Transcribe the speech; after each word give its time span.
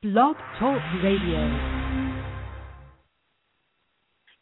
Blog 0.00 0.36
Talk 0.60 0.78
Radio. 1.02 1.42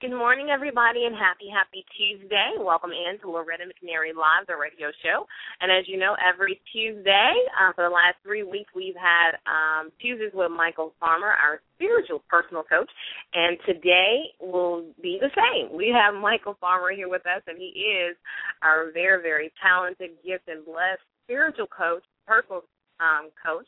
Good 0.02 0.12
morning, 0.12 0.52
everybody, 0.52 1.08
and 1.08 1.16
happy, 1.16 1.48
happy 1.48 1.80
Tuesday. 1.96 2.60
Welcome 2.60 2.90
in 2.92 3.16
to 3.20 3.30
Loretta 3.30 3.64
McNary 3.64 4.12
Live, 4.12 4.44
the 4.46 4.52
radio 4.52 4.92
show. 5.00 5.24
And 5.62 5.72
as 5.72 5.88
you 5.88 5.96
know, 5.96 6.14
every 6.20 6.60
Tuesday 6.70 7.32
uh, 7.56 7.72
for 7.72 7.88
the 7.88 7.94
last 7.94 8.20
three 8.22 8.42
weeks, 8.42 8.68
we've 8.76 9.00
had 9.00 9.40
um, 9.48 9.88
Tuesdays 9.98 10.36
with 10.36 10.52
Michael 10.52 10.92
Farmer, 11.00 11.32
our 11.32 11.64
spiritual 11.76 12.20
personal 12.28 12.62
coach. 12.62 12.90
And 13.32 13.56
today 13.64 14.36
will 14.38 14.84
be 15.00 15.16
the 15.16 15.32
same. 15.32 15.74
We 15.74 15.88
have 15.88 16.20
Michael 16.20 16.58
Farmer 16.60 16.92
here 16.92 17.08
with 17.08 17.24
us, 17.24 17.40
and 17.46 17.56
he 17.56 17.72
is 17.80 18.14
our 18.60 18.92
very, 18.92 19.22
very 19.22 19.50
talented, 19.64 20.20
gifted, 20.20 20.58
and 20.60 20.66
blessed 20.66 21.00
spiritual 21.24 21.72
coach, 21.72 22.04
personal 22.28 22.60
um, 23.00 23.32
coach. 23.40 23.64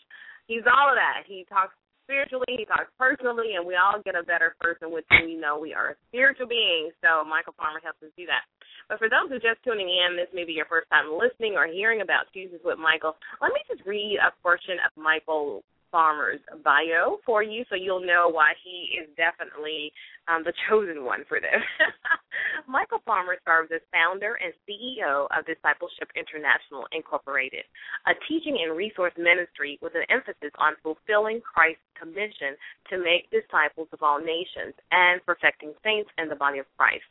He's 0.48 0.64
all 0.64 0.88
of 0.88 0.96
that. 0.96 1.28
He 1.28 1.44
talks 1.44 1.76
spiritually, 2.08 2.56
he 2.56 2.64
talks 2.64 2.88
personally, 2.96 3.60
and 3.60 3.68
we 3.68 3.76
all 3.76 4.00
get 4.00 4.16
a 4.16 4.24
better 4.24 4.56
person 4.64 4.88
with 4.88 5.04
who 5.12 5.28
we 5.28 5.36
know 5.36 5.60
we 5.60 5.76
are 5.76 5.92
a 5.92 6.00
spiritual 6.08 6.48
beings. 6.48 6.96
So 7.04 7.20
Michael 7.28 7.52
Farmer 7.60 7.84
helps 7.84 8.00
us 8.00 8.08
do 8.16 8.24
that. 8.24 8.48
But 8.88 8.96
for 8.96 9.12
those 9.12 9.28
who 9.28 9.36
are 9.36 9.44
just 9.44 9.60
tuning 9.60 9.92
in, 9.92 10.16
this 10.16 10.32
may 10.32 10.48
be 10.48 10.56
your 10.56 10.64
first 10.72 10.88
time 10.88 11.12
listening 11.12 11.60
or 11.60 11.68
hearing 11.68 12.00
about 12.00 12.32
Tuesdays 12.32 12.64
with 12.64 12.80
Michael. 12.80 13.20
Let 13.44 13.52
me 13.52 13.60
just 13.68 13.84
read 13.84 14.16
a 14.24 14.32
portion 14.40 14.80
of 14.80 14.96
Michael 14.96 15.60
Farmer's 15.90 16.40
bio 16.64 17.18
for 17.24 17.42
you 17.42 17.64
so 17.68 17.74
you'll 17.74 18.04
know 18.04 18.28
why 18.30 18.52
he 18.62 18.98
is 19.00 19.08
definitely 19.16 19.92
um, 20.28 20.42
the 20.44 20.52
chosen 20.68 21.04
one 21.04 21.24
for 21.28 21.40
this. 21.40 21.64
Michael 22.68 23.00
Farmer 23.04 23.36
serves 23.46 23.72
as 23.74 23.80
founder 23.92 24.38
and 24.38 24.52
CEO 24.68 25.26
of 25.32 25.46
Discipleship 25.48 26.12
International 26.14 26.86
Incorporated, 26.92 27.64
a 28.06 28.12
teaching 28.28 28.60
and 28.62 28.76
resource 28.76 29.14
ministry 29.16 29.78
with 29.80 29.94
an 29.96 30.04
emphasis 30.10 30.52
on 30.58 30.76
fulfilling 30.82 31.40
Christ's 31.40 31.84
commission 31.96 32.54
to 32.92 33.00
make 33.00 33.32
disciples 33.32 33.88
of 33.92 34.02
all 34.02 34.20
nations 34.20 34.76
and 34.92 35.24
perfecting 35.24 35.72
saints 35.82 36.10
in 36.18 36.28
the 36.28 36.36
body 36.36 36.58
of 36.60 36.66
Christ. 36.76 37.08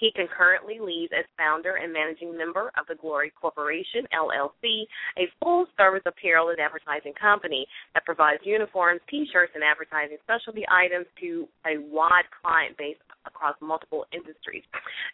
He 0.00 0.10
concurrently 0.16 0.80
leads 0.80 1.12
as 1.12 1.28
founder 1.36 1.76
and 1.76 1.92
managing 1.92 2.36
member 2.36 2.72
of 2.80 2.88
the 2.88 2.96
Glory 2.96 3.30
Corporation, 3.38 4.08
LLC, 4.16 4.88
a 5.20 5.28
full 5.42 5.66
service 5.76 6.02
apparel 6.06 6.48
and 6.48 6.58
advertising 6.58 7.12
company 7.20 7.66
that 7.92 8.06
provides 8.06 8.40
uniforms, 8.44 9.00
t 9.10 9.28
shirts, 9.30 9.52
and 9.54 9.62
advertising 9.62 10.16
specialty 10.24 10.64
items 10.72 11.04
to 11.20 11.46
a 11.66 11.76
wide 11.92 12.24
client 12.40 12.76
base 12.78 12.96
across 13.26 13.54
multiple 13.60 14.06
industries. 14.12 14.64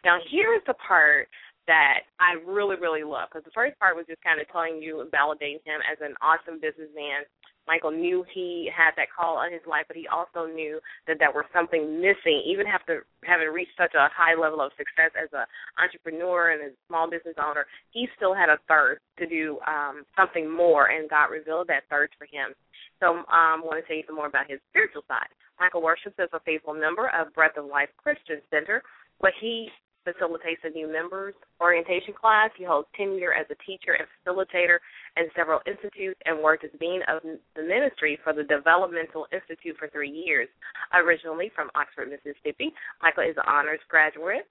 Now, 0.05 0.19
here's 0.31 0.63
the 0.67 0.75
part 0.75 1.29
that 1.67 2.07
I 2.21 2.39
really, 2.47 2.77
really 2.77 3.03
love 3.03 3.29
because 3.31 3.45
the 3.45 3.55
first 3.55 3.79
part 3.79 3.97
was 3.97 4.07
just 4.07 4.23
kind 4.23 4.41
of 4.41 4.47
telling 4.51 4.83
you 4.83 5.01
and 5.01 5.11
validating 5.11 5.63
him 5.67 5.83
as 5.83 5.99
an 6.01 6.15
awesome 6.23 6.61
businessman 6.63 7.27
Michael 7.67 7.91
knew 7.91 8.25
he 8.33 8.71
had 8.71 8.93
that 8.97 9.11
call 9.11 9.37
on 9.37 9.53
his 9.53 9.63
life, 9.67 9.85
but 9.89 9.97
he 9.97 10.07
also 10.07 10.47
knew 10.47 10.79
that 11.07 11.19
there 11.19 11.33
was 11.35 11.45
something 11.53 12.01
missing. 12.01 12.43
Even 12.47 12.67
after 12.67 13.05
having 13.25 13.49
reached 13.49 13.75
such 13.77 13.95
a 13.95 14.09
high 14.15 14.39
level 14.39 14.61
of 14.61 14.71
success 14.79 15.11
as 15.19 15.29
an 15.33 15.47
entrepreneur 15.83 16.51
and 16.55 16.63
a 16.63 16.71
small 16.87 17.11
business 17.11 17.35
owner, 17.43 17.67
he 17.91 18.07
still 18.17 18.35
had 18.35 18.49
a 18.49 18.59
thirst 18.69 19.03
to 19.19 19.27
do 19.27 19.59
um, 19.67 20.07
something 20.17 20.49
more, 20.49 20.91
and 20.91 21.11
God 21.11 21.27
revealed 21.27 21.67
that 21.69 21.91
thirst 21.91 22.15
for 22.19 22.27
him. 22.31 22.55
So 23.03 23.27
um, 23.27 23.27
I 23.29 23.61
want 23.63 23.83
to 23.83 23.87
tell 23.87 23.97
you 23.97 24.07
some 24.07 24.17
more 24.17 24.31
about 24.31 24.49
his 24.49 24.61
spiritual 24.71 25.03
side. 25.09 25.29
Michael 25.59 25.83
worships 25.83 26.17
as 26.19 26.31
a 26.33 26.41
faithful 26.47 26.75
member 26.75 27.11
of 27.11 27.35
Breath 27.35 27.59
of 27.59 27.67
Life 27.67 27.91
Christian 27.99 28.41
Center, 28.51 28.83
but 29.21 29.33
he 29.41 29.69
facilitates 30.07 30.63
a 30.63 30.71
new 30.71 30.87
members 30.87 31.35
orientation 31.61 32.15
class. 32.15 32.51
He 32.57 32.63
holds 32.63 32.87
tenure 32.95 33.35
as 33.35 33.47
a 33.51 33.59
teacher 33.67 33.99
and 33.99 34.07
facilitator 34.23 34.79
in 35.19 35.27
several 35.35 35.59
institutes 35.67 36.21
and 36.25 36.39
worked 36.39 36.63
as 36.63 36.71
dean 36.79 37.03
of 37.11 37.27
the 37.27 37.63
ministry 37.63 38.19
for 38.23 38.33
the 38.33 38.47
Developmental 38.47 39.27
Institute 39.35 39.75
for 39.79 39.91
three 39.91 40.11
years. 40.11 40.49
Originally 40.95 41.51
from 41.55 41.75
Oxford, 41.75 42.09
Mississippi, 42.15 42.71
Michael 43.03 43.27
is 43.27 43.37
an 43.37 43.51
honors 43.51 43.83
graduate 43.91 44.47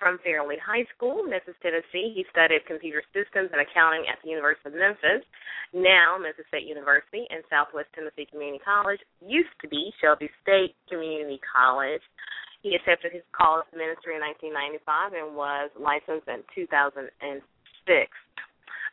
from 0.00 0.16
Fairley 0.24 0.56
High 0.56 0.88
School, 0.96 1.24
Memphis, 1.28 1.54
Tennessee. 1.60 2.16
He 2.16 2.24
studied 2.32 2.64
computer 2.64 3.04
systems 3.12 3.52
and 3.52 3.60
accounting 3.60 4.08
at 4.08 4.16
the 4.24 4.32
University 4.32 4.72
of 4.72 4.80
Memphis, 4.80 5.20
now 5.76 6.16
Memphis 6.16 6.48
State 6.48 6.64
University 6.64 7.28
and 7.28 7.44
Southwest 7.52 7.92
Tennessee 7.92 8.24
Community 8.24 8.64
College, 8.64 9.00
used 9.20 9.52
to 9.60 9.68
be 9.68 9.92
Shelby 10.00 10.30
State 10.40 10.72
Community 10.88 11.36
College. 11.44 12.00
He 12.64 12.74
accepted 12.74 13.12
his 13.12 13.28
call 13.36 13.60
to 13.60 13.76
ministry 13.76 14.16
in 14.16 14.24
1995 14.24 15.12
and 15.12 15.36
was 15.36 15.68
licensed 15.76 16.24
in 16.32 16.40
2006. 16.56 16.96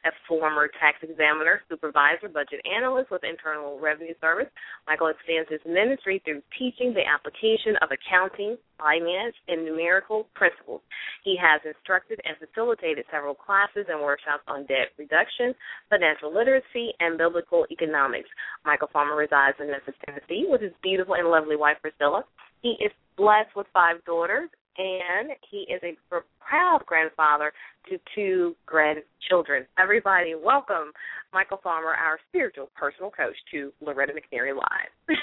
A 0.04 0.12
former 0.28 0.68
tax 0.82 1.00
examiner, 1.00 1.62
supervisor, 1.70 2.28
budget 2.28 2.60
analyst 2.68 3.14
with 3.16 3.24
Internal 3.24 3.80
Revenue 3.80 4.18
Service, 4.20 4.52
Michael 4.90 5.14
extends 5.14 5.48
his 5.48 5.64
ministry 5.64 6.20
through 6.26 6.44
teaching 6.60 6.92
the 6.92 7.06
application 7.06 7.80
of 7.80 7.96
accounting, 7.96 8.58
finance, 8.76 9.38
and 9.48 9.64
numerical 9.64 10.28
principles. 10.36 10.82
He 11.24 11.38
has 11.40 11.62
instructed 11.64 12.20
and 12.28 12.36
facilitated 12.44 13.06
several 13.08 13.38
classes 13.38 13.88
and 13.88 14.02
workshops 14.02 14.44
on 14.52 14.66
debt 14.66 14.92
reduction, 15.00 15.56
financial 15.88 16.34
literacy, 16.34 16.92
and 17.00 17.16
biblical 17.16 17.64
economics. 17.72 18.28
Michael 18.66 18.90
Farmer 18.92 19.16
resides 19.16 19.56
in 19.62 19.72
Memphis, 19.72 19.96
Tennessee, 20.04 20.44
with 20.50 20.60
his 20.60 20.76
beautiful 20.84 21.16
and 21.16 21.30
lovely 21.30 21.56
wife 21.56 21.78
Priscilla. 21.80 22.26
He 22.66 22.76
is 22.84 22.92
blessed 23.22 23.56
with 23.56 23.68
five 23.72 24.04
daughters, 24.04 24.50
and 24.80 25.30
he 25.50 25.68
is 25.72 25.80
a 25.84 25.96
proud 26.40 26.80
grandfather 26.88 27.54
to 27.88 28.00
two 28.16 28.56
grandchildren. 28.66 29.68
Everybody, 29.78 30.34
welcome 30.34 30.92
Michael 31.32 31.60
Farmer, 31.62 31.90
our 31.90 32.18
spiritual 32.30 32.72
personal 32.76 33.12
coach, 33.12 33.36
to 33.52 33.72
Loretta 33.80 34.14
McNary 34.14 34.56
Live. 34.56 35.18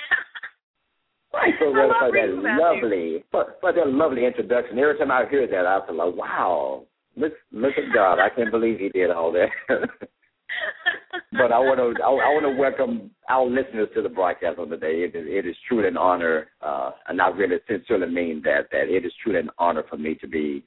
Thanks, 1.33 1.59
Loretta, 1.61 1.93
for 1.99 2.13
that 2.13 2.61
lovely, 2.63 3.25
for, 3.33 3.57
for 3.61 3.73
that 3.73 3.89
lovely 3.89 4.25
introduction. 4.25 4.79
Every 4.79 4.97
time 4.97 5.11
I 5.11 5.25
hear 5.29 5.49
that, 5.49 5.67
I 5.67 5.85
feel 5.85 5.97
like, 5.97 6.15
wow, 6.15 6.85
look, 7.17 7.33
look 7.51 7.73
at 7.77 7.93
God! 7.93 8.21
I 8.21 8.29
can't 8.35 8.53
believe 8.53 8.79
He 8.79 8.91
did 8.91 9.11
all 9.11 9.33
that. 9.33 9.49
but 11.33 11.53
I 11.53 11.59
want 11.59 11.79
to 11.79 12.03
I, 12.03 12.09
I 12.09 12.29
want 12.33 12.45
to 12.45 12.61
welcome 12.61 13.11
our 13.29 13.47
listeners 13.47 13.89
to 13.95 14.03
the 14.03 14.09
broadcast 14.09 14.59
on 14.59 14.69
today. 14.69 15.05
It 15.05 15.15
is, 15.15 15.27
it 15.27 15.47
is 15.47 15.57
truly 15.69 15.89
an 15.89 15.97
honor, 15.97 16.49
uh, 16.63 16.93
and 17.09 17.21
I 17.21 17.29
really 17.29 17.59
sincerely 17.69 18.13
mean 18.13 18.43
that 18.45 18.69
that 18.73 18.89
it 18.89 19.05
is 19.05 19.13
truly 19.23 19.41
an 19.41 19.51
honor 19.59 19.85
for 19.89 19.97
me 19.97 20.15
to 20.17 20.27
be 20.27 20.65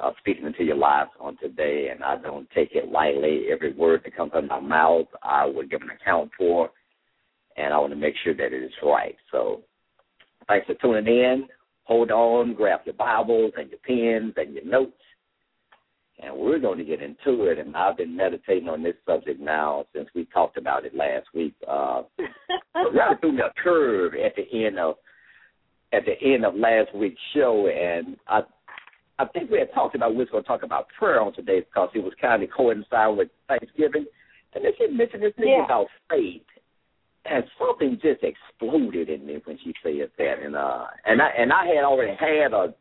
uh, 0.00 0.10
speaking 0.18 0.46
into 0.46 0.64
your 0.64 0.76
lives 0.76 1.10
on 1.20 1.36
today, 1.38 1.88
and 1.92 2.02
I 2.02 2.16
don't 2.16 2.48
take 2.50 2.70
it 2.72 2.90
lightly. 2.90 3.46
Every 3.50 3.72
word 3.72 4.02
that 4.04 4.16
comes 4.16 4.32
out 4.34 4.44
of 4.44 4.50
my 4.50 4.60
mouth, 4.60 5.06
I 5.22 5.46
will 5.46 5.66
give 5.66 5.82
an 5.82 5.90
account 5.90 6.30
for, 6.36 6.70
and 7.56 7.72
I 7.72 7.78
want 7.78 7.92
to 7.92 7.98
make 7.98 8.14
sure 8.22 8.34
that 8.34 8.52
it 8.52 8.62
is 8.62 8.72
right. 8.82 9.16
So, 9.30 9.62
thanks 10.48 10.66
for 10.66 10.74
tuning 10.74 11.06
in. 11.06 11.48
Hold 11.84 12.10
on, 12.10 12.54
grab 12.54 12.80
your 12.84 12.94
Bibles 12.94 13.52
and 13.56 13.70
your 13.70 13.80
pens 13.86 14.34
and 14.36 14.54
your 14.54 14.64
notes 14.64 14.92
and 16.22 16.36
we're 16.36 16.58
going 16.58 16.78
to 16.78 16.84
get 16.84 17.02
into 17.02 17.44
it. 17.44 17.58
And 17.58 17.74
I've 17.76 17.96
been 17.96 18.16
meditating 18.16 18.68
on 18.68 18.82
this 18.82 18.94
subject 19.06 19.40
now 19.40 19.86
since 19.94 20.08
we 20.14 20.26
talked 20.26 20.56
about 20.56 20.84
it 20.84 20.94
last 20.94 21.26
week. 21.34 21.54
Uh, 21.68 22.02
right 22.94 23.20
through 23.20 23.36
the 23.36 23.50
curve 23.62 24.12
at 24.14 24.34
the 24.36 24.66
end 24.66 24.78
of 24.78 24.96
at 25.92 26.04
the 26.06 26.34
end 26.34 26.44
of 26.46 26.54
last 26.54 26.94
week's 26.94 27.20
show, 27.34 27.68
and 27.68 28.16
I 28.28 28.40
I 29.18 29.26
think 29.26 29.50
we 29.50 29.58
had 29.58 29.72
talked 29.74 29.94
about 29.94 30.12
we 30.12 30.18
were 30.18 30.26
going 30.26 30.42
to 30.42 30.48
talk 30.48 30.62
about 30.62 30.86
prayer 30.98 31.20
on 31.20 31.34
today 31.34 31.60
because 31.60 31.90
it 31.94 32.02
was 32.02 32.14
kind 32.20 32.42
of 32.42 32.48
coincide 32.56 33.16
with 33.16 33.28
Thanksgiving, 33.48 34.06
and 34.54 34.64
then 34.64 34.72
she 34.78 34.86
mentioned 34.88 35.22
this 35.22 35.34
thing 35.36 35.48
yeah. 35.58 35.64
about 35.64 35.86
faith. 36.08 36.42
And 37.24 37.44
something 37.56 38.00
just 38.02 38.24
exploded 38.24 39.08
in 39.08 39.24
me 39.24 39.40
when 39.44 39.56
she 39.62 39.72
said 39.80 40.10
that, 40.18 40.34
and 40.42 40.56
uh, 40.56 40.86
and 41.06 41.22
I 41.22 41.28
and 41.38 41.52
I 41.52 41.66
had 41.66 41.84
already 41.84 42.16
had 42.18 42.52
a 42.52 42.74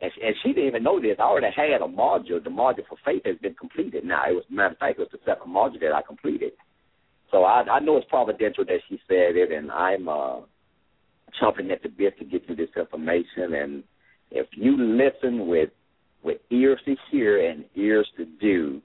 and 0.00 0.12
and 0.22 0.34
she 0.42 0.52
didn't 0.52 0.68
even 0.68 0.82
know 0.82 1.00
this. 1.00 1.16
I 1.18 1.22
already 1.22 1.48
had 1.54 1.80
a 1.80 1.84
module. 1.84 2.42
The 2.42 2.50
module 2.50 2.86
for 2.88 2.98
faith 3.04 3.22
has 3.24 3.36
been 3.38 3.54
completed 3.54 4.04
now. 4.04 4.24
It 4.28 4.34
was 4.34 4.44
matter 4.50 4.72
of 4.74 4.78
fact, 4.78 4.98
it 4.98 5.02
was 5.02 5.08
the 5.12 5.18
second 5.24 5.52
module 5.52 5.80
that 5.80 5.94
I 5.94 6.02
completed. 6.02 6.52
So 7.30 7.44
I, 7.44 7.62
I 7.62 7.80
know 7.80 7.96
it's 7.96 8.06
providential 8.08 8.64
that 8.64 8.78
she 8.88 9.00
said 9.08 9.36
it, 9.36 9.50
and 9.50 9.70
I'm 9.70 10.08
uh, 10.08 10.40
chomping 11.40 11.72
at 11.72 11.82
the 11.82 11.88
bit 11.88 12.18
to 12.18 12.24
get 12.24 12.48
you 12.48 12.54
this 12.54 12.68
information. 12.76 13.54
And 13.54 13.84
if 14.30 14.46
you 14.52 14.76
listen 14.76 15.46
with 15.46 15.70
with 16.22 16.38
ears 16.50 16.80
to 16.84 16.96
hear 17.10 17.50
and 17.50 17.64
ears 17.74 18.08
to 18.16 18.26
do, 18.40 18.82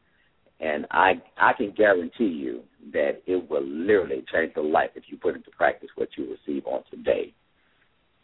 and 0.60 0.86
I 0.92 1.22
I 1.38 1.54
can 1.54 1.74
guarantee 1.76 2.26
you 2.26 2.62
that 2.94 3.22
it 3.26 3.50
will 3.50 3.66
literally 3.66 4.24
change 4.34 4.54
your 4.56 4.66
life 4.66 4.92
if 4.96 5.04
you 5.08 5.18
put 5.18 5.36
into 5.36 5.52
practice 5.52 5.90
what 5.96 6.10
you 6.18 6.32
receive 6.32 6.66
on 6.66 6.84
today. 6.90 7.34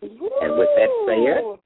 And 0.02 0.58
with 0.58 0.70
that 0.76 0.90
said, 1.06 1.60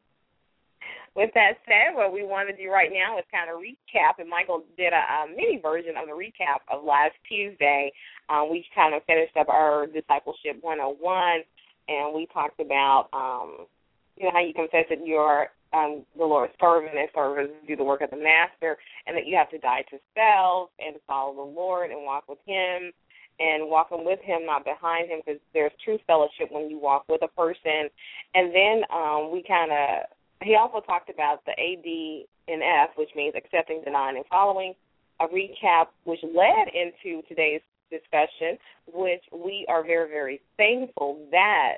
with 1.15 1.31
that 1.35 1.59
said, 1.65 1.95
what 1.95 2.13
we 2.13 2.23
want 2.23 2.47
to 2.49 2.55
do 2.55 2.71
right 2.71 2.89
now 2.91 3.17
is 3.17 3.25
kind 3.31 3.51
of 3.51 3.59
recap, 3.59 4.19
and 4.19 4.29
Michael 4.29 4.63
did 4.77 4.93
a, 4.93 5.03
a 5.03 5.27
mini 5.27 5.59
version 5.61 5.95
of 5.99 6.07
the 6.07 6.15
recap 6.15 6.63
of 6.71 6.83
last 6.83 7.13
Tuesday. 7.27 7.91
Um, 8.29 8.49
we 8.49 8.63
kind 8.73 8.95
of 8.95 9.03
finished 9.03 9.35
up 9.35 9.49
our 9.49 9.87
discipleship 9.87 10.59
101, 10.61 11.43
and 11.89 12.15
we 12.15 12.27
talked 12.33 12.59
about 12.59 13.09
um, 13.11 13.67
you 14.15 14.25
know 14.25 14.31
how 14.31 14.39
you 14.39 14.53
confess 14.53 14.85
that 14.89 15.05
you're 15.05 15.47
um, 15.73 16.03
the 16.17 16.23
Lord's 16.23 16.53
servant 16.59 16.97
and 16.97 17.09
servants 17.15 17.53
do 17.67 17.75
the 17.75 17.83
work 17.83 18.01
of 18.01 18.09
the 18.09 18.17
master, 18.17 18.77
and 19.07 19.15
that 19.15 19.27
you 19.27 19.35
have 19.35 19.49
to 19.51 19.59
die 19.59 19.83
to 19.91 19.97
self 20.15 20.69
and 20.79 20.95
follow 21.07 21.35
the 21.35 21.51
Lord 21.51 21.91
and 21.91 22.03
walk 22.03 22.27
with 22.27 22.39
Him 22.45 22.91
and 23.39 23.69
walking 23.69 24.05
with 24.05 24.19
Him, 24.21 24.45
not 24.45 24.63
behind 24.63 25.09
Him, 25.09 25.19
because 25.25 25.41
there's 25.53 25.71
true 25.83 25.97
fellowship 26.07 26.51
when 26.51 26.69
you 26.69 26.79
walk 26.79 27.05
with 27.09 27.21
a 27.23 27.27
person. 27.29 27.89
And 28.35 28.53
then 28.53 28.83
um, 28.93 29.31
we 29.31 29.43
kind 29.47 29.71
of 29.71 30.10
he 30.43 30.55
also 30.55 30.81
talked 30.81 31.09
about 31.09 31.43
the 31.45 31.51
AD 31.51 32.25
and 32.47 32.61
F, 32.63 32.89
which 32.95 33.09
means 33.15 33.33
accepting, 33.35 33.81
denying, 33.83 34.17
and 34.17 34.25
following. 34.27 34.73
A 35.19 35.27
recap 35.27 35.87
which 36.03 36.19
led 36.23 36.67
into 36.73 37.21
today's 37.27 37.61
discussion, 37.91 38.57
which 38.91 39.21
we 39.31 39.65
are 39.69 39.83
very, 39.83 40.09
very 40.09 40.41
thankful 40.57 41.19
that 41.31 41.77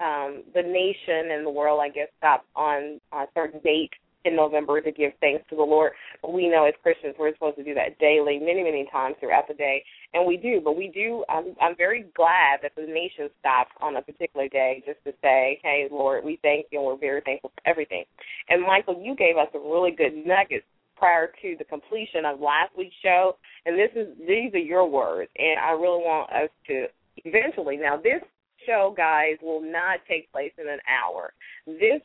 um, 0.00 0.44
the 0.54 0.62
nation 0.62 1.32
and 1.32 1.44
the 1.44 1.50
world, 1.50 1.80
I 1.82 1.88
guess, 1.88 2.08
stopped 2.18 2.46
on 2.54 3.00
a 3.12 3.24
certain 3.34 3.60
date 3.60 3.90
in 4.24 4.36
November 4.36 4.80
to 4.80 4.90
give 4.90 5.12
thanks 5.20 5.44
to 5.50 5.56
the 5.56 5.62
Lord. 5.62 5.92
But 6.22 6.32
we 6.32 6.48
know 6.48 6.64
as 6.64 6.74
Christians 6.82 7.14
we're 7.18 7.32
supposed 7.34 7.56
to 7.56 7.64
do 7.64 7.74
that 7.74 7.98
daily, 7.98 8.38
many, 8.38 8.62
many 8.62 8.88
times 8.90 9.16
throughout 9.20 9.48
the 9.48 9.54
day, 9.54 9.84
and 10.12 10.26
we 10.26 10.36
do. 10.36 10.60
But 10.62 10.76
we 10.76 10.88
do. 10.88 11.24
I'm, 11.28 11.54
I'm 11.60 11.76
very 11.76 12.06
glad 12.16 12.60
that 12.62 12.72
the 12.76 12.82
nation 12.82 13.28
stopped 13.40 13.72
on 13.80 13.96
a 13.96 14.02
particular 14.02 14.48
day 14.48 14.82
just 14.86 15.02
to 15.04 15.12
say, 15.22 15.60
"Hey, 15.62 15.88
Lord, 15.90 16.24
we 16.24 16.38
thank 16.42 16.66
you, 16.70 16.78
and 16.78 16.86
we're 16.86 16.98
very 16.98 17.20
thankful 17.20 17.52
for 17.54 17.68
everything." 17.68 18.04
And 18.48 18.62
Michael, 18.62 19.00
you 19.02 19.14
gave 19.14 19.36
us 19.36 19.48
some 19.52 19.70
really 19.70 19.92
good 19.92 20.14
nuggets 20.26 20.66
prior 20.96 21.28
to 21.42 21.56
the 21.58 21.64
completion 21.64 22.24
of 22.24 22.40
last 22.40 22.70
week's 22.76 22.94
show, 23.02 23.36
and 23.66 23.78
this 23.78 23.90
is 23.94 24.08
these 24.26 24.54
are 24.54 24.58
your 24.58 24.88
words, 24.88 25.30
and 25.36 25.58
I 25.60 25.72
really 25.72 26.02
want 26.02 26.32
us 26.32 26.50
to 26.68 26.86
eventually. 27.24 27.76
Now, 27.76 27.96
this 27.96 28.22
show, 28.66 28.94
guys, 28.96 29.36
will 29.42 29.60
not 29.60 30.00
take 30.08 30.30
place 30.32 30.52
in 30.58 30.68
an 30.68 30.80
hour. 30.88 31.32
This 31.66 32.00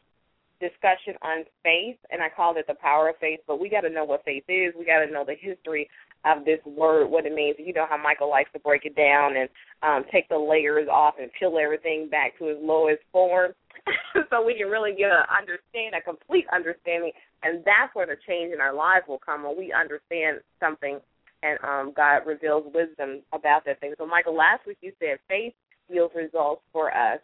discussion 0.59 1.15
on 1.21 1.45
faith, 1.63 1.97
and 2.11 2.21
I 2.21 2.29
called 2.29 2.57
it 2.57 2.67
the 2.67 2.75
power 2.75 3.09
of 3.09 3.17
faith, 3.19 3.39
but 3.47 3.59
we 3.59 3.69
got 3.69 3.81
to 3.81 3.89
know 3.89 4.05
what 4.05 4.25
faith 4.25 4.43
is. 4.47 4.73
We 4.77 4.85
got 4.85 5.05
to 5.05 5.11
know 5.11 5.25
the 5.25 5.35
history 5.39 5.89
of 6.25 6.45
this 6.45 6.59
word, 6.65 7.07
what 7.07 7.25
it 7.25 7.33
means. 7.33 7.55
You 7.59 7.73
know 7.73 7.85
how 7.89 7.97
Michael 7.97 8.29
likes 8.29 8.51
to 8.53 8.59
break 8.59 8.85
it 8.85 8.95
down 8.95 9.37
and 9.37 9.49
um, 9.83 10.03
take 10.11 10.27
the 10.29 10.37
layers 10.37 10.87
off 10.91 11.15
and 11.19 11.31
peel 11.39 11.57
everything 11.57 12.09
back 12.09 12.37
to 12.39 12.49
its 12.49 12.59
lowest 12.61 13.01
form. 13.11 13.53
so 14.29 14.45
we 14.45 14.55
can 14.55 14.67
really 14.67 14.93
get 14.93 15.09
a 15.09 15.23
understand 15.31 15.95
a 15.95 16.01
complete 16.01 16.45
understanding 16.51 17.11
and 17.43 17.63
that's 17.63 17.93
where 17.93 18.05
the 18.05 18.17
change 18.27 18.53
in 18.53 18.59
our 18.59 18.73
lives 18.73 19.05
will 19.07 19.19
come 19.19 19.43
when 19.43 19.57
we 19.57 19.71
understand 19.71 20.39
something 20.59 20.99
and 21.43 21.57
um 21.63 21.93
God 21.95 22.27
reveals 22.27 22.65
wisdom 22.73 23.21
about 23.31 23.63
that 23.65 23.79
thing. 23.79 23.93
So 23.97 24.05
Michael, 24.05 24.35
last 24.35 24.67
week 24.67 24.77
you 24.81 24.91
said 24.99 25.17
faith 25.29 25.53
yields 25.89 26.13
results 26.15 26.61
for 26.73 26.93
us 26.95 27.19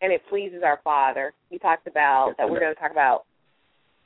and 0.00 0.12
it 0.12 0.22
pleases 0.28 0.62
our 0.64 0.80
Father. 0.82 1.32
You 1.50 1.58
talked 1.58 1.86
about 1.86 2.34
that 2.38 2.48
we're 2.48 2.60
going 2.60 2.74
to 2.74 2.80
talk 2.80 2.92
about 2.92 3.24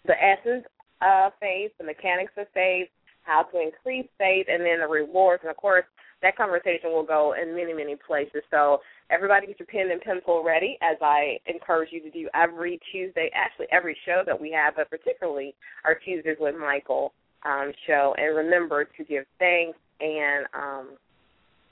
the 0.06 0.14
essence 0.14 0.64
of 1.02 1.32
faith, 1.40 1.72
the 1.78 1.84
mechanics 1.84 2.32
of 2.36 2.46
faith, 2.54 2.88
how 3.22 3.42
to 3.42 3.60
increase 3.60 4.06
faith, 4.18 4.46
and 4.48 4.64
then 4.64 4.80
the 4.80 4.88
rewards. 4.88 5.42
And 5.42 5.50
of 5.50 5.56
course, 5.56 5.84
that 6.22 6.36
conversation 6.36 6.90
will 6.90 7.04
go 7.04 7.34
in 7.40 7.54
many, 7.54 7.72
many 7.72 7.96
places. 7.96 8.42
So 8.50 8.80
everybody 9.10 9.46
get 9.46 9.58
your 9.58 9.66
pen 9.66 9.90
and 9.90 10.00
pencil 10.00 10.42
ready 10.44 10.78
as 10.82 10.96
I 11.02 11.38
encourage 11.46 11.90
you 11.92 12.00
to 12.02 12.10
do 12.10 12.28
every 12.34 12.80
Tuesday, 12.90 13.30
actually 13.34 13.66
every 13.70 13.96
show 14.06 14.22
that 14.26 14.40
we 14.40 14.50
have, 14.52 14.76
but 14.76 14.90
particularly 14.90 15.54
our 15.84 15.94
Tuesdays 15.94 16.36
with 16.40 16.54
Michael 16.56 17.12
um, 17.44 17.72
show. 17.86 18.14
And 18.16 18.36
remember 18.36 18.84
to 18.84 19.04
give 19.04 19.24
thanks 19.38 19.78
and 20.00 20.46
um, 20.54 20.88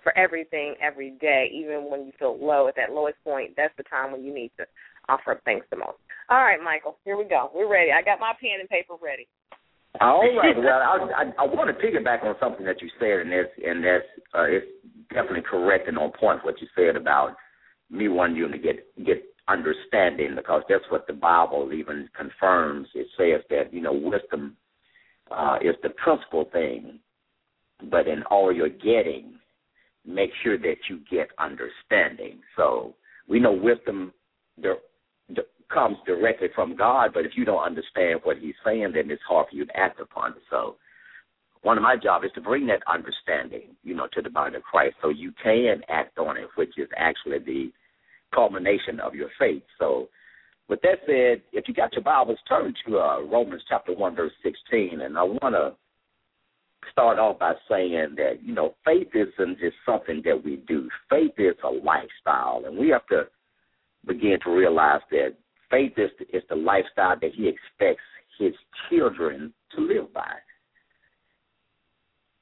for 0.02 0.16
everything 0.16 0.74
every 0.80 1.10
day, 1.20 1.50
even 1.54 1.90
when 1.90 2.06
you 2.06 2.12
feel 2.18 2.36
low 2.40 2.68
at 2.68 2.76
that 2.76 2.92
lowest 2.92 3.16
point. 3.24 3.52
That's 3.56 3.74
the 3.76 3.84
time 3.84 4.12
when 4.12 4.24
you 4.24 4.34
need 4.34 4.50
to 4.58 4.66
offer 5.08 5.32
up 5.32 5.40
thanks 5.44 5.66
the 5.70 5.76
most. 5.76 5.98
All 6.28 6.42
right, 6.42 6.60
Michael, 6.62 6.98
here 7.04 7.16
we 7.16 7.24
go. 7.24 7.50
We're 7.54 7.70
ready. 7.70 7.90
I 7.92 8.02
got 8.02 8.20
my 8.20 8.32
pen 8.40 8.60
and 8.60 8.68
paper 8.68 8.94
ready. 9.02 9.26
All 10.00 10.22
right. 10.36 10.56
Well, 10.56 10.66
I, 10.68 11.22
I, 11.22 11.44
I 11.44 11.46
want 11.46 11.68
to 11.68 11.84
piggyback 11.86 12.24
on 12.24 12.34
something 12.40 12.64
that 12.64 12.80
you 12.80 12.88
said, 12.98 13.20
and 13.20 13.30
that's 13.30 13.52
and 13.62 13.84
that's 13.84 14.04
uh, 14.34 14.44
it's 14.44 14.66
definitely 15.10 15.42
correct 15.48 15.86
and 15.86 15.98
on 15.98 16.12
point 16.18 16.44
what 16.44 16.60
you 16.60 16.66
said 16.74 16.96
about 16.96 17.36
me 17.90 18.08
wanting 18.08 18.36
you 18.36 18.48
to 18.48 18.58
get 18.58 18.86
get 19.04 19.22
understanding 19.48 20.34
because 20.34 20.62
that's 20.68 20.84
what 20.88 21.06
the 21.06 21.12
Bible 21.12 21.72
even 21.74 22.08
confirms. 22.16 22.88
It 22.94 23.06
says 23.18 23.44
that 23.50 23.72
you 23.72 23.82
know 23.82 23.92
wisdom 23.92 24.56
uh, 25.30 25.58
is 25.60 25.76
the 25.82 25.90
principal 25.90 26.46
thing, 26.52 26.98
but 27.90 28.08
in 28.08 28.22
all 28.30 28.50
you're 28.50 28.70
getting, 28.70 29.34
make 30.06 30.30
sure 30.42 30.58
that 30.58 30.76
you 30.88 31.00
get 31.10 31.28
understanding. 31.38 32.40
So 32.56 32.94
we 33.28 33.40
know 33.40 33.52
wisdom 33.52 34.12
the, 34.60 34.74
the, 35.28 35.42
comes 35.72 35.96
directly 36.06 36.48
from 36.54 36.76
God, 36.76 37.10
but 37.14 37.24
if 37.24 37.32
you 37.36 37.44
don't 37.44 37.64
understand 37.64 38.20
what 38.24 38.38
He's 38.38 38.54
saying, 38.64 38.92
then 38.94 39.10
it's 39.10 39.22
hard 39.26 39.46
for 39.50 39.56
you 39.56 39.64
to 39.66 39.76
act 39.76 40.00
upon 40.00 40.32
it. 40.32 40.42
So 40.50 40.76
one 41.62 41.76
of 41.76 41.82
my 41.82 41.96
jobs 41.96 42.26
is 42.26 42.32
to 42.34 42.40
bring 42.40 42.66
that 42.66 42.82
understanding, 42.92 43.74
you 43.82 43.94
know, 43.94 44.08
to 44.12 44.22
the 44.22 44.30
body 44.30 44.56
of 44.56 44.62
Christ, 44.62 44.96
so 45.00 45.08
you 45.08 45.32
can 45.42 45.80
act 45.88 46.18
on 46.18 46.36
it, 46.36 46.48
which 46.56 46.76
is 46.76 46.88
actually 46.96 47.38
the 47.38 47.72
culmination 48.34 48.98
of 49.00 49.14
your 49.14 49.28
faith. 49.38 49.62
So, 49.78 50.08
with 50.68 50.80
that 50.82 50.98
said, 51.06 51.42
if 51.52 51.68
you 51.68 51.74
got 51.74 51.92
your 51.92 52.02
Bibles, 52.02 52.38
turn 52.48 52.74
to 52.86 52.98
uh, 52.98 53.20
Romans 53.22 53.62
chapter 53.68 53.94
one, 53.94 54.14
verse 54.16 54.32
sixteen, 54.42 55.02
and 55.02 55.16
I 55.18 55.22
want 55.22 55.54
to 55.54 55.74
start 56.90 57.18
off 57.18 57.38
by 57.38 57.52
saying 57.70 58.14
that 58.16 58.42
you 58.42 58.54
know 58.54 58.74
faith 58.84 59.08
isn't 59.14 59.58
just 59.58 59.76
something 59.86 60.22
that 60.24 60.42
we 60.44 60.56
do. 60.68 60.88
Faith 61.08 61.32
is 61.38 61.54
a 61.64 61.68
lifestyle, 61.68 62.62
and 62.66 62.76
we 62.76 62.88
have 62.88 63.06
to 63.06 63.24
begin 64.06 64.38
to 64.44 64.50
realize 64.50 65.00
that 65.10 65.34
faith 65.70 65.92
is 65.96 66.10
the, 66.18 66.36
is 66.36 66.42
the 66.48 66.56
lifestyle 66.56 67.16
that 67.20 67.32
He 67.34 67.48
expects 67.48 68.04
His 68.38 68.52
children 68.88 69.52
to 69.76 69.82
live 69.82 70.12
by. 70.12 70.32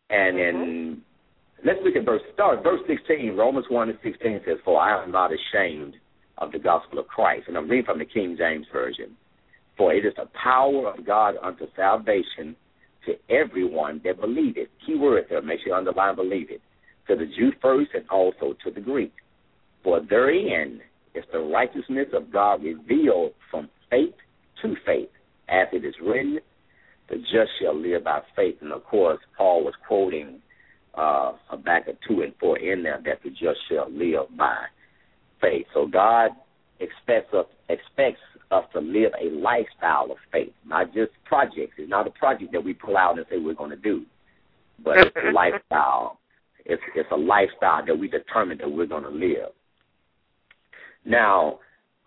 And 0.08 0.38
in 0.38 0.54
mm-hmm. 0.54 1.66
let's 1.66 1.78
look 1.84 1.96
at 1.96 2.04
verse 2.04 2.22
start 2.34 2.62
verse 2.62 2.80
sixteen. 2.88 3.36
Romans 3.36 3.66
one 3.68 3.88
and 3.88 3.98
sixteen 4.02 4.40
says, 4.46 4.58
"For 4.64 4.80
I 4.80 5.02
am 5.02 5.12
not 5.12 5.30
ashamed 5.32 5.94
of 6.38 6.52
the 6.52 6.58
gospel 6.58 6.98
of 6.98 7.06
Christ," 7.06 7.44
and 7.48 7.56
I'm 7.56 7.68
reading 7.68 7.86
from 7.86 7.98
the 7.98 8.04
King 8.04 8.36
James 8.38 8.66
version. 8.72 9.16
For 9.76 9.94
it 9.94 10.04
is 10.04 10.12
the 10.16 10.28
power 10.42 10.92
of 10.92 11.06
God 11.06 11.36
unto 11.42 11.66
salvation 11.76 12.56
to 13.06 13.14
everyone 13.34 14.00
that 14.04 14.20
believeth. 14.20 14.68
Key 14.86 14.96
word 14.96 15.24
there, 15.28 15.42
make 15.42 15.60
sure 15.60 15.68
you 15.68 15.74
underline 15.74 16.16
believe 16.16 16.50
it. 16.50 16.60
To 17.08 17.16
the 17.16 17.26
Jew 17.26 17.52
first 17.60 17.90
and 17.94 18.08
also 18.08 18.54
to 18.64 18.70
the 18.70 18.80
Greek. 18.80 19.12
For 19.82 20.00
therein 20.00 20.80
is 21.14 21.24
the 21.32 21.40
righteousness 21.40 22.08
of 22.12 22.32
God 22.32 22.62
revealed 22.62 23.32
from 23.50 23.68
faith 23.90 24.14
to 24.62 24.74
faith, 24.86 25.08
as 25.48 25.66
it 25.72 25.84
is 25.84 25.94
written, 26.02 26.38
the 27.08 27.16
just 27.16 27.50
shall 27.60 27.76
live 27.76 28.04
by 28.04 28.20
faith. 28.36 28.56
And 28.60 28.72
of 28.72 28.84
course, 28.84 29.18
Paul 29.36 29.64
was 29.64 29.74
quoting 29.86 30.40
uh, 30.94 31.32
Habakkuk 31.48 31.96
2 32.08 32.22
and 32.22 32.34
4 32.38 32.58
in 32.58 32.82
there 32.82 33.00
that 33.04 33.22
the 33.24 33.30
just 33.30 33.58
shall 33.68 33.90
live 33.90 34.36
by 34.36 34.56
faith. 35.40 35.66
So 35.74 35.86
God 35.86 36.30
expects 36.78 37.34
us 37.34 37.46
expects 37.68 38.20
us 38.50 38.64
to 38.72 38.80
live 38.80 39.12
a 39.20 39.30
lifestyle 39.30 40.10
of 40.10 40.16
faith, 40.32 40.52
not 40.66 40.92
just 40.92 41.12
projects. 41.24 41.74
It's 41.78 41.90
not 41.90 42.06
a 42.06 42.10
project 42.10 42.52
that 42.52 42.64
we 42.64 42.74
pull 42.74 42.96
out 42.96 43.18
and 43.18 43.26
say 43.30 43.38
we're 43.38 43.54
going 43.54 43.70
to 43.70 43.76
do, 43.76 44.04
but 44.84 44.98
it's 44.98 45.16
a 45.16 45.30
lifestyle. 45.34 46.18
It's 46.64 46.82
it's 46.94 47.08
a 47.10 47.16
lifestyle 47.16 47.84
that 47.86 47.98
we 47.98 48.08
determine 48.08 48.58
that 48.58 48.70
we're 48.70 48.86
going 48.86 49.04
to 49.04 49.10
live. 49.10 49.50
Now, 51.04 51.60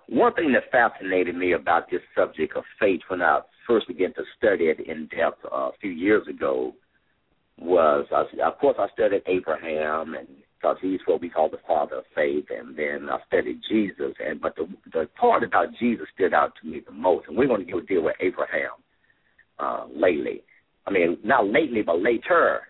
one 0.08 0.34
thing 0.34 0.54
that 0.54 0.72
fascinated 0.72 1.36
me 1.36 1.54
about 1.54 1.90
this 1.90 2.02
subject 2.16 2.56
of 2.56 2.64
faith 2.80 3.02
when 3.08 3.22
I 3.22 3.40
first 3.68 3.88
began 3.88 4.14
to 4.14 4.24
study 4.38 4.66
it 4.66 4.80
in 4.80 5.08
depth 5.08 5.44
uh, 5.46 5.56
a 5.56 5.72
few 5.80 5.92
years 5.92 6.28
ago 6.28 6.74
was, 7.58 8.06
uh, 8.12 8.26
of 8.46 8.58
course, 8.60 8.76
I 8.80 8.88
studied 8.94 9.24
Abraham 9.28 10.16
and 10.16 10.28
because 10.64 10.78
he's 10.82 11.00
what 11.06 11.22
we 11.22 11.30
call 11.30 11.50
the 11.50 11.58
father 11.68 11.98
of 11.98 12.04
faith. 12.16 12.46
And 12.50 12.76
then 12.78 13.10
I 13.10 13.18
studied 13.28 13.62
Jesus, 13.70 14.14
and 14.26 14.40
but 14.40 14.56
the 14.56 14.68
the 14.92 15.10
part 15.20 15.44
about 15.44 15.68
Jesus 15.80 16.08
stood 16.16 16.34
out 16.34 16.54
to 16.62 16.68
me 16.68 16.82
the 16.86 16.94
most. 16.94 17.28
And 17.28 17.38
we're 17.38 17.48
going 17.48 17.66
to 17.66 17.72
go 17.72 17.82
deal 17.82 18.04
with 18.04 18.16
Abraham 18.22 18.72
uh, 19.60 19.86
lately. 19.94 20.44
I 20.88 20.92
mean, 20.92 21.18
not 21.24 21.48
lately, 21.48 21.82
but 21.82 22.02
later. 22.02 22.62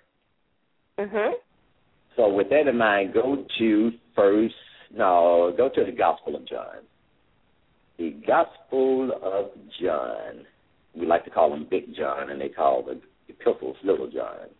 Mhm. 0.99 1.33
So 2.15 2.33
with 2.33 2.49
that 2.49 2.67
in 2.67 2.77
mind, 2.77 3.13
go 3.13 3.45
to 3.59 3.91
first. 4.15 4.55
No, 4.95 5.53
go 5.55 5.69
to 5.69 5.85
the 5.85 5.91
Gospel 5.91 6.35
of 6.35 6.47
John. 6.47 6.83
The 7.97 8.15
Gospel 8.25 9.11
of 9.21 9.51
John. 9.81 10.45
We 10.95 11.07
like 11.07 11.25
to 11.25 11.31
call 11.31 11.53
him 11.53 11.67
Big 11.69 11.95
John, 11.95 12.29
and 12.29 12.39
they 12.39 12.49
call 12.49 12.83
the 12.83 12.99
epistles 13.27 13.77
Little 13.83 14.09
Johns. 14.09 14.51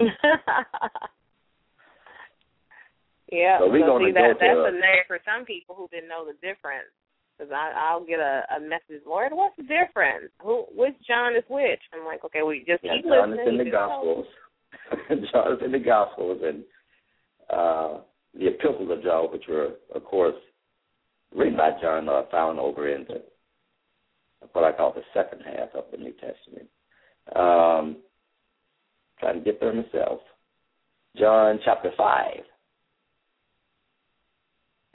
yeah, 3.32 3.58
so 3.58 3.72
we're 3.72 3.80
so 3.80 3.98
going 3.98 4.04
see, 4.06 4.12
to 4.12 4.20
go 4.20 4.28
that, 4.28 4.36
to 4.36 4.44
that's 4.44 4.68
a 4.68 4.76
name 4.76 5.04
for 5.08 5.18
some 5.24 5.44
people 5.48 5.74
who 5.74 5.88
didn't 5.88 6.12
know 6.12 6.28
the 6.28 6.36
difference. 6.44 6.92
Because 7.32 7.50
I'll 7.56 8.04
get 8.04 8.20
a, 8.20 8.44
a 8.56 8.60
message, 8.60 9.02
Lord, 9.06 9.32
what's 9.32 9.56
the 9.56 9.64
difference? 9.64 10.30
Who, 10.44 10.66
which 10.76 10.94
John 11.08 11.34
is 11.34 11.42
which? 11.48 11.80
I'm 11.92 12.04
like, 12.04 12.22
okay, 12.24 12.42
we 12.42 12.58
just 12.68 12.84
yeah, 12.84 12.96
keep 12.96 13.06
John 13.06 13.30
listening. 13.30 13.54
is 13.54 13.60
in 13.60 13.64
the 13.64 13.70
Gospels. 13.72 14.26
John 15.32 15.52
is 15.52 15.58
in 15.64 15.72
the 15.72 15.78
Gospels, 15.78 16.40
and 16.44 16.62
uh, 17.50 18.00
the 18.38 18.48
epistles 18.48 18.90
of 18.92 19.02
John, 19.02 19.32
which 19.32 19.44
were, 19.48 19.70
of 19.94 20.04
course, 20.04 20.36
written 21.34 21.56
by 21.56 21.70
John, 21.80 22.08
are 22.08 22.26
found 22.30 22.60
over 22.60 22.88
in 22.88 23.06
the 23.08 23.22
what 24.52 24.64
I 24.64 24.76
call 24.76 24.92
the 24.92 25.02
second 25.14 25.40
half 25.44 25.68
of 25.74 25.84
the 25.90 25.96
New 25.96 26.12
Testament. 26.12 26.68
Um, 27.34 27.96
trying 29.20 29.38
to 29.38 29.44
get 29.44 29.60
there 29.60 29.72
myself. 29.72 30.20
John 31.16 31.60
chapter 31.64 31.90
five. 31.96 32.42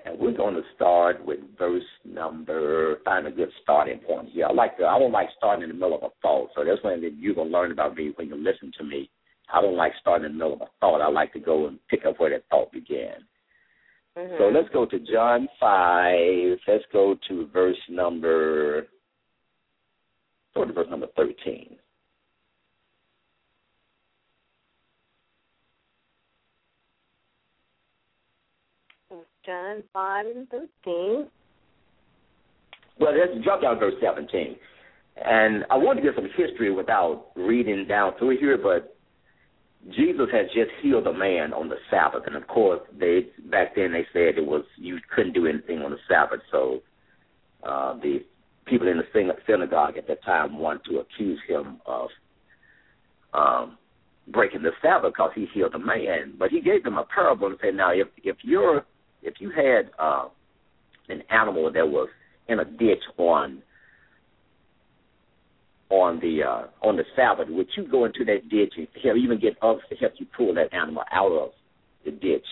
And 0.05 0.19
we're 0.19 0.37
going 0.37 0.53
to 0.53 0.61
start 0.75 1.25
with 1.25 1.39
verse 1.57 1.83
number. 2.05 2.99
Find 3.03 3.27
a 3.27 3.31
good 3.31 3.49
starting 3.63 3.99
point 3.99 4.29
here. 4.29 4.45
I 4.45 4.53
like 4.53 4.77
to. 4.77 4.85
I 4.85 4.99
don't 4.99 5.11
like 5.11 5.29
starting 5.37 5.63
in 5.63 5.69
the 5.69 5.75
middle 5.75 5.97
of 5.97 6.03
a 6.03 6.09
thought. 6.21 6.49
So 6.55 6.63
that's 6.63 6.83
when 6.83 7.01
you're 7.19 7.35
gonna 7.35 7.49
learn 7.49 7.71
about 7.71 7.95
me 7.95 8.13
when 8.15 8.27
you 8.27 8.35
listen 8.35 8.71
to 8.77 8.83
me. 8.83 9.09
I 9.51 9.61
don't 9.61 9.75
like 9.75 9.93
starting 9.99 10.25
in 10.25 10.33
the 10.33 10.37
middle 10.37 10.53
of 10.53 10.61
a 10.61 10.67
thought. 10.79 11.01
I 11.01 11.09
like 11.09 11.33
to 11.33 11.39
go 11.39 11.67
and 11.67 11.79
pick 11.89 12.05
up 12.05 12.19
where 12.19 12.29
that 12.29 12.43
thought 12.49 12.71
began. 12.71 13.25
Mm-hmm. 14.17 14.35
So 14.37 14.49
let's 14.49 14.69
go 14.73 14.85
to 14.85 14.99
John 14.99 15.47
five. 15.59 16.59
Let's 16.67 16.85
go 16.93 17.15
to 17.27 17.47
verse 17.47 17.77
number. 17.89 18.87
Go 20.55 20.65
to 20.65 20.73
verse 20.73 20.87
number 20.89 21.07
thirteen. 21.15 21.77
John 29.47 29.81
5 29.93 30.25
and 30.25 30.49
13. 30.49 31.27
Well, 32.99 33.13
let's 33.17 33.45
jump 33.45 33.61
down 33.61 33.75
to 33.75 33.79
verse 33.79 33.93
17. 34.01 34.57
And 35.23 35.63
I 35.71 35.77
want 35.77 35.97
to 35.97 36.03
give 36.03 36.13
some 36.15 36.29
history 36.35 36.69
without 36.69 37.27
reading 37.35 37.87
down 37.87 38.11
through 38.19 38.37
here, 38.39 38.57
but 38.57 38.93
Jesus 39.95 40.27
had 40.31 40.47
just 40.47 40.69
healed 40.81 41.07
a 41.07 41.13
man 41.13 41.53
on 41.53 41.69
the 41.69 41.77
Sabbath, 41.89 42.23
and 42.25 42.35
of 42.35 42.45
course, 42.47 42.81
they 42.99 43.27
back 43.49 43.75
then 43.75 43.93
they 43.93 44.05
said 44.11 44.37
it 44.37 44.45
was 44.45 44.65
you 44.75 44.97
couldn't 45.15 45.33
do 45.33 45.47
anything 45.47 45.79
on 45.79 45.91
the 45.91 45.97
Sabbath, 46.09 46.41
so 46.51 46.81
uh, 47.63 47.93
the 48.01 48.25
people 48.65 48.87
in 48.89 48.97
the 48.97 49.33
synagogue 49.47 49.97
at 49.97 50.07
that 50.07 50.23
time 50.25 50.59
wanted 50.59 50.83
to 50.89 50.99
accuse 50.99 51.39
him 51.47 51.79
of 51.85 52.09
um, 53.33 53.77
breaking 54.27 54.63
the 54.63 54.71
Sabbath 54.81 55.13
because 55.13 55.31
he 55.35 55.47
healed 55.53 55.75
a 55.75 55.79
man. 55.79 56.33
But 56.37 56.49
he 56.49 56.59
gave 56.59 56.83
them 56.83 56.97
a 56.97 57.05
parable 57.05 57.47
and 57.47 57.57
said, 57.61 57.75
"Now, 57.75 57.93
if 57.93 58.07
if 58.23 58.37
you're 58.41 58.83
if 59.27 59.35
you 59.39 59.51
had 59.51 59.91
uh, 59.99 60.29
an 61.09 61.21
animal 61.29 61.71
that 61.71 61.87
was 61.87 62.09
in 62.47 62.59
a 62.59 62.65
ditch 62.65 63.03
on 63.17 63.61
on 65.89 66.19
the 66.19 66.43
uh, 66.43 66.87
on 66.87 66.97
the 66.97 67.03
Sabbath, 67.15 67.47
would 67.49 67.67
you 67.75 67.87
go 67.89 68.05
into 68.05 68.25
that 68.25 68.49
ditch 68.49 68.73
and 68.77 68.87
help, 69.03 69.17
even 69.17 69.39
get 69.39 69.57
others 69.61 69.83
to 69.89 69.95
help 69.95 70.13
you 70.17 70.25
pull 70.35 70.53
that 70.55 70.73
animal 70.73 71.03
out 71.11 71.31
of 71.31 71.49
the 72.05 72.11
ditch? 72.11 72.45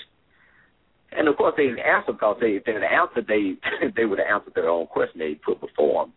And 1.11 1.27
of 1.27 1.37
course, 1.37 1.53
they 1.57 1.63
didn't 1.67 1.79
answer 1.79 2.11
because 2.11 2.37
they, 2.41 2.59
if 2.59 2.65
they 2.65 2.73
they 2.73 3.87
they 3.95 4.05
would 4.05 4.19
have 4.19 4.27
answered 4.41 4.53
their 4.55 4.69
own 4.69 4.87
question 4.87 5.19
they 5.19 5.35
put 5.35 5.61
before 5.61 6.05
them. 6.05 6.13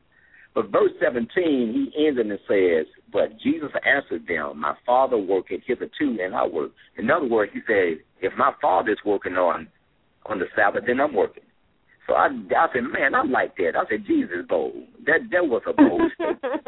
But 0.54 0.72
verse 0.72 0.90
17, 1.00 1.28
he 1.36 2.06
ends 2.06 2.18
and 2.18 2.30
says, 2.48 2.86
But 3.12 3.38
Jesus 3.38 3.70
answered 3.86 4.26
them, 4.26 4.60
My 4.60 4.74
Father 4.84 5.16
worketh 5.16 5.60
hitherto, 5.66 6.18
and 6.20 6.34
I 6.34 6.46
work. 6.46 6.72
In 6.96 7.10
other 7.10 7.26
words, 7.28 7.52
he 7.54 7.60
said, 7.66 7.98
If 8.20 8.32
my 8.36 8.52
Father 8.60 8.90
is 8.90 8.98
working 9.04 9.34
on 9.34 9.68
on 10.28 10.38
the 10.38 10.46
Sabbath, 10.54 10.84
then 10.86 11.00
I'm 11.00 11.14
working. 11.14 11.42
So 12.06 12.14
I, 12.14 12.26
I 12.26 12.66
said, 12.72 12.84
man, 12.84 13.14
I'm 13.14 13.30
like 13.30 13.56
that. 13.56 13.76
I 13.76 13.88
said, 13.88 14.06
Jesus 14.06 14.38
bold. 14.48 14.74
That 15.06 15.28
that 15.30 15.46
was 15.46 15.62
a 15.66 15.74
bold 15.74 16.10
statement. 16.14 16.62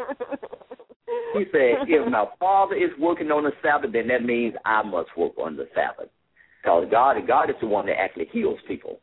He 1.33 1.45
said, 1.51 1.87
if 1.87 2.09
my 2.11 2.25
Father 2.39 2.75
is 2.75 2.91
working 2.99 3.31
on 3.31 3.43
the 3.43 3.51
Sabbath, 3.61 3.91
then 3.91 4.07
that 4.09 4.23
means 4.23 4.53
I 4.65 4.83
must 4.83 5.09
work 5.17 5.33
on 5.37 5.55
the 5.55 5.67
Sabbath. 5.73 6.09
Because 6.61 6.87
God, 6.91 7.15
God 7.27 7.49
is 7.49 7.55
the 7.59 7.67
one 7.67 7.87
that 7.87 7.99
actually 7.99 8.27
heals 8.31 8.59
people. 8.67 8.99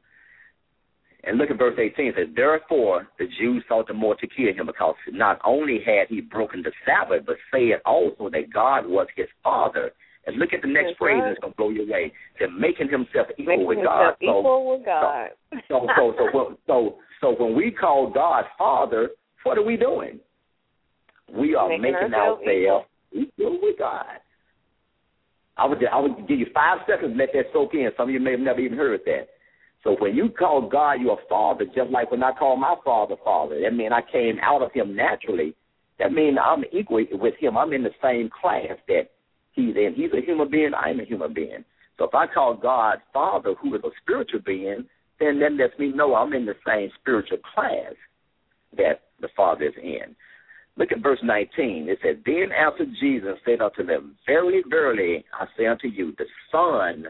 And 1.25 1.37
look 1.37 1.51
at 1.51 1.59
verse 1.59 1.79
18. 1.79 2.07
It 2.07 2.15
says, 2.17 2.29
Therefore 2.35 3.09
the 3.19 3.27
Jews 3.41 3.65
sought 3.69 3.89
the 3.89 3.95
more 3.95 4.15
to 4.17 4.27
kill 4.27 4.55
him, 4.55 4.67
because 4.67 4.95
not 5.11 5.41
only 5.45 5.81
had 5.85 6.09
he 6.09 6.21
broken 6.21 6.63
the 6.63 6.73
Sabbath, 6.87 7.25
but 7.27 7.37
said 7.51 7.81
also 7.85 8.31
that 8.31 8.53
God 8.53 8.87
was 8.87 9.09
his 9.17 9.27
Father. 9.43 9.91
And 10.29 10.37
look 10.37 10.53
at 10.53 10.61
the 10.61 10.69
next 10.69 10.89
That's 10.89 10.99
phrase, 10.99 11.15
right. 11.17 11.23
and 11.25 11.33
it's 11.33 11.41
going 11.41 11.53
to 11.53 11.57
blow 11.57 11.71
you 11.71 11.89
away. 11.89 12.13
That 12.39 12.53
making 12.53 12.91
himself 12.91 13.29
equal 13.39 13.47
Making 13.47 13.67
with 13.67 13.79
himself 13.79 13.97
God. 13.97 14.17
So- 14.21 14.39
equal 14.41 14.71
with 14.71 14.85
God. 14.85 15.29
so 15.69 15.87
so 15.97 16.15
so 16.19 16.25
when- 16.37 16.57
so 16.67 16.99
so 17.23 17.31
when 17.43 17.57
we 17.57 17.71
call 17.71 18.11
God 18.11 18.45
Father, 18.59 19.11
what 19.45 19.57
are 19.57 19.63
we 19.65 19.79
doing? 19.79 20.21
We 21.33 21.55
are 21.55 21.69
Making 21.69 21.83
making, 21.83 22.13
ourselves 22.15 22.43
ourselves 22.47 22.87
equal 23.13 23.59
with 23.63 23.79
God. 23.79 24.05
I 25.57 25.65
would 25.65 25.83
I 25.87 25.99
would 25.99 26.29
give 26.29 26.39
you 26.39 26.47
five 26.53 26.81
seconds 26.87 27.13
to 27.15 27.19
let 27.19 27.33
that 27.33 27.47
soak 27.55 27.73
in. 27.73 27.91
Some 27.97 28.09
of 28.09 28.13
you 28.15 28.21
may 28.21 28.33
have 28.33 28.41
never 28.41 28.61
even 28.61 28.77
heard 28.77 29.01
that. 29.07 29.29
So 29.83 29.97
when 29.99 30.15
you 30.15 30.29
call 30.29 30.61
God 30.69 31.01
your 31.01 31.19
Father, 31.29 31.65
just 31.65 31.91
like 31.91 32.11
when 32.11 32.23
I 32.23 32.33
call 32.33 32.57
my 32.57 32.75
Father 32.85 33.17
Father, 33.25 33.59
that 33.63 33.73
means 33.75 33.93
I 33.95 34.03
came 34.03 34.39
out 34.43 34.61
of 34.61 34.73
Him 34.73 34.95
naturally. 34.95 35.55
That 35.99 36.13
means 36.13 36.37
I'm 36.43 36.65
equal 36.71 37.05
with 37.13 37.35
Him. 37.41 37.57
I'm 37.57 37.73
in 37.73 37.83
the 37.83 37.95
same 38.03 38.29
class 38.29 38.77
that 38.89 39.09
He's 39.53 39.75
in. 39.77 39.95
He's 39.97 40.13
a 40.13 40.25
human 40.25 40.51
being. 40.51 40.73
I'm 40.75 41.01
a 41.01 41.05
human 41.05 41.35
being. 41.35 41.65
So 41.99 42.05
if 42.05 42.15
I 42.15 42.27
call 42.27 42.55
God 42.55 42.99
Father, 43.13 43.55
who 43.61 43.75
is 43.75 43.83
a 43.85 43.91
spiritual 44.03 44.41
being, 44.45 44.87
then 45.19 45.41
that 45.41 45.53
lets 45.53 45.79
me 45.79 45.89
know 45.89 46.15
I'm 46.15 46.33
in 46.33 46.47
the 46.47 46.55
same 46.67 46.91
spiritual 47.01 47.39
class 47.55 47.95
that 48.77 49.03
the 49.21 49.29
Father 49.37 49.65
is 49.65 49.75
in. 49.83 50.15
Look 50.77 50.93
at 50.93 51.03
verse 51.03 51.19
19. 51.25 51.89
It 51.89 51.99
says, 52.03 52.17
Then 52.25 52.51
answered 52.57 52.95
Jesus 53.01 53.35
said 53.45 53.61
unto 53.61 53.85
them, 53.85 54.15
Verily, 54.27 54.63
verily, 54.71 55.25
I 55.33 55.47
say 55.57 55.67
unto 55.67 55.89
you, 55.89 56.15
the 56.19 56.27
Son, 56.53 57.07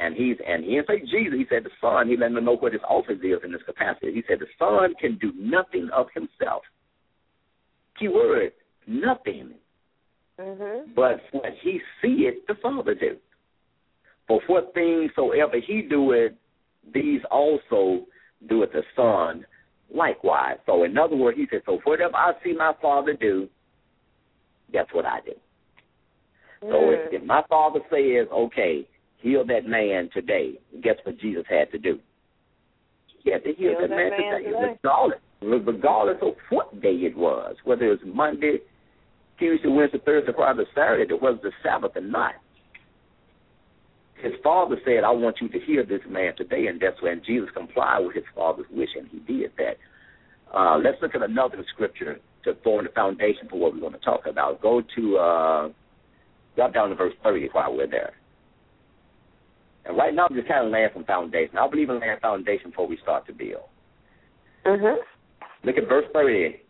and 0.00 0.14
he's 0.16 0.36
and 0.46 0.64
he 0.64 0.74
didn't 0.74 0.88
say 0.88 1.00
Jesus, 1.00 1.38
he 1.38 1.46
said 1.48 1.64
the 1.64 1.70
Son. 1.80 2.08
He 2.08 2.16
let 2.16 2.32
them 2.32 2.44
know 2.44 2.56
what 2.56 2.72
his 2.72 2.82
office 2.88 3.18
is 3.22 3.38
in 3.44 3.52
this 3.52 3.62
capacity. 3.66 4.12
He 4.12 4.22
said 4.28 4.38
the 4.40 4.46
Son 4.58 4.94
can 5.00 5.18
do 5.18 5.32
nothing 5.36 5.88
of 5.94 6.06
himself. 6.14 6.62
Key 7.98 8.08
word, 8.08 8.52
nothing. 8.86 9.54
Mhm. 10.38 10.94
But 10.94 11.20
what 11.32 11.52
he 11.62 11.80
seeth 12.00 12.46
the 12.46 12.54
Father 12.56 12.94
do. 12.94 13.16
For 14.26 14.40
what 14.46 14.74
things 14.74 15.10
soever 15.14 15.58
he 15.58 15.82
doeth, 15.82 16.32
these 16.92 17.20
also 17.30 18.06
doeth 18.46 18.72
the 18.72 18.82
Son 18.94 19.44
likewise. 19.92 20.58
So 20.66 20.84
in 20.84 20.96
other 20.96 21.16
words, 21.16 21.38
he 21.38 21.46
said, 21.50 21.62
So 21.66 21.78
whatever 21.84 22.16
I 22.16 22.32
see 22.44 22.52
my 22.52 22.74
Father 22.80 23.14
do, 23.14 23.48
that's 24.72 24.92
what 24.92 25.06
I 25.06 25.20
do. 25.20 25.32
So 26.60 26.90
if, 26.90 27.12
if 27.12 27.22
my 27.24 27.42
Father 27.48 27.80
says, 27.90 28.28
Okay, 28.30 28.86
heal 29.18 29.44
that 29.46 29.66
man 29.66 30.10
today, 30.12 30.58
guess 30.82 30.96
what 31.04 31.18
Jesus 31.18 31.44
had 31.48 31.70
to 31.72 31.78
do? 31.78 31.98
He 33.24 33.32
had 33.32 33.44
to 33.44 33.52
heal, 33.54 33.70
Heal 33.70 33.80
that, 33.80 33.90
that 33.90 33.96
man, 33.96 34.10
man 34.10 34.32
today, 34.38 34.50
today. 34.50 34.78
regardless, 34.82 35.20
regardless 35.42 36.18
of 36.22 36.34
what 36.50 36.80
day 36.80 36.94
it 36.94 37.16
was, 37.16 37.56
whether 37.64 37.86
it 37.86 38.02
was 38.04 38.14
Monday, 38.14 38.58
Tuesday, 39.38 39.68
Wednesday, 39.68 40.00
Thursday, 40.04 40.32
Friday, 40.34 40.64
Saturday, 40.74 41.14
it 41.14 41.22
was 41.22 41.38
the 41.42 41.52
Sabbath 41.62 41.92
or 41.96 42.00
not. 42.00 42.34
His 44.16 44.32
father 44.42 44.76
said, 44.84 45.04
I 45.04 45.10
want 45.10 45.36
you 45.40 45.48
to 45.48 45.60
heal 45.60 45.84
this 45.86 46.00
man 46.08 46.34
today, 46.36 46.66
and 46.66 46.80
that's 46.80 47.00
when 47.00 47.22
Jesus 47.24 47.48
complied 47.54 48.00
with 48.00 48.16
his 48.16 48.24
father's 48.34 48.66
wish, 48.70 48.88
and 48.96 49.06
he 49.08 49.18
did 49.20 49.52
that. 49.58 49.78
Uh, 50.52 50.78
let's 50.78 51.00
look 51.00 51.14
at 51.14 51.22
another 51.22 51.64
scripture 51.72 52.18
to 52.44 52.54
form 52.64 52.84
the 52.84 52.90
foundation 52.90 53.46
for 53.48 53.60
what 53.60 53.74
we're 53.74 53.80
going 53.80 53.92
to 53.92 53.98
talk 54.00 54.26
about. 54.26 54.60
Go 54.60 54.82
to, 54.96 55.16
uh, 55.16 55.68
drop 56.56 56.74
down 56.74 56.88
to 56.88 56.96
verse 56.96 57.14
30 57.22 57.48
while 57.52 57.76
we're 57.76 57.86
there. 57.86 58.12
And 59.84 59.96
right 59.96 60.12
now, 60.12 60.26
I'm 60.28 60.34
just 60.34 60.48
kind 60.48 60.66
of 60.66 60.72
laying 60.72 60.88
some 60.92 61.04
foundation. 61.04 61.56
I 61.56 61.68
believe 61.68 61.88
in 61.88 62.00
laying 62.00 62.18
foundation 62.20 62.70
before 62.70 62.88
we 62.88 62.98
start 63.02 63.26
to 63.26 63.32
build. 63.32 63.62
Mhm. 64.64 64.98
Look 65.62 65.78
at 65.78 65.88
verse 65.88 66.06
30. 66.12 66.60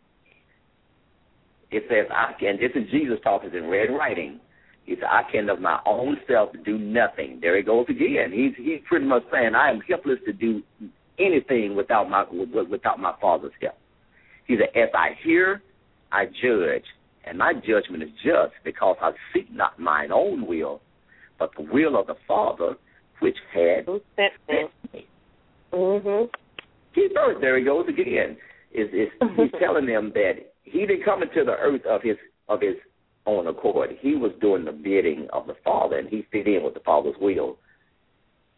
It 1.70 1.84
says, 1.88 2.06
I 2.10 2.32
can, 2.38 2.56
this 2.56 2.70
is 2.74 2.90
Jesus 2.90 3.18
talking 3.22 3.54
in 3.54 3.68
red 3.68 3.90
writing. 3.90 4.40
He 4.84 4.94
said, 4.94 5.04
I 5.04 5.22
can 5.30 5.50
of 5.50 5.60
my 5.60 5.80
own 5.84 6.16
self 6.26 6.50
do 6.64 6.78
nothing. 6.78 7.38
There 7.42 7.56
he 7.56 7.62
goes 7.62 7.86
again. 7.90 8.32
He's, 8.32 8.52
he's 8.56 8.80
pretty 8.88 9.04
much 9.04 9.22
saying, 9.30 9.54
I 9.54 9.70
am 9.70 9.80
helpless 9.86 10.18
to 10.26 10.32
do 10.32 10.62
anything 11.18 11.76
without 11.76 12.08
my, 12.08 12.24
without 12.70 12.98
my 12.98 13.14
Father's 13.20 13.52
help. 13.60 13.74
He 14.46 14.56
said, 14.56 14.80
as 14.80 14.88
I 14.94 15.10
hear, 15.22 15.62
I 16.10 16.24
judge, 16.24 16.84
and 17.26 17.36
my 17.36 17.52
judgment 17.52 18.02
is 18.02 18.08
just 18.24 18.54
because 18.64 18.96
I 19.02 19.10
seek 19.34 19.52
not 19.52 19.78
mine 19.78 20.10
own 20.10 20.46
will, 20.46 20.80
but 21.38 21.50
the 21.56 21.66
will 21.70 22.00
of 22.00 22.06
the 22.06 22.16
Father 22.26 22.76
which 23.20 23.36
had 23.52 23.84
sent 24.16 24.70
me? 24.92 25.06
Mhm. 25.72 26.30
He 26.94 27.08
first, 27.14 27.40
there 27.40 27.58
he 27.58 27.64
goes 27.64 27.86
again. 27.88 28.36
Is 28.72 28.88
is 28.92 29.08
he's 29.36 29.50
telling 29.60 29.86
them 29.86 30.12
that 30.14 30.34
he 30.70 30.86
didn't 30.86 31.04
come 31.04 31.22
into 31.22 31.44
the 31.44 31.52
earth 31.52 31.84
of 31.86 32.02
his 32.02 32.16
of 32.48 32.60
his 32.60 32.74
own 33.26 33.46
accord. 33.46 33.90
He 34.00 34.14
was 34.14 34.32
doing 34.40 34.64
the 34.64 34.72
bidding 34.72 35.28
of 35.32 35.46
the 35.46 35.54
Father, 35.64 35.98
and 35.98 36.08
he 36.08 36.26
fit 36.32 36.46
in 36.46 36.64
with 36.64 36.74
the 36.74 36.80
Father's 36.80 37.16
will 37.20 37.58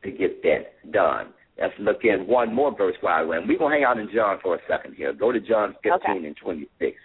to 0.04 0.10
get 0.10 0.42
that 0.42 0.92
done. 0.92 1.28
Let's 1.60 1.74
look 1.78 2.04
in 2.04 2.26
one 2.26 2.54
more 2.54 2.74
verse 2.74 2.96
while 3.02 3.26
we're 3.26 3.46
We're 3.46 3.58
going 3.58 3.72
to 3.72 3.76
hang 3.76 3.84
out 3.84 3.98
in 3.98 4.08
John 4.14 4.38
for 4.42 4.54
a 4.54 4.58
second 4.66 4.94
here. 4.94 5.12
Go 5.12 5.30
to 5.30 5.40
John 5.40 5.74
15 5.82 5.92
okay. 5.92 6.26
and 6.26 6.36
26. 6.36 6.96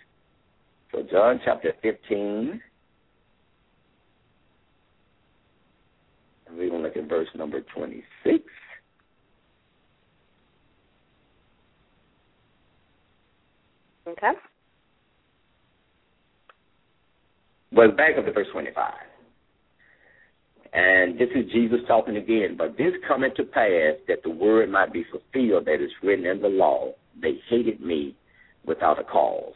So, 0.94 1.04
John 1.12 1.42
chapter 1.44 1.74
15. 1.82 2.62
And 6.48 6.58
we're 6.58 6.70
going 6.70 6.84
to 6.84 6.88
look 6.88 6.96
at 6.96 7.10
verse 7.10 7.28
number 7.36 7.62
26. 7.76 8.46
Okay. 14.08 14.32
Well, 17.76 17.92
back 17.92 18.18
up 18.18 18.26
to 18.26 18.32
verse 18.32 18.48
25. 18.54 18.94
And 20.72 21.20
this 21.20 21.28
is 21.36 21.52
Jesus 21.52 21.80
talking 21.88 22.16
again. 22.16 22.56
But 22.58 22.78
this 22.78 22.94
coming 23.06 23.32
to 23.36 23.44
pass 23.44 23.96
that 24.08 24.24
the 24.24 24.30
word 24.30 24.72
might 24.72 24.94
be 24.94 25.04
fulfilled 25.12 25.66
that 25.66 25.84
is 25.84 25.92
written 26.02 26.26
in 26.26 26.42
the 26.42 26.48
law. 26.48 26.94
They 27.22 27.40
hated 27.50 27.82
me 27.82 28.16
without 28.66 29.00
a 29.00 29.04
cause. 29.04 29.54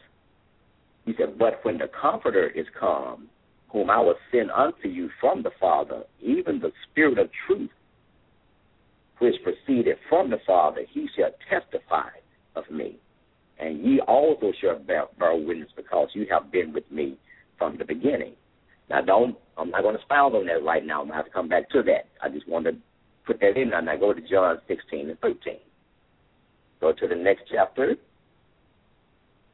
He 1.06 1.14
said, 1.18 1.38
But 1.38 1.60
when 1.64 1.78
the 1.78 1.88
Comforter 2.00 2.48
is 2.48 2.66
come, 2.78 3.28
whom 3.70 3.88
I 3.88 4.00
will 4.00 4.16
send 4.30 4.50
unto 4.50 4.88
you 4.88 5.08
from 5.18 5.42
the 5.42 5.52
Father, 5.58 6.02
even 6.20 6.60
the 6.60 6.72
Spirit 6.90 7.18
of 7.18 7.30
truth, 7.46 7.70
which 9.18 9.36
proceeded 9.42 9.96
from 10.10 10.28
the 10.28 10.40
Father, 10.46 10.82
he 10.92 11.08
shall 11.16 11.30
testify 11.48 12.10
of 12.54 12.64
me. 12.70 12.98
And 13.58 13.82
ye 13.82 14.00
also 14.00 14.52
shall 14.60 14.78
bear, 14.78 15.04
bear 15.18 15.36
witness 15.36 15.70
because 15.74 16.08
you 16.12 16.26
have 16.30 16.52
been 16.52 16.74
with 16.74 16.90
me 16.90 17.16
from 17.60 17.76
the 17.78 17.84
beginning. 17.84 18.32
Now, 18.88 19.02
don't, 19.02 19.36
I'm 19.56 19.70
not 19.70 19.82
going 19.82 19.94
to 19.94 20.00
expound 20.00 20.34
on 20.34 20.46
that 20.46 20.64
right 20.64 20.84
now. 20.84 21.02
I'm 21.02 21.06
going 21.06 21.12
to 21.12 21.16
have 21.16 21.26
to 21.26 21.30
come 21.30 21.48
back 21.48 21.70
to 21.70 21.82
that. 21.84 22.06
I 22.20 22.28
just 22.28 22.48
want 22.48 22.64
to 22.64 22.72
put 23.26 23.38
that 23.40 23.56
in 23.56 23.72
and 23.72 23.88
I 23.88 23.96
go 23.96 24.12
to 24.12 24.20
John 24.20 24.58
16 24.66 25.10
and 25.10 25.18
13. 25.20 25.54
Go 26.80 26.92
to 26.92 27.06
the 27.06 27.14
next 27.14 27.42
chapter. 27.52 27.94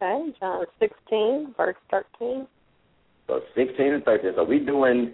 Okay, 0.00 0.32
John 0.40 0.64
16, 0.78 1.54
verse 1.56 1.76
13. 1.90 2.46
So 3.26 3.40
16 3.56 3.92
and 3.92 4.04
13. 4.04 4.30
So 4.36 4.44
we 4.44 4.60
doing 4.60 5.12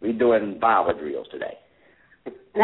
we 0.00 0.12
doing 0.12 0.58
Bible 0.60 0.94
drills 0.98 1.26
today. 1.32 1.58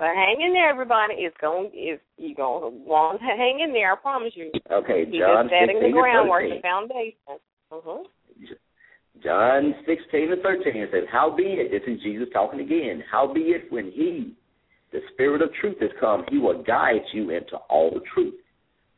but 0.00 0.16
hang 0.16 0.40
in 0.40 0.54
there, 0.54 0.70
everybody. 0.70 1.20
It's 1.20 1.36
going. 1.42 1.68
It's 1.74 2.00
you 2.16 2.34
gonna 2.34 2.72
want 2.72 3.20
to 3.20 3.26
hang 3.36 3.60
in 3.60 3.74
there. 3.76 3.92
I 3.92 3.96
promise 3.96 4.32
you. 4.34 4.50
Okay, 4.72 5.04
He's 5.04 5.20
John 5.20 5.44
just 5.44 5.52
setting 5.52 5.76
16 5.76 5.92
the 5.92 5.92
groundwork, 5.92 6.48
the 6.48 6.64
foundation. 6.64 7.36
Mm-hmm. 7.68 8.08
John 9.22 9.74
16 9.84 10.32
and 10.32 10.40
13 10.40 10.80
it 10.80 10.88
says, 10.90 11.04
"How 11.12 11.28
be 11.28 11.60
it? 11.60 11.68
this 11.68 11.84
is 11.86 12.00
Jesus 12.00 12.28
talking 12.32 12.60
again, 12.60 13.04
How 13.12 13.28
be 13.28 13.52
it 13.52 13.70
when 13.70 13.92
he, 13.92 14.32
the 14.90 15.00
Spirit 15.12 15.42
of 15.42 15.52
truth, 15.60 15.76
is 15.82 15.92
come, 16.00 16.24
he 16.30 16.38
will 16.38 16.62
guide 16.62 17.04
you 17.12 17.28
into 17.28 17.60
all 17.68 17.90
the 17.92 18.00
truth. 18.14 18.40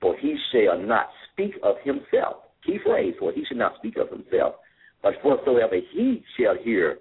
For 0.00 0.16
he 0.16 0.38
shall 0.52 0.78
not 0.78 1.10
speak 1.32 1.58
of 1.64 1.76
himself. 1.82 2.46
Key 2.64 2.78
phrase, 2.86 3.14
for 3.18 3.32
he 3.32 3.44
shall 3.44 3.58
not 3.58 3.74
speak 3.78 3.96
of 3.96 4.08
himself. 4.08 4.54
But 5.02 5.14
whatsoever 5.24 5.74
he 5.92 6.22
shall 6.38 6.54
hear, 6.62 6.98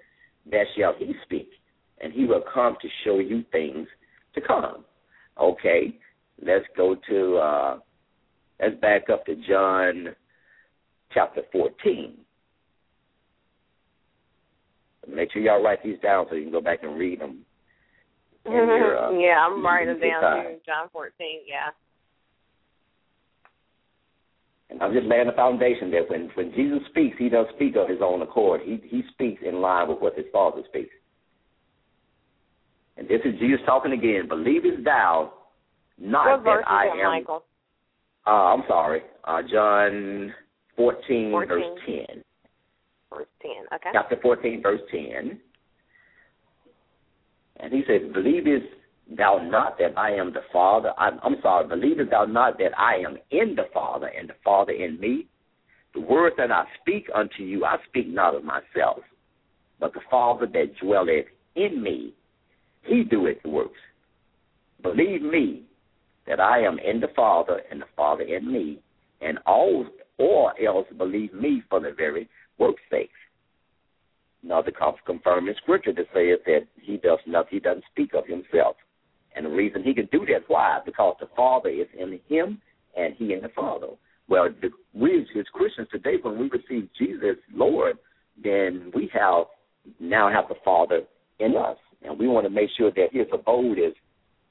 that 0.50 0.66
shall 0.76 0.96
he 0.98 1.14
speak. 1.24 1.50
And 2.02 2.12
he 2.12 2.26
will 2.26 2.44
come 2.54 2.76
to 2.82 2.88
show 3.04 3.20
you 3.20 3.44
things 3.52 3.88
to 4.36 4.42
come. 4.42 4.86
Okay, 5.40 5.98
let's 6.44 6.66
go 6.76 6.96
to, 7.10 7.38
uh, 7.38 7.80
let's 8.60 8.76
back 8.82 9.10
up 9.10 9.26
to 9.26 9.36
John 9.48 10.16
chapter 11.14 11.42
14. 11.52 12.18
Make 15.14 15.32
sure 15.32 15.42
y'all 15.42 15.64
write 15.64 15.84
these 15.84 16.00
down 16.02 16.26
so 16.30 16.36
you 16.36 16.44
can 16.44 16.52
go 16.52 16.62
back 16.62 16.84
and 16.84 16.98
read 16.98 17.20
them. 17.20 17.40
in 18.46 18.52
your, 18.52 18.98
uh, 18.98 19.12
yeah, 19.12 19.46
I'm 19.46 19.64
writing 19.66 20.00
them 20.00 20.10
down 20.10 20.22
time. 20.22 20.46
too. 20.46 20.60
John 20.66 20.90
14. 20.92 21.12
Yeah. 21.48 21.70
And 24.70 24.82
I'm 24.82 24.94
just 24.94 25.06
laying 25.06 25.28
the 25.28 25.34
foundation 25.34 25.92
that 25.92 26.10
when, 26.10 26.30
when 26.36 26.54
Jesus 26.54 26.80
speaks, 26.90 27.18
he 27.20 27.28
doesn't 27.30 27.56
speak 27.56 27.76
of 27.76 27.90
his 27.90 28.00
own 28.02 28.22
accord. 28.22 28.62
He 28.64 28.80
he 28.88 29.04
speaks 29.12 29.42
in 29.46 29.60
line 29.60 29.90
with 29.90 30.00
what 30.00 30.16
his 30.16 30.26
Father 30.32 30.62
speaks. 30.70 30.96
And 32.98 33.08
this 33.08 33.22
is 33.26 33.40
Jesus 33.40 33.60
talking 33.66 33.94
again. 33.94 34.28
Believest 34.28 34.84
thou 34.84 35.34
not 35.98 36.44
what 36.44 36.44
verse 36.44 36.64
that 36.66 36.72
I 36.72 36.86
am? 36.88 37.12
Michael? 37.12 37.44
Uh, 38.26 38.30
I'm 38.30 38.64
sorry, 38.68 39.02
uh, 39.24 39.42
John 39.52 40.34
14, 40.76 41.32
14. 41.32 41.48
verse 41.48 41.64
10. 41.86 42.24
Verse 43.10 43.28
10. 43.42 43.52
Okay. 43.74 43.90
chapter 43.94 44.18
14, 44.22 44.62
verse 44.62 44.82
10. 44.92 45.40
And 47.58 47.74
he 47.74 47.84
says, 47.88 48.02
Believest 48.14 48.66
thou 49.18 49.40
not 49.44 49.78
that 49.80 49.98
I 49.98 50.12
am 50.12 50.34
the 50.34 50.42
Father? 50.52 50.92
I'm, 50.98 51.20
I'm 51.24 51.36
sorry, 51.42 51.68
believest 51.68 52.12
thou 52.12 52.26
not 52.26 52.58
that 52.60 52.78
I 52.78 52.96
am 52.98 53.18
in 53.32 53.56
the 53.56 53.66
Father 53.74 54.08
and 54.08 54.30
the 54.30 54.36
Father 54.44 54.74
in 54.74 55.00
me? 55.00 55.28
The 55.94 56.02
words 56.02 56.36
that 56.38 56.52
I 56.52 56.66
speak 56.80 57.10
unto 57.14 57.44
you, 57.44 57.66
I 57.66 57.78
speak 57.88 58.08
not 58.08 58.36
of 58.36 58.44
myself, 58.44 59.00
but 59.80 59.94
the 59.94 60.00
Father 60.10 60.48
that 60.48 60.78
dwelleth 60.82 61.26
in 61.56 61.82
me, 61.82 62.14
he 62.84 63.04
doeth 63.04 63.42
the 63.44 63.50
works. 63.50 63.80
Believe 64.82 65.22
me 65.22 65.64
that 66.28 66.40
I 66.40 66.60
am 66.60 66.80
in 66.80 67.00
the 67.00 67.10
Father 67.16 67.62
and 67.70 67.82
the 67.82 67.86
Father 67.96 68.24
in 68.24 68.52
me, 68.52 68.80
and 69.22 69.38
all 69.46 69.86
or 70.18 70.54
else 70.62 70.88
believe 70.98 71.34
me 71.34 71.64
for 71.70 71.80
the 71.80 71.92
very 71.96 72.30
work's 72.58 72.82
sake. 72.90 73.10
Now 74.44 74.62
the 74.62 74.72
confirming 75.06 75.56
scripture 75.62 75.94
that 75.94 76.06
says 76.14 76.40
that 76.46 76.68
he 76.80 76.98
does 76.98 77.20
not 77.28 77.48
he 77.50 77.60
doesn't 77.60 77.86
speak 77.92 78.14
of 78.14 78.26
himself. 78.26 78.76
And 79.36 79.46
the 79.46 79.50
reason 79.50 79.84
he 79.84 79.94
can 79.94 80.10
do 80.12 80.26
that, 80.26 80.44
why? 80.48 80.80
Because 80.86 81.16
the 81.20 81.30
Father 81.36 81.70
is 81.70 81.88
in 81.98 82.20
him 82.28 82.62
and 82.98 83.14
he 83.18 83.34
in 83.34 83.42
the 83.42 83.50
Father. 83.50 83.88
Well, 84.28 84.50
the, 84.62 84.70
we 84.94 85.22
as 85.22 85.46
Christians 85.54 85.88
today, 85.92 86.16
when 86.22 86.38
we 86.38 86.50
receive 86.50 86.90
Jesus 86.98 87.38
Lord, 87.54 87.98
then 88.44 88.92
we 88.96 89.10
have 89.14 89.46
now 90.00 90.30
have 90.30 90.48
the 90.48 90.56
Father 90.64 91.02
in 91.40 91.56
us, 91.56 91.78
and 92.04 92.18
we 92.18 92.28
want 92.28 92.46
to 92.46 92.50
make 92.50 92.70
sure 92.78 92.92
that 92.92 93.08
His 93.12 93.28
abode 93.32 93.78
is 93.80 93.94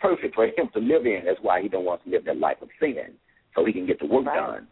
perfect 0.01 0.35
for 0.35 0.47
Him 0.47 0.69
to 0.75 0.81
live 0.81 1.07
in. 1.07 1.23
That's 1.25 1.39
why 1.43 1.63
He 1.63 1.69
don't 1.69 1.85
want 1.85 2.03
to 2.05 2.11
live 2.11 2.25
that 2.25 2.39
life 2.39 2.59
of 2.63 2.69
sin, 2.81 3.15
so 3.55 3.65
He 3.65 3.73
can 3.73 3.87
get 3.87 3.99
the 3.99 4.07
work 4.07 4.27
Right. 4.27 4.37
done. 4.37 4.67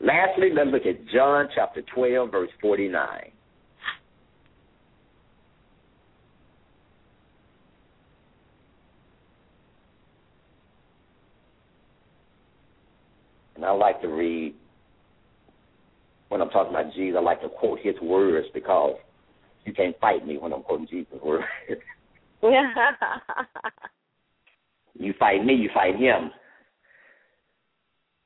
Lastly, 0.00 0.50
let's 0.52 0.70
look 0.70 0.86
at 0.86 1.06
John 1.14 1.48
chapter 1.54 1.82
twelve, 1.94 2.32
verse 2.32 2.50
forty-nine. 2.60 3.30
And 13.54 13.64
I 13.64 13.70
like 13.70 14.00
to 14.00 14.08
read 14.08 14.54
when 16.28 16.40
I'm 16.40 16.48
talking 16.50 16.74
about 16.74 16.92
Jesus. 16.94 17.16
I 17.16 17.22
like 17.22 17.42
to 17.42 17.48
quote 17.48 17.78
his 17.80 17.94
words 18.02 18.48
because 18.52 18.96
you 19.64 19.72
can't 19.72 19.98
fight 20.00 20.26
me 20.26 20.38
when 20.38 20.52
I'm 20.52 20.62
quoting 20.62 20.86
Jesus' 20.88 21.14
words. 21.22 21.44
you 24.94 25.14
fight 25.18 25.44
me, 25.44 25.54
you 25.54 25.70
fight 25.72 25.96
him. 25.96 26.30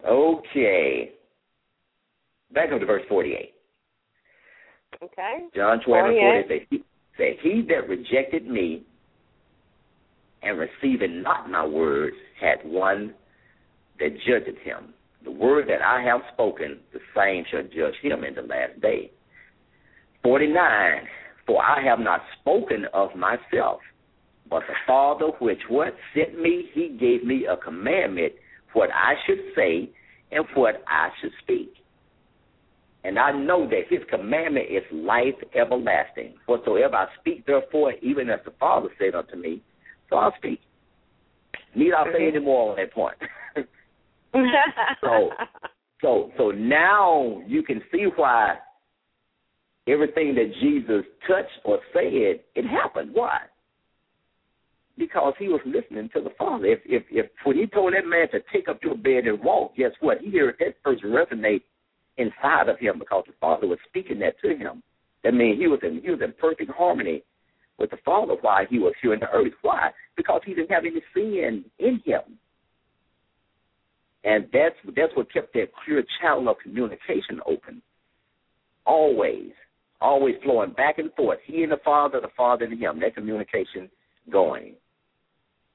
Okay. 0.07 1.13
Back 2.53 2.73
up 2.73 2.81
to 2.81 2.87
verse 2.87 3.03
48. 3.09 3.53
okay. 5.03 5.39
John 5.55 5.81
12 5.85 6.07
and 6.07 6.47
48. 6.47 6.69
40 6.71 6.85
says, 7.19 7.37
he, 7.43 7.63
that 7.69 7.89
rejected 7.89 8.47
me 8.47 8.85
and 10.43 10.59
receiving 10.59 11.23
not 11.23 11.51
my 11.51 11.67
words 11.67 12.17
had 12.41 12.59
one 12.65 13.15
that 13.99 14.11
judgeth 14.27 14.59
him. 14.63 14.95
The 15.25 15.31
word 15.31 15.69
that 15.69 15.83
I 15.83 16.03
have 16.03 16.21
spoken, 16.33 16.79
the 16.93 17.01
same 17.17 17.45
shall 17.51 17.63
judge 17.63 17.95
him 18.03 18.23
in 18.23 18.35
the 18.35 18.43
last 18.43 18.81
day. 18.81 19.11
49. 20.23 21.03
For 21.47 21.63
I 21.63 21.83
have 21.85 22.01
not 22.01 22.23
spoken 22.41 22.87
of 22.93 23.15
myself, 23.15 23.81
but 24.51 24.63
the 24.67 24.75
Father 24.87 25.27
which 25.41 25.61
what 25.69 25.95
sent 26.15 26.41
me, 26.41 26.69
he 26.73 26.97
gave 26.99 27.25
me 27.25 27.47
a 27.47 27.57
commandment 27.57 28.33
what 28.73 28.91
I 28.93 29.15
should 29.27 29.39
say 29.55 29.91
and 30.33 30.45
what 30.55 30.83
I 30.89 31.09
should 31.21 31.31
speak. 31.43 31.73
And 33.05 33.19
I 33.19 33.31
know 33.31 33.69
that 33.69 33.83
his 33.89 34.01
commandment 34.11 34.67
is 34.69 34.83
life 34.93 35.37
everlasting. 35.55 36.35
Whatsoever 36.47 36.97
I 36.97 37.07
speak, 37.21 37.47
therefore, 37.47 37.93
even 38.03 38.29
as 38.29 38.41
the 38.45 38.51
Father 38.59 38.89
said 38.99 39.15
unto 39.15 39.37
me, 39.37 39.63
so 40.11 40.17
I'll 40.17 40.35
speak. 40.37 40.61
Need 41.77 41.93
I 41.93 42.05
say 42.07 42.21
mm-hmm. 42.23 42.37
any 42.37 42.45
more 42.45 42.71
on 42.71 42.77
that 42.77 42.93
point? 42.93 43.17
So- 45.01 45.31
so 46.03 46.31
so 46.37 46.51
now 46.51 47.41
you 47.47 47.63
can 47.63 47.81
see 47.91 48.05
why 48.17 48.57
everything 49.87 50.35
that 50.35 50.53
Jesus 50.61 51.05
touched 51.27 51.59
or 51.65 51.79
said, 51.93 52.41
it 52.55 52.67
happened. 52.67 53.11
Why? 53.13 53.41
Because 54.99 55.35
he 55.39 55.49
was 55.49 55.61
listening 55.67 56.09
to 56.15 56.23
the 56.23 56.31
Father. 56.39 56.67
If 56.67 56.81
if 56.87 57.03
if 57.11 57.27
when 57.45 57.57
he 57.57 57.67
told 57.67 57.93
that 57.93 58.07
man 58.07 58.31
to 58.31 58.41
take 58.53 58.69
up 58.69 58.83
your 58.83 58.97
bed 58.97 59.27
and 59.27 59.43
walk, 59.45 59.77
guess 59.77 59.91
what? 60.01 60.19
He 60.23 60.39
heard 60.39 60.57
that 60.59 60.83
person 60.83 61.11
resonate 61.11 61.63
inside 62.17 62.69
of 62.69 62.79
him 62.79 62.99
because 62.99 63.25
the 63.27 63.35
Father 63.39 63.67
was 63.67 63.79
speaking 63.89 64.19
that 64.21 64.41
to 64.41 64.57
him. 64.57 64.83
That 65.23 65.35
means 65.35 65.59
he 65.61 65.67
was 65.67 65.81
in 65.83 66.01
he 66.03 66.11
was 66.11 66.21
in 66.23 66.33
perfect 66.41 66.71
harmony 66.71 67.23
with 67.79 67.91
the 67.91 67.99
Father 68.05 68.37
while 68.41 68.65
he 68.69 68.79
was 68.79 68.95
here 69.03 69.13
in 69.13 69.21
the 69.21 69.31
earth. 69.31 69.53
Why? 69.61 69.91
Because 70.17 70.41
he 70.47 70.55
didn't 70.55 70.71
have 70.71 70.85
any 70.85 71.03
sin 71.13 71.65
in 71.79 72.01
him. 72.05 72.39
And 74.25 74.47
that's 74.53 74.77
that's 74.97 75.15
what 75.15 75.33
kept 75.33 75.53
that 75.55 75.69
clear 75.85 76.03
channel 76.21 76.49
of 76.49 76.57
communication 76.63 77.41
open. 77.47 77.83
Always. 78.87 79.53
Always 80.01 80.35
flowing 80.43 80.73
back 80.73 80.99
and 80.99 81.13
forth. 81.15 81.39
He 81.45 81.63
and 81.63 81.73
the 81.73 81.79
Father, 81.85 82.21
the 82.21 82.29
Father 82.37 82.65
and 82.65 82.79
him. 82.79 83.01
That 83.01 83.15
communication 83.15 83.91
going. 84.31 84.75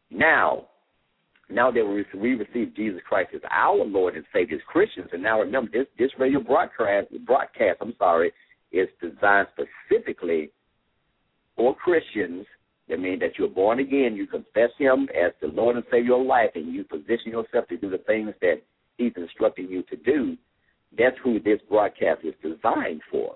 Now, 0.09 0.67
now 1.49 1.71
that 1.71 2.05
we, 2.13 2.35
receive 2.35 2.75
Jesus 2.75 3.01
Christ 3.07 3.31
as 3.33 3.41
our 3.49 3.83
Lord 3.83 4.15
and 4.15 4.25
Savior 4.33 4.57
as 4.57 4.63
Christians, 4.67 5.09
and 5.11 5.23
now 5.23 5.39
remember 5.39 5.71
this 5.71 5.87
this 5.97 6.11
radio 6.19 6.39
broadcast 6.39 7.07
broadcast, 7.25 7.77
I'm 7.81 7.95
sorry, 7.97 8.31
is 8.71 8.87
designed 9.01 9.47
specifically 9.55 10.51
for 11.55 11.75
Christians 11.75 12.45
that 12.91 12.99
means 12.99 13.21
that 13.21 13.37
you're 13.37 13.47
born 13.47 13.79
again, 13.79 14.15
you 14.15 14.27
confess 14.27 14.69
Him 14.77 15.07
as 15.15 15.31
the 15.41 15.47
Lord 15.47 15.77
and 15.77 15.85
Savior 15.89 16.15
of 16.15 16.25
life, 16.25 16.49
and 16.55 16.73
you 16.73 16.83
position 16.83 17.31
yourself 17.31 17.67
to 17.69 17.77
do 17.77 17.89
the 17.89 17.99
things 17.99 18.33
that 18.41 18.61
He's 18.97 19.13
instructing 19.15 19.69
you 19.69 19.83
to 19.83 19.95
do. 19.95 20.37
That's 20.97 21.15
who 21.23 21.39
this 21.39 21.59
broadcast 21.69 22.21
is 22.25 22.33
designed 22.41 23.01
for, 23.09 23.35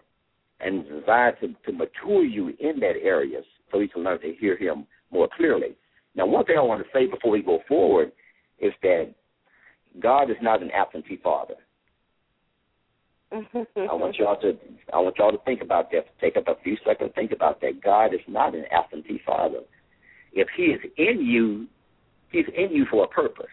and 0.60 0.88
desire 0.88 1.36
to, 1.42 1.54
to 1.66 1.72
mature 1.72 2.24
you 2.24 2.54
in 2.60 2.80
that 2.80 2.96
area 3.02 3.42
so 3.72 3.80
you 3.80 3.90
can 3.90 4.04
learn 4.04 4.20
to 4.22 4.34
hear 4.40 4.58
Him 4.58 4.86
more 5.12 5.28
clearly. 5.36 5.76
Now, 6.16 6.26
one 6.26 6.46
thing 6.46 6.58
I 6.58 6.62
want 6.62 6.82
to 6.82 6.90
say 6.94 7.08
before 7.08 7.32
we 7.32 7.42
go 7.42 7.60
forward 7.68 8.12
is 8.60 8.72
that 8.82 9.14
God 10.02 10.30
is 10.30 10.38
not 10.42 10.62
an 10.62 10.72
absentee 10.72 11.20
father. 11.22 11.56
Mm-hmm. 13.34 13.90
I 13.90 13.94
want 13.94 14.16
y'all 14.18 14.40
to 14.42 14.58
I 14.94 15.00
want 15.00 15.18
y'all 15.18 15.32
to 15.32 15.44
think 15.46 15.62
about 15.62 15.92
that. 15.92 16.06
Take 16.22 16.38
up 16.38 16.48
a 16.48 16.56
few 16.64 16.78
seconds 16.86 17.12
think 17.16 17.32
about 17.32 17.60
that. 17.62 17.82
God 17.84 18.14
is 18.14 18.22
not 18.28 18.56
an 18.56 18.66
absentee 18.72 19.20
father. 19.26 19.60
If 20.32 20.48
he 20.56 20.64
is 20.64 20.80
in 20.98 21.26
you, 21.26 21.68
he's 22.32 22.46
in 22.56 22.72
you 22.72 22.86
for 22.90 23.04
a 23.04 23.08
purpose. 23.08 23.46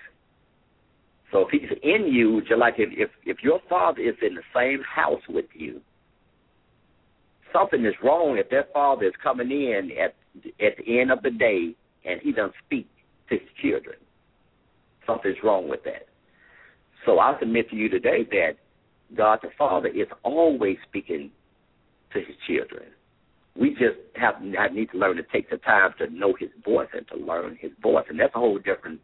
So 1.33 1.47
if 1.47 1.49
he's 1.51 1.79
in 1.83 2.13
you, 2.13 2.43
just 2.43 2.59
like 2.59 2.75
if 2.79 2.91
if, 2.93 3.11
if 3.25 3.39
your 3.43 3.61
father 3.69 4.01
is 4.01 4.15
in 4.21 4.35
the 4.35 4.43
same 4.55 4.83
house 4.83 5.23
with 5.29 5.47
you, 5.55 5.81
something 7.53 7.85
is 7.85 7.95
wrong 8.03 8.39
if 8.39 8.51
that 8.51 8.73
father 8.73 9.07
is 9.07 9.15
coming 9.23 9.51
in 9.51 9.91
at 10.03 10.15
at 10.65 10.77
the 10.79 11.01
end 11.01 11.11
of 11.11 11.23
the 11.23 11.31
day 11.31 11.75
and 12.05 12.21
he 12.23 12.33
doesn't 12.33 12.55
speak 12.65 12.89
to 13.29 13.35
his 13.37 13.49
children. 13.61 13.97
Something's 15.07 15.37
wrong 15.43 15.69
with 15.69 15.85
that. 15.85 16.07
So 17.05 17.19
I 17.19 17.39
submit 17.39 17.69
to 17.71 17.77
you 17.77 17.89
today 17.89 18.25
that 18.31 18.53
God 19.17 19.41
the 19.43 19.49
Father 19.59 19.89
is 19.89 20.07
always 20.23 20.77
speaking 20.89 21.31
to 22.13 22.19
his 22.19 22.37
children. 22.47 22.85
We 23.57 23.71
just 23.71 23.99
have, 24.15 24.37
have 24.57 24.73
need 24.73 24.91
to 24.93 24.99
learn 24.99 25.17
to 25.17 25.23
take 25.33 25.51
the 25.51 25.59
time 25.59 25.93
to 25.99 26.09
know 26.09 26.35
his 26.39 26.49
voice 26.65 26.89
and 26.95 27.07
to 27.09 27.17
learn 27.17 27.59
his 27.61 27.73
voice. 27.83 28.07
And 28.09 28.19
that's 28.19 28.35
a 28.35 28.39
whole 28.39 28.59
different 28.59 29.01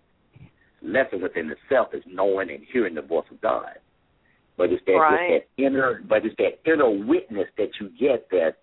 lesson 0.83 1.21
within 1.21 1.51
itself 1.51 1.89
is 1.93 2.03
knowing 2.07 2.51
and 2.51 2.61
hearing 2.73 2.95
the 2.95 3.03
voice 3.03 3.27
of 3.31 3.41
God. 3.41 3.73
But 4.59 4.73
it's 4.73 4.83
that, 4.87 4.93
right. 4.93 5.31
it's 5.31 5.47
that 5.57 5.65
inner 5.65 6.03
but 6.07 6.27
it's 6.27 6.35
that 6.39 6.71
inner 6.71 6.91
witness 6.91 7.47
that 7.57 7.71
you 7.81 7.91
get 7.99 8.29
that 8.31 8.57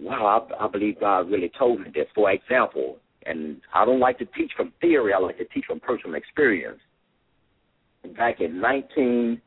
wow, 0.00 0.48
I, 0.50 0.64
I 0.64 0.68
believe 0.68 0.98
God 0.98 1.30
really 1.30 1.52
told 1.58 1.80
me 1.80 1.90
this. 1.94 2.06
For 2.14 2.30
example, 2.30 2.96
and 3.24 3.60
I 3.74 3.84
don't 3.84 4.00
like 4.00 4.18
to 4.18 4.24
teach 4.24 4.50
from 4.56 4.72
theory, 4.80 5.12
I 5.12 5.18
like 5.18 5.38
to 5.38 5.44
teach 5.44 5.66
from 5.66 5.78
personal 5.78 6.16
experience. 6.16 6.80
Back 8.16 8.40
in 8.40 8.60
nineteen 8.60 9.40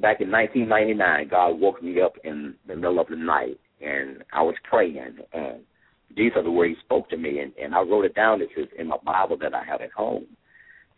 back 0.00 0.20
in 0.20 0.30
1999, 0.30 1.28
God 1.28 1.60
woke 1.60 1.82
me 1.82 2.00
up 2.00 2.14
in 2.24 2.54
the 2.66 2.76
middle 2.76 2.98
of 2.98 3.08
the 3.08 3.16
night, 3.16 3.58
and 3.80 4.24
I 4.32 4.42
was 4.42 4.54
praying, 4.68 5.18
and 5.32 5.60
these 6.16 6.32
are 6.34 6.42
the 6.42 6.50
words 6.50 6.74
He 6.76 6.84
spoke 6.84 7.08
to 7.10 7.16
me, 7.16 7.40
and, 7.40 7.52
and 7.62 7.74
I 7.74 7.80
wrote 7.80 8.04
it 8.04 8.14
down. 8.14 8.38
This 8.38 8.48
is 8.56 8.68
in 8.78 8.88
my 8.88 8.96
Bible 9.04 9.36
that 9.38 9.54
I 9.54 9.64
have 9.64 9.80
at 9.80 9.92
home, 9.92 10.26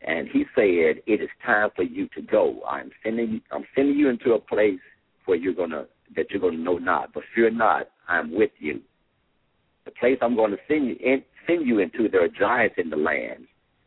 and 0.02 0.28
He 0.28 0.44
said, 0.54 1.02
"It 1.06 1.20
is 1.20 1.30
time 1.44 1.70
for 1.74 1.82
you 1.82 2.08
to 2.14 2.22
go. 2.22 2.62
I'm 2.68 2.90
sending 3.02 3.40
I'm 3.50 3.64
sending 3.74 3.96
you 3.96 4.08
into 4.08 4.32
a 4.32 4.38
place 4.38 4.80
where 5.26 5.36
you're 5.36 5.54
gonna 5.54 5.86
that 6.16 6.30
you're 6.30 6.40
gonna 6.40 6.58
know 6.58 6.78
not, 6.78 7.12
but 7.12 7.24
fear 7.34 7.50
not. 7.50 7.88
I'm 8.08 8.32
with 8.32 8.52
you. 8.58 8.80
The 9.84 9.90
place 9.92 10.18
I'm 10.20 10.36
going 10.36 10.50
to 10.50 10.58
send 10.66 10.86
you 10.88 10.96
in, 11.00 11.22
send 11.46 11.66
you 11.66 11.78
into, 11.78 12.08
there 12.08 12.24
are 12.24 12.28
giants 12.28 12.76
in 12.78 12.90
the 12.90 12.96
land. 12.96 13.46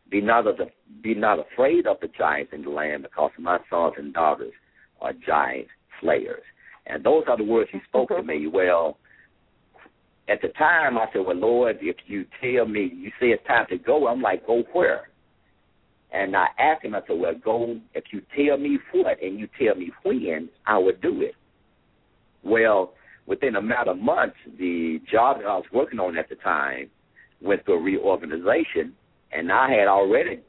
Be 0.10 0.21
not 0.21 0.47
of 0.47 0.58
the, 0.58 0.65
be 1.02 1.13
not 1.13 1.39
afraid 1.39 1.88
of 1.88 1.97
the 2.02 2.10
giants 2.17 2.54
in 2.54 2.63
the 2.63 2.69
land, 2.69 3.04
because 3.04 3.32
my 3.39 3.60
sons 3.69 3.93
and 3.97 4.13
daughters 4.13 4.54
are 5.00 5.13
giant 5.13 5.67
slayers. 6.00 6.43
And 6.86 7.04
those 7.04 7.24
are 7.28 7.38
the 7.38 7.43
words 7.43 7.69
he 7.71 7.80
spoke 7.88 8.10
to 8.10 8.24
me. 8.24 8.47
Well, 8.47 8.97
at 10.28 10.41
the 10.41 10.50
time, 10.50 10.97
I 10.97 11.06
said, 11.13 11.26
Well, 11.26 11.36
Lord, 11.36 11.78
if 11.82 11.97
you 12.08 12.26
tell 12.41 12.65
me, 12.65 12.91
you 12.93 13.12
say 13.19 13.28
it's 13.28 13.45
time 13.45 13.65
to 13.69 13.78
go, 13.78 14.08
I'm 14.08 14.21
like, 14.21 14.45
Go 14.45 14.63
where? 14.74 15.10
And 16.12 16.36
I 16.36 16.47
asked 16.60 16.84
him, 16.84 16.95
I 16.95 17.02
said, 17.08 17.17
Well, 17.19 17.34
go, 17.43 17.80
if 17.93 18.06
you 18.12 18.21
tell 18.36 18.58
me 18.58 18.78
what 18.91 19.21
and 19.21 19.39
you 19.39 19.47
tell 19.60 19.76
me 19.76 19.91
when, 20.04 20.50
I 20.65 20.78
would 20.78 21.02
do 21.02 21.21
it. 21.21 21.36
Well, 22.43 22.93
within 23.28 23.56
a 23.56 23.62
matter 23.62 23.91
of 23.91 24.00
months, 24.00 24.36
the 24.58 25.00
job 25.12 25.38
that 25.38 25.45
I 25.45 25.56
was 25.56 25.65
working 25.71 26.00
on 26.00 26.17
at 26.17 26.28
the 26.30 26.36
time 26.36 26.89
went 27.41 27.65
through 27.65 27.80
a 27.80 27.82
reorganization, 27.82 28.93
and 29.32 29.52
I 29.52 29.71
had 29.71 29.88
already 29.88 30.41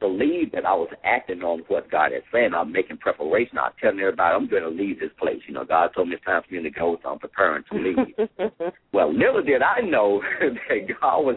believed 0.00 0.52
that 0.52 0.66
I 0.66 0.74
was 0.74 0.88
acting 1.04 1.42
on 1.42 1.60
what 1.68 1.90
God 1.90 2.12
had 2.12 2.22
said. 2.32 2.54
I'm 2.54 2.72
making 2.72 2.98
preparation. 2.98 3.58
I'm 3.58 3.70
telling 3.80 4.00
everybody 4.00 4.34
I'm 4.34 4.48
going 4.48 4.62
to 4.64 4.68
leave 4.68 4.98
this 4.98 5.10
place. 5.18 5.38
You 5.46 5.54
know, 5.54 5.64
God 5.64 5.90
told 5.94 6.08
me 6.08 6.16
it's 6.16 6.24
time 6.24 6.42
for 6.46 6.54
me 6.54 6.62
to 6.62 6.70
go, 6.70 6.98
so 7.02 7.10
I'm 7.10 7.18
preparing 7.18 7.62
to 7.70 7.78
leave. 7.78 8.28
well, 8.92 9.12
little 9.12 9.42
did 9.42 9.62
I 9.62 9.80
know 9.80 10.22
that 10.40 11.00
God 11.00 11.20
was 11.20 11.36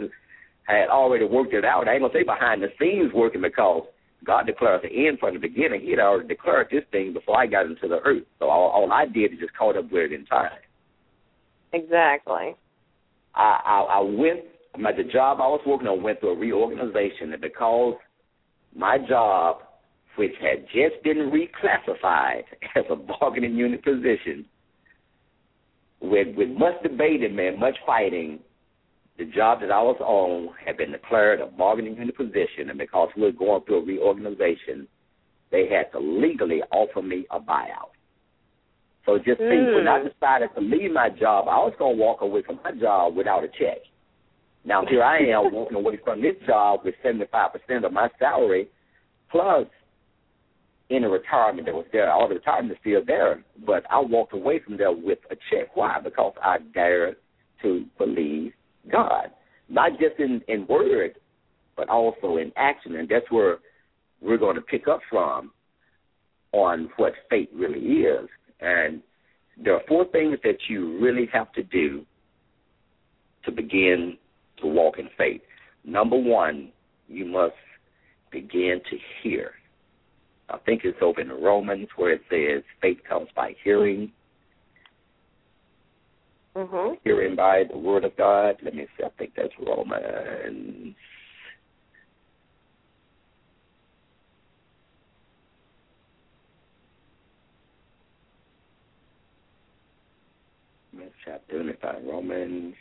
had 0.74 0.90
already 0.90 1.26
worked 1.26 1.54
it 1.54 1.66
out. 1.66 1.88
I 1.88 1.94
ain't 1.94 2.02
gonna 2.02 2.14
say 2.14 2.24
behind 2.24 2.62
the 2.62 2.68
scenes 2.80 3.12
working 3.14 3.42
because 3.42 3.84
God 4.26 4.46
declared 4.46 4.82
the 4.84 5.08
end 5.08 5.20
from 5.20 5.34
the 5.34 5.40
beginning. 5.40 5.82
He 5.82 5.92
had 5.92 6.00
already 6.00 6.28
declared 6.28 6.68
this 6.72 6.84
thing 6.92 7.14
before 7.14 7.38
I 7.38 7.48
got 7.48 7.66
into 7.66 7.88
the 7.88 8.00
earth. 8.06 8.24
So 8.40 8.50
all, 8.50 8.70
all 8.70 8.92
I 8.92 9.06
did 9.06 9.34
is 9.34 9.40
just 9.40 9.56
caught 9.56 9.78
up 9.78 9.92
with 9.92 10.12
it 10.12 10.14
in 10.14 10.26
time. 10.26 10.52
Exactly. 11.74 12.56
I, 13.36 13.60
I, 13.66 13.80
I 13.98 14.00
went. 14.02 14.42
My 14.78 14.92
the 14.92 15.04
job 15.04 15.40
I 15.42 15.48
was 15.48 15.62
working 15.66 15.88
on 15.88 16.04
went 16.04 16.20
through 16.20 16.34
a 16.34 16.38
reorganization, 16.38 17.34
and 17.34 17.42
because 17.42 17.96
my 18.76 18.98
job, 18.98 19.58
which 20.16 20.34
had 20.42 20.66
just 20.68 21.02
been 21.04 21.32
reclassified 21.32 22.44
as 22.76 22.84
a 22.90 22.96
bargaining 22.96 23.56
unit 23.56 23.84
position, 23.84 24.46
with 26.02 26.36
with 26.36 26.50
much 26.50 26.82
debating 26.84 27.40
and 27.40 27.60
much 27.60 27.78
fighting, 27.86 28.40
the 29.20 29.26
job 29.26 29.60
that 29.60 29.70
I 29.70 29.82
was 29.82 29.98
on 30.00 30.56
had 30.66 30.78
been 30.78 30.94
declared 30.94 31.42
a 31.42 31.46
bargaining 31.46 31.98
unit 31.98 32.16
position, 32.16 32.70
and 32.70 32.80
because 32.80 33.10
we 33.16 33.24
were 33.24 33.32
going 33.34 33.62
through 33.66 33.82
a 33.82 33.86
reorganization, 33.86 34.88
they 35.52 35.68
had 35.68 35.92
to 35.92 36.00
legally 36.00 36.62
offer 36.72 37.02
me 37.02 37.26
a 37.30 37.40
buyout. 37.40 37.92
So 39.06 39.18
just 39.18 39.40
think, 39.40 39.68
Mm. 39.68 39.76
when 39.76 39.88
I 39.88 40.04
decided 40.04 40.50
to 40.56 40.62
leave 40.62 40.92
my 40.92 41.10
job, 41.10 41.48
I 41.50 41.58
was 41.60 41.74
going 41.78 41.98
to 41.98 42.02
walk 42.02 42.22
away 42.22 42.44
from 42.44 42.60
my 42.64 42.72
job 42.72 43.16
without 43.16 43.44
a 43.44 43.50
check. 43.50 43.80
Now 44.64 44.86
here 44.86 45.04
I 45.04 45.18
am 45.20 45.52
walking 45.54 45.78
away 45.78 45.98
from 45.98 46.22
this 46.22 46.36
job 46.48 46.82
with 46.86 46.96
seventy 47.04 47.26
five 47.26 47.52
percent 47.54 47.86
of 47.86 47.92
my 47.92 48.10
salary, 48.20 48.70
plus 49.30 49.68
any 50.90 51.06
retirement 51.06 51.66
that 51.66 51.76
was 51.76 51.86
there. 51.92 52.12
All 52.12 52.28
the 52.28 52.36
retirement 52.36 52.72
is 52.74 52.78
still 52.82 53.04
there, 53.06 53.44
but 53.66 53.84
I 53.90 54.00
walked 54.00 54.34
away 54.34 54.60
from 54.60 54.78
there 54.78 54.92
with 54.92 55.20
a 55.30 55.36
check. 55.50 55.76
Why? 55.76 56.00
Because 56.04 56.34
I 56.42 56.58
dared 56.74 57.18
to 57.64 57.86
believe 57.98 58.54
God, 58.92 59.32
not 59.70 59.92
just 60.00 60.20
in 60.20 60.42
in 60.48 60.66
word, 60.68 61.16
but 61.76 61.90
also 61.90 62.38
in 62.38 62.52
action, 62.56 62.96
and 62.96 63.08
that's 63.08 63.30
where 63.32 63.60
we're 64.22 64.38
going 64.38 64.56
to 64.56 64.62
pick 64.62 64.88
up 64.88 65.00
from 65.10 65.52
on 66.52 66.90
what 66.98 67.14
faith 67.30 67.50
really 67.54 67.80
is. 67.80 68.28
And 68.60 69.02
there 69.64 69.76
are 69.76 69.82
four 69.88 70.06
things 70.06 70.38
that 70.44 70.58
you 70.68 71.00
really 71.00 71.30
have 71.32 71.52
to 71.54 71.64
do 71.64 72.06
to 73.46 73.52
begin 73.52 74.18
to 74.62 74.68
walk 74.68 75.00
in 75.00 75.10
faith. 75.18 75.42
Number 75.84 76.18
one, 76.18 76.72
you 77.08 77.26
must 77.26 77.54
begin 78.32 78.82
to 78.90 78.98
hear. 79.22 79.52
I 80.50 80.58
think 80.58 80.82
it's 80.84 80.98
over 81.02 81.22
in 81.22 81.30
Romans 81.30 81.88
where 81.96 82.14
it 82.14 82.22
says 82.30 82.64
faith 82.82 82.98
comes 83.08 83.30
by 83.36 83.56
hearing, 83.64 84.12
Mhm. 86.56 86.98
hearing 87.04 87.36
by 87.36 87.64
the 87.64 87.78
word 87.78 88.04
of 88.04 88.16
God. 88.18 88.58
Let 88.62 88.76
me 88.76 88.88
see, 88.98 89.04
I 89.04 89.10
think 89.10 89.34
that's 89.36 89.54
Romans. 89.60 90.96
Chapter, 101.26 101.64
me 101.64 101.74
find 101.82 102.08
Romans 102.08 102.76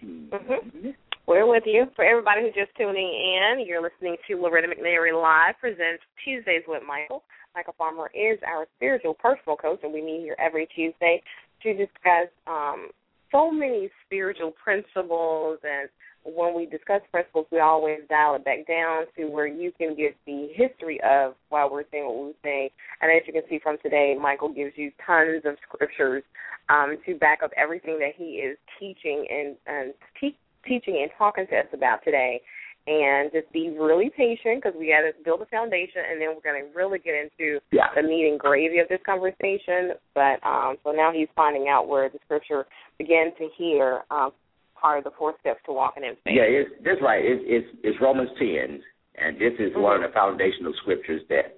2. 0.00 0.28
Mhm. 0.30 0.96
We're 1.26 1.46
with 1.46 1.66
you. 1.66 1.86
For 1.94 2.04
everybody 2.04 2.42
who's 2.42 2.54
just 2.54 2.74
tuning 2.74 3.06
in, 3.06 3.60
you're 3.60 3.80
listening 3.80 4.16
to 4.26 4.36
Loretta 4.36 4.66
McNary 4.66 5.12
Live 5.12 5.58
presents 5.60 6.02
Tuesdays 6.24 6.66
with 6.66 6.82
Michael. 6.82 7.22
Michael 7.54 7.74
Farmer 7.78 8.10
is 8.14 8.38
our 8.42 8.66
spiritual 8.76 9.14
personal 9.14 9.56
coach, 9.56 9.80
and 9.82 9.92
we 9.92 10.02
meet 10.02 10.22
here 10.22 10.36
every 10.38 10.66
Tuesday 10.66 11.22
to 11.62 11.74
discuss 11.74 12.28
um, 12.46 12.90
so 13.32 13.50
many 13.50 13.90
spiritual 14.06 14.52
principles. 14.62 15.58
And 15.64 15.88
when 16.24 16.54
we 16.54 16.66
discuss 16.66 17.00
principles, 17.10 17.46
we 17.50 17.58
always 17.58 18.00
dial 18.08 18.36
it 18.36 18.44
back 18.44 18.66
down 18.68 19.06
to 19.16 19.26
where 19.26 19.46
you 19.46 19.72
can 19.76 19.96
get 19.96 20.14
the 20.26 20.48
history 20.54 21.00
of 21.02 21.34
why 21.48 21.66
we're 21.66 21.84
saying 21.90 22.06
what 22.06 22.16
we're 22.16 22.32
saying. 22.44 22.68
And 23.00 23.10
as 23.10 23.26
you 23.26 23.32
can 23.32 23.42
see 23.48 23.58
from 23.60 23.76
today, 23.82 24.16
Michael 24.20 24.52
gives 24.52 24.72
you 24.76 24.92
tons 25.04 25.42
of 25.44 25.56
scriptures 25.66 26.22
um, 26.68 26.96
to 27.06 27.16
back 27.16 27.40
up 27.42 27.50
everything 27.56 27.98
that 27.98 28.12
he 28.16 28.34
is 28.34 28.56
teaching 28.78 29.26
and, 29.28 29.56
and 29.66 29.94
te- 30.20 30.38
teaching 30.64 31.00
and 31.02 31.10
talking 31.18 31.46
to 31.48 31.56
us 31.56 31.66
about 31.72 32.04
today. 32.04 32.40
And 32.84 33.30
just 33.30 33.46
be 33.52 33.70
really 33.78 34.10
patient 34.10 34.58
because 34.58 34.74
we 34.76 34.90
got 34.90 35.06
to 35.06 35.12
build 35.24 35.40
a 35.40 35.46
foundation, 35.46 36.02
and 36.02 36.20
then 36.20 36.34
we're 36.34 36.42
going 36.42 36.66
to 36.66 36.76
really 36.76 36.98
get 36.98 37.14
into 37.14 37.60
Yeah. 37.70 37.86
the 37.94 38.02
meat 38.02 38.26
and 38.28 38.40
gravy 38.40 38.80
of 38.80 38.88
this 38.88 38.98
conversation. 39.06 39.94
But 40.14 40.42
um, 40.42 40.76
so 40.82 40.90
now 40.90 41.12
he's 41.14 41.28
finding 41.36 41.68
out 41.68 41.86
where 41.86 42.08
the 42.10 42.18
scripture 42.24 42.66
began 42.98 43.30
to 43.38 43.48
hear 43.56 44.02
um, 44.10 44.32
part 44.74 44.98
of 44.98 45.04
the 45.04 45.12
four 45.16 45.34
steps 45.38 45.60
to 45.66 45.72
walking 45.72 46.02
in 46.02 46.16
faith. 46.24 46.34
Yeah, 46.34 46.42
it's 46.42 46.70
that's 46.84 47.00
right. 47.00 47.22
It's 47.24 47.42
it's, 47.46 47.68
it's 47.84 47.98
Romans 48.02 48.30
ten, 48.36 48.82
and 49.14 49.36
this 49.38 49.54
is 49.60 49.70
one 49.76 50.02
of 50.02 50.02
the 50.02 50.12
foundational 50.12 50.74
scriptures 50.82 51.22
that 51.28 51.54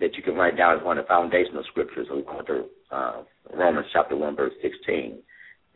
that 0.00 0.14
you 0.16 0.22
can 0.22 0.34
write 0.34 0.58
down 0.58 0.78
as 0.78 0.84
one 0.84 0.98
of 0.98 1.04
the 1.04 1.08
foundational 1.08 1.64
scriptures 1.70 2.08
of 2.12 2.24
the 2.46 2.68
uh, 2.94 3.22
Romans 3.56 3.86
chapter 3.94 4.16
one 4.16 4.36
verse 4.36 4.52
sixteen. 4.60 5.20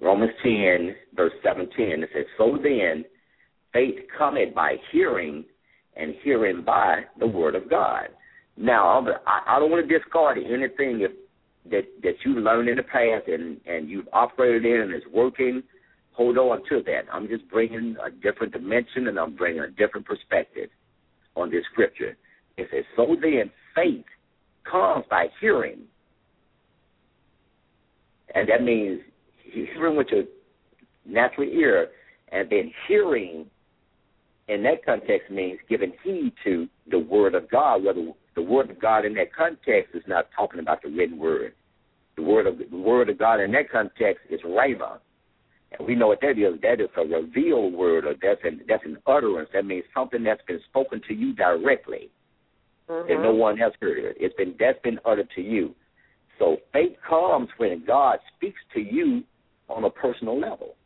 Romans 0.03 0.33
ten 0.43 0.95
verse 1.17 1.33
seventeen 1.43 2.03
it 2.05 2.11
says, 2.13 2.27
So 2.37 2.59
then 2.63 3.07
faith 3.77 3.97
cometh 4.17 4.55
by 4.55 4.77
hearing, 4.91 5.45
and 5.97 6.15
hearing 6.23 6.63
by 6.65 7.03
the 7.19 7.27
word 7.27 7.55
of 7.55 7.69
God. 7.69 8.09
Now 8.57 9.07
I 9.27 9.59
don't 9.59 9.71
want 9.71 9.87
to 9.87 9.99
discard 9.99 10.39
anything 10.39 11.03
if, 11.03 11.13
that 11.71 11.83
that 12.03 12.15
you 12.25 12.41
learned 12.41 12.71
in 12.71 12.77
the 12.77 12.83
past 12.83 13.29
and 13.29 13.61
and 13.67 13.91
you've 13.91 14.09
operated 14.13 14.65
in 14.65 14.81
and 14.81 14.95
is 14.95 15.03
working 15.13 15.63
hold 16.17 16.39
on 16.39 16.63
to 16.69 16.83
that. 16.87 17.03
I'm 17.13 17.29
just 17.29 17.47
bringing 17.51 17.95
a 18.05 18.11
different 18.11 18.53
dimension 18.53 19.09
and 19.09 19.19
I'm 19.19 19.37
bringing 19.37 19.61
a 19.61 19.69
different 19.69 20.07
perspective 20.07 20.71
on 21.37 21.51
this 21.51 21.63
scripture. 21.71 22.17
It 22.57 22.69
says, 22.73 22.85
So 22.97 23.17
then 23.21 23.51
faith 23.75 24.07
comes 24.71 25.05
by 25.11 25.27
hearing. 25.41 25.81
And 28.35 28.49
that 28.49 28.63
means 28.63 29.01
hearing 29.53 29.97
with 29.97 30.09
your 30.11 30.25
natural 31.05 31.49
ear 31.49 31.89
and 32.33 32.49
then 32.49 32.73
hearing 32.89 33.47
in 34.49 34.63
that 34.63 34.85
context 34.85 35.31
means 35.31 35.59
giving 35.69 35.93
heed 36.03 36.33
to 36.45 36.69
the 36.91 36.99
word 36.99 37.35
of 37.35 37.51
God, 37.51 37.85
whether 37.85 38.13
the 38.35 38.43
word 38.43 38.71
of 38.71 38.81
God 38.81 39.05
in 39.05 39.15
that 39.15 39.35
context 39.35 39.95
is 39.95 40.03
not 40.07 40.29
talking 40.37 40.61
about 40.61 40.83
the 40.83 40.89
written 40.89 41.19
word. 41.19 41.55
The 42.17 42.23
word 42.23 42.47
of 42.47 42.59
the 42.59 42.77
word 42.77 43.11
of 43.11 43.19
God 43.19 43.41
in 43.41 43.53
that 43.53 43.71
context 43.71 44.25
is 44.31 44.41
rhema. 44.43 44.99
And 45.73 45.87
we 45.87 45.95
know 45.95 46.07
what 46.07 46.21
that 46.21 46.39
is. 46.39 46.61
That 46.63 46.81
is 46.81 46.89
a 46.97 47.03
revealed 47.03 47.75
word, 47.75 48.05
or 48.05 48.15
that's 48.23 48.41
an 48.45 48.63
that's 48.69 48.85
an 48.85 48.99
utterance. 49.07 49.51
That 49.53 49.67
means 49.67 49.85
something 49.93 50.23
that's 50.23 50.43
been 50.47 50.61
spoken 50.69 51.03
to 51.09 51.15
you 51.15 51.35
directly 51.35 52.11
Mhm. 52.89 53.09
that 53.09 53.21
no 53.21 53.35
one 53.35 53.61
else 53.61 53.75
heard 53.81 53.99
it. 53.99 54.17
It's 54.19 54.35
been 54.37 54.55
that's 54.59 54.81
been 54.81 55.01
uttered 55.05 55.29
to 55.31 55.43
you. 55.43 55.75
So 56.39 56.61
faith 56.73 56.97
comes 57.03 57.49
when 57.57 57.85
God 57.85 58.21
speaks 58.35 58.61
to 58.75 58.81
you 58.81 59.25
on 59.69 59.85
a 59.85 59.91
personal 59.91 60.39
level. 60.39 60.77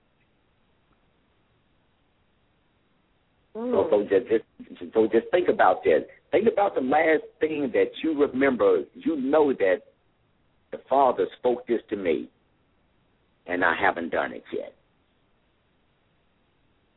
So, 3.55 3.89
so 3.91 3.97
mm. 3.99 4.09
just, 4.09 4.29
just 4.29 4.95
so 4.95 5.09
just 5.11 5.27
think 5.31 5.49
about 5.49 5.83
that. 5.85 6.07
Think 6.31 6.49
about 6.51 6.75
the 6.75 6.81
last 6.81 7.25
thing 7.41 7.71
that 7.75 7.91
you 8.03 8.19
remember. 8.21 8.83
You 8.95 9.17
know 9.21 9.53
that 9.53 9.79
the 10.71 10.79
Father 10.89 11.27
spoke 11.39 11.67
this 11.67 11.81
to 11.91 11.97
me, 11.97 12.29
and 13.47 13.65
I 13.65 13.75
haven't 13.81 14.11
done 14.11 14.33
it 14.33 14.45
yet. 14.53 14.75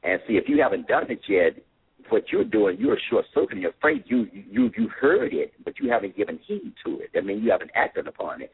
And 0.03 0.19
see, 0.27 0.33
if 0.33 0.47
you 0.47 0.61
haven't 0.61 0.87
done 0.87 1.09
it 1.09 1.21
yet, 1.27 1.63
what 2.09 2.23
you're 2.31 2.43
doing, 2.43 2.77
you're 2.79 2.97
short 3.09 3.25
circuiting 3.33 3.65
faith. 3.81 4.03
You 4.05 4.27
you 4.31 4.69
you 4.77 4.89
heard 4.89 5.33
it, 5.33 5.53
but 5.63 5.73
you 5.79 5.89
haven't 5.89 6.15
given 6.15 6.39
heed 6.45 6.73
to 6.85 6.99
it. 6.99 7.09
That 7.13 7.25
means 7.25 7.43
you 7.43 7.51
haven't 7.51 7.71
acted 7.75 8.07
upon 8.07 8.41
it. 8.41 8.51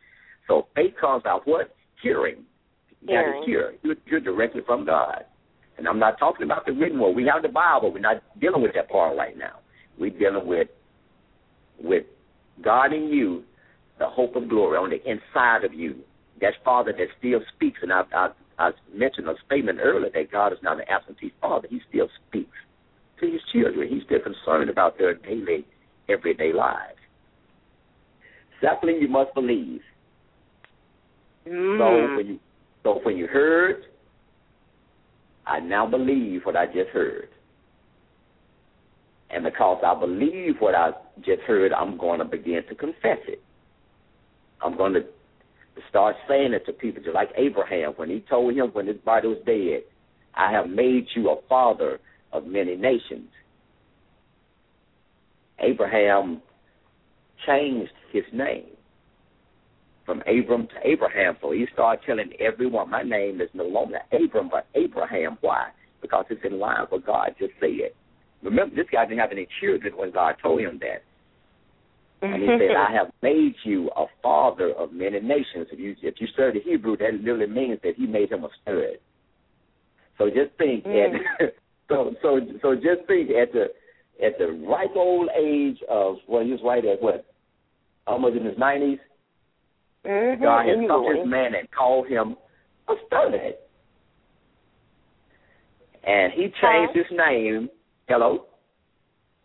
So 0.47 0.67
faith 0.75 0.93
comes 0.99 1.25
out 1.25 1.47
what? 1.47 1.75
Hearing. 2.01 2.43
You 3.01 3.07
got 3.07 3.13
Hearing. 3.13 3.41
to 3.41 3.45
hear. 3.45 3.73
You're, 3.83 3.95
you're 4.05 4.19
directly 4.19 4.61
from 4.65 4.85
God. 4.85 5.25
And 5.79 5.87
I'm 5.87 5.99
not 5.99 6.19
talking 6.19 6.43
about 6.43 6.65
the 6.65 6.73
written 6.73 6.99
word. 6.99 7.15
We 7.15 7.25
have 7.33 7.41
the 7.41 7.49
Bible. 7.49 7.91
We're 7.91 7.99
not 7.99 8.21
dealing 8.39 8.61
with 8.61 8.73
that 8.75 8.89
part 8.89 9.17
right 9.17 9.37
now. 9.37 9.59
We're 9.97 10.11
dealing 10.11 10.45
with 10.47 10.67
with 11.81 12.03
God 12.61 12.91
in 12.93 13.03
you, 13.07 13.43
the 13.97 14.07
hope 14.07 14.35
of 14.35 14.49
glory 14.49 14.77
on 14.77 14.89
the 14.89 14.97
inside 15.09 15.63
of 15.63 15.73
you. 15.73 15.95
That 16.41 16.53
Father 16.63 16.91
that 16.91 17.07
still 17.17 17.39
speaks. 17.55 17.79
And 17.81 17.91
I, 17.91 18.03
I, 18.13 18.29
I 18.57 18.71
mentioned 18.93 19.27
a 19.27 19.35
statement 19.45 19.79
earlier 19.81 20.09
that 20.13 20.31
God 20.31 20.51
is 20.53 20.59
not 20.61 20.77
an 20.77 20.85
absentee 20.89 21.33
Father. 21.41 21.67
He 21.69 21.81
still 21.89 22.07
speaks 22.27 22.55
to 23.21 23.25
His 23.31 23.41
children. 23.53 23.87
He's 23.89 24.03
still 24.03 24.19
concerned 24.19 24.69
about 24.69 24.97
their 24.97 25.15
daily, 25.15 25.65
everyday 26.09 26.53
lives. 26.53 26.99
Secondly, 28.61 28.97
you 28.99 29.07
must 29.07 29.33
believe. 29.33 29.81
So 31.45 31.49
Mm. 31.49 32.15
when 32.15 32.27
you 32.27 32.39
so 32.83 32.99
when 33.03 33.17
you 33.17 33.27
heard, 33.27 33.83
I 35.49 35.59
now 35.59 35.87
believe 35.87 36.41
what 36.43 36.55
I 36.55 36.67
just 36.67 36.89
heard. 36.93 37.29
And 39.31 39.43
because 39.43 39.81
I 39.85 39.99
believe 39.99 40.55
what 40.59 40.75
I 40.75 40.91
just 41.25 41.41
heard, 41.41 41.73
I'm 41.73 41.97
going 41.97 42.19
to 42.19 42.25
begin 42.25 42.61
to 42.69 42.75
confess 42.75 43.19
it. 43.27 43.41
I'm 44.63 44.77
going 44.77 44.93
to 44.93 45.01
start 45.89 46.15
saying 46.27 46.53
it 46.53 46.65
to 46.65 46.73
people, 46.73 47.01
just 47.01 47.15
like 47.15 47.29
Abraham 47.35 47.93
when 47.95 48.09
he 48.09 48.23
told 48.29 48.55
him 48.55 48.67
when 48.73 48.87
his 48.87 48.97
body 48.97 49.27
was 49.27 49.37
dead, 49.45 49.83
I 50.35 50.51
have 50.51 50.69
made 50.69 51.07
you 51.15 51.29
a 51.29 51.41
father 51.47 51.99
of 52.31 52.45
many 52.45 52.75
nations. 52.75 53.29
Abraham 55.59 56.41
changed 57.45 57.91
his 58.11 58.23
name 58.33 58.65
from 60.09 60.21
Abram 60.21 60.67
to 60.67 60.89
Abraham. 60.89 61.37
So 61.39 61.51
he 61.51 61.67
started 61.71 62.03
telling 62.03 62.31
everyone, 62.39 62.89
my 62.89 63.03
name 63.03 63.41
is 63.41 63.49
no 63.53 63.65
longer 63.65 63.99
Abram, 64.11 64.49
but 64.49 64.65
Abraham. 64.73 65.37
Why? 65.41 65.69
Because 66.01 66.25
it's 66.31 66.41
in 66.43 66.57
line 66.57 66.87
with 66.91 67.05
God 67.05 67.35
just 67.37 67.53
said. 67.59 67.91
Remember, 68.41 68.75
this 68.75 68.87
guy 68.91 69.05
didn't 69.05 69.19
have 69.19 69.31
any 69.31 69.47
children 69.61 69.95
when 69.95 70.11
God 70.11 70.35
told 70.41 70.61
him 70.61 70.79
that. 70.81 71.03
And 72.27 72.41
he 72.41 72.47
said, 72.49 72.75
I 72.89 72.91
have 72.91 73.11
made 73.21 73.53
you 73.63 73.91
a 73.95 74.05
father 74.23 74.71
of 74.71 74.93
many 74.93 75.19
nations. 75.19 75.67
If 75.71 75.77
you 75.77 75.95
if 76.01 76.15
you 76.17 76.27
study 76.33 76.59
Hebrew, 76.65 76.97
that 76.97 77.13
literally 77.13 77.45
means 77.45 77.79
that 77.83 77.93
he 77.95 78.07
made 78.07 78.31
him 78.31 78.43
a 78.45 78.49
stud. 78.63 78.97
So 80.17 80.25
just 80.29 80.57
think 80.57 80.85
Mm. 80.85 81.19
at 81.39 81.53
so 81.87 82.15
so 82.23 82.39
so 82.63 82.73
just 82.73 83.05
think 83.05 83.29
at 83.29 83.53
the 83.53 83.65
at 84.25 84.39
the 84.39 84.47
ripe 84.67 84.95
old 84.95 85.29
age 85.37 85.77
of 85.87 86.15
well 86.27 86.43
he 86.43 86.51
was 86.51 86.61
right 86.63 86.83
at 86.83 86.99
what? 86.99 87.25
Almost 88.07 88.37
in 88.37 88.45
his 88.45 88.57
nineties, 88.57 88.97
Mhm. 90.05 90.41
God 90.41 90.65
had 90.65 90.87
come 90.87 91.05
to 91.05 91.13
this 91.13 91.25
man 91.25 91.55
and 91.55 91.69
called 91.71 92.07
him 92.07 92.37
a 92.87 92.95
stud. 93.05 93.55
And 96.03 96.33
he 96.33 96.49
changed 96.61 96.95
his 96.95 97.11
name. 97.11 97.69
Hello? 98.07 98.45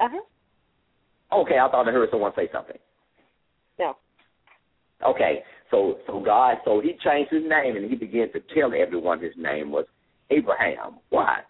Uh-huh. 0.01 0.21
Okay, 1.33 1.59
I 1.59 1.69
thought 1.69 1.88
I 1.88 1.93
heard 1.93 2.11
someone 2.11 2.33
say 2.37 2.49
something. 2.53 2.79
No. 3.79 3.97
Okay, 5.05 5.45
so 5.71 5.99
so 6.07 6.21
God, 6.21 6.59
so 6.64 6.81
he 6.81 6.97
changed 7.05 7.33
his 7.33 7.43
name 7.45 7.77
and 7.77 7.90
he 7.90 7.97
began 7.97 8.31
to 8.33 8.40
tell 8.55 8.73
everyone 8.73 9.21
his 9.21 9.37
name 9.37 9.71
was 9.71 9.87
Abraham. 10.31 11.01
Why? 11.11 11.40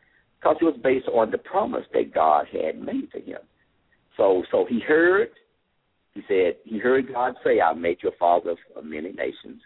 Because 0.40 0.56
it 0.60 0.64
was 0.64 0.76
based 0.82 1.08
on 1.08 1.30
the 1.30 1.38
promise 1.38 1.84
that 1.92 2.12
God 2.12 2.46
had 2.50 2.80
made 2.80 3.12
to 3.12 3.20
him. 3.20 3.40
So 4.16 4.42
so 4.50 4.64
he 4.68 4.80
heard. 4.80 5.30
He 6.14 6.22
said 6.28 6.56
he 6.64 6.78
heard 6.78 7.12
God 7.12 7.34
say, 7.42 7.60
"I 7.60 7.72
made 7.74 7.98
you 8.02 8.10
a 8.10 8.12
father 8.12 8.54
of, 8.76 8.84
many 8.84 9.12
nations." 9.12 9.60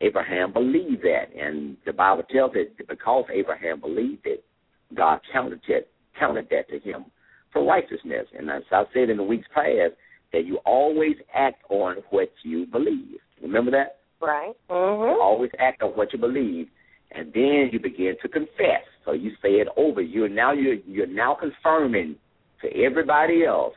Abraham 0.00 0.52
believed 0.52 1.02
that, 1.02 1.32
and 1.34 1.76
the 1.86 1.92
Bible 1.92 2.24
tells 2.24 2.52
it 2.54 2.76
that 2.76 2.88
because 2.88 3.24
Abraham 3.32 3.80
believed 3.80 4.26
it, 4.26 4.44
God 4.94 5.20
counted 5.32 5.60
it 5.68 5.88
counted 6.18 6.48
that 6.50 6.68
to 6.68 6.78
him 6.78 7.06
for 7.52 7.64
righteousness. 7.64 8.26
And 8.36 8.50
as 8.50 8.62
I 8.72 8.84
said 8.92 9.10
in 9.10 9.16
the 9.16 9.22
weeks 9.22 9.46
past, 9.54 9.94
that 10.32 10.44
you 10.44 10.58
always 10.64 11.16
act 11.34 11.62
on 11.68 11.96
what 12.10 12.30
you 12.42 12.66
believe. 12.66 13.18
Remember 13.42 13.70
that? 13.70 14.00
Right. 14.20 14.54
You 14.68 14.74
Mhm. 14.74 15.20
always 15.20 15.50
act 15.58 15.82
on 15.82 15.90
what 15.90 16.12
you 16.12 16.18
believe, 16.18 16.68
and 17.12 17.32
then 17.32 17.70
you 17.70 17.78
begin 17.78 18.16
to 18.18 18.28
confess. 18.28 18.84
So 19.04 19.12
you 19.12 19.34
say 19.42 19.60
it 19.60 19.68
over. 19.76 20.00
You're 20.00 20.28
now 20.28 20.52
you're 20.52 20.74
you're 20.86 21.06
now 21.06 21.34
confirming 21.34 22.18
to 22.62 22.82
everybody 22.82 23.44
else. 23.44 23.74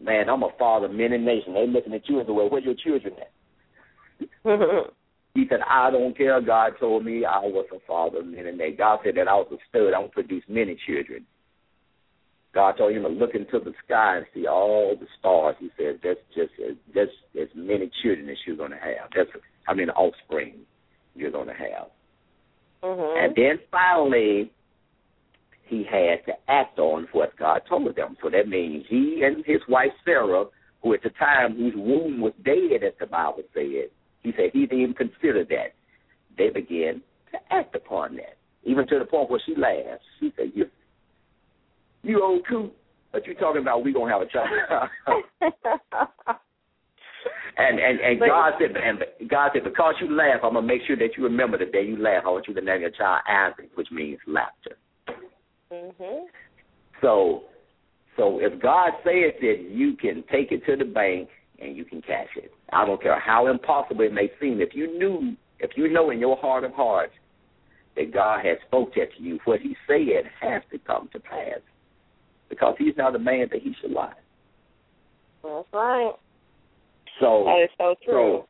Man, 0.00 0.30
I'm 0.30 0.42
a 0.42 0.48
father 0.58 0.86
of 0.86 0.92
many 0.92 1.18
nations. 1.18 1.54
They 1.54 1.66
looking 1.66 1.92
at 1.94 2.08
you 2.08 2.18
and 2.18 2.26
say, 2.26 2.32
"Well, 2.32 2.48
where 2.48 2.60
your 2.60 2.74
children 2.74 3.14
at?" 3.20 4.90
He 5.34 5.46
said, 5.48 5.60
I 5.68 5.90
don't 5.90 6.16
care. 6.16 6.40
God 6.40 6.72
told 6.80 7.04
me 7.04 7.24
I 7.24 7.38
was 7.40 7.66
a 7.72 7.78
father 7.86 8.18
of 8.18 8.26
men 8.26 8.46
and 8.46 8.58
that 8.58 8.76
God 8.76 8.98
said 9.04 9.14
that 9.16 9.28
I 9.28 9.34
was 9.34 9.46
a 9.52 9.58
stud. 9.68 9.94
I 9.94 10.00
would 10.00 10.12
produce 10.12 10.42
many 10.48 10.76
children. 10.86 11.24
God 12.52 12.72
told 12.76 12.92
him 12.92 13.02
to 13.02 13.08
look 13.08 13.34
into 13.34 13.60
the 13.60 13.72
sky 13.84 14.16
and 14.16 14.26
see 14.34 14.48
all 14.48 14.96
the 14.98 15.06
stars. 15.20 15.54
He 15.60 15.70
said, 15.76 16.00
that's 16.02 16.18
just 16.34 16.50
that's 16.92 17.10
as 17.40 17.48
many 17.54 17.90
children 18.02 18.28
as 18.28 18.38
you're 18.44 18.56
going 18.56 18.72
to 18.72 18.76
have. 18.76 19.10
That's 19.14 19.30
I 19.68 19.74
mean, 19.74 19.88
offspring 19.90 20.54
you're 21.14 21.30
going 21.30 21.46
to 21.46 21.54
have. 21.54 21.88
Mm-hmm. 22.82 23.24
And 23.24 23.36
then 23.36 23.64
finally, 23.70 24.50
he 25.70 25.84
had 25.84 26.24
to 26.26 26.32
act 26.48 26.78
on 26.78 27.06
what 27.12 27.36
God 27.38 27.62
told 27.68 27.94
them. 27.96 28.16
So 28.22 28.28
that 28.28 28.48
means 28.48 28.84
he 28.88 29.22
and 29.24 29.44
his 29.46 29.60
wife 29.68 29.92
Sarah, 30.04 30.44
who 30.82 30.92
at 30.94 31.02
the 31.02 31.10
time 31.10 31.56
whose 31.56 31.74
womb 31.76 32.20
was 32.20 32.32
dead, 32.44 32.82
as 32.84 32.92
the 32.98 33.06
Bible 33.06 33.44
said, 33.54 33.90
he 34.22 34.32
said 34.36 34.50
he 34.52 34.66
didn't 34.66 34.80
even 34.80 34.94
consider 34.94 35.44
that. 35.44 35.74
They 36.36 36.50
began 36.50 37.00
to 37.32 37.38
act 37.50 37.74
upon 37.76 38.16
that, 38.16 38.36
even 38.64 38.86
to 38.88 38.98
the 38.98 39.04
point 39.04 39.30
where 39.30 39.40
she 39.46 39.54
laughed. 39.54 40.02
She 40.18 40.32
said, 40.36 40.52
"You, 40.54 40.66
you 42.02 42.22
old 42.22 42.46
coot, 42.48 42.72
but 43.12 43.26
you 43.26 43.34
talking 43.34 43.62
about 43.62 43.84
we 43.84 43.92
gonna 43.92 44.10
have 44.12 44.22
a 44.22 44.26
child?" 44.26 44.90
and 47.56 47.78
and 47.78 48.00
and 48.00 48.18
But- 48.18 48.28
God 48.28 48.52
said, 48.58 48.76
and 48.76 49.04
God 49.28 49.50
said, 49.52 49.64
because 49.64 49.94
you 50.00 50.10
laugh, 50.14 50.40
I'm 50.42 50.54
gonna 50.54 50.66
make 50.66 50.82
sure 50.86 50.96
that 50.96 51.16
you 51.16 51.24
remember 51.24 51.58
the 51.58 51.66
day 51.66 51.82
you 51.84 51.96
laugh. 51.96 52.24
I 52.26 52.30
want 52.30 52.48
you 52.48 52.54
to 52.54 52.60
name 52.60 52.80
your 52.80 52.90
child 52.90 53.22
Isaac, 53.28 53.70
which 53.74 53.90
means 53.90 54.18
laughter. 54.26 54.76
So, 57.00 57.44
so 58.16 58.38
if 58.40 58.60
God 58.60 58.92
says 59.04 59.34
it, 59.40 59.70
you 59.70 59.96
can 59.96 60.24
take 60.30 60.52
it 60.52 60.64
to 60.66 60.76
the 60.76 60.84
bank 60.84 61.28
and 61.60 61.76
you 61.76 61.84
can 61.84 62.02
cash 62.02 62.28
it. 62.36 62.52
I 62.72 62.84
don't 62.86 63.02
care 63.02 63.18
how 63.18 63.46
impossible 63.48 64.02
it 64.02 64.12
may 64.12 64.30
seem. 64.40 64.60
If 64.60 64.74
you 64.74 64.98
knew, 64.98 65.36
if 65.58 65.70
you 65.76 65.88
know 65.92 66.10
in 66.10 66.18
your 66.18 66.36
heart 66.36 66.64
of 66.64 66.72
hearts 66.72 67.12
that 67.96 68.12
God 68.12 68.44
has 68.44 68.58
spoke 68.66 68.94
that 68.94 69.14
to 69.16 69.22
you, 69.22 69.38
what 69.44 69.60
He 69.60 69.76
said 69.86 70.30
has 70.40 70.62
to 70.72 70.78
come 70.78 71.08
to 71.12 71.20
pass, 71.20 71.60
because 72.48 72.74
He's 72.78 72.96
not 72.96 73.14
a 73.14 73.18
man 73.18 73.48
that 73.52 73.62
He 73.62 73.74
should 73.80 73.92
lie. 73.92 74.12
That's 75.42 75.66
right. 75.72 76.12
So, 77.20 77.44
That 77.44 77.64
is 77.64 77.70
so 77.78 77.94
true. 78.04 78.44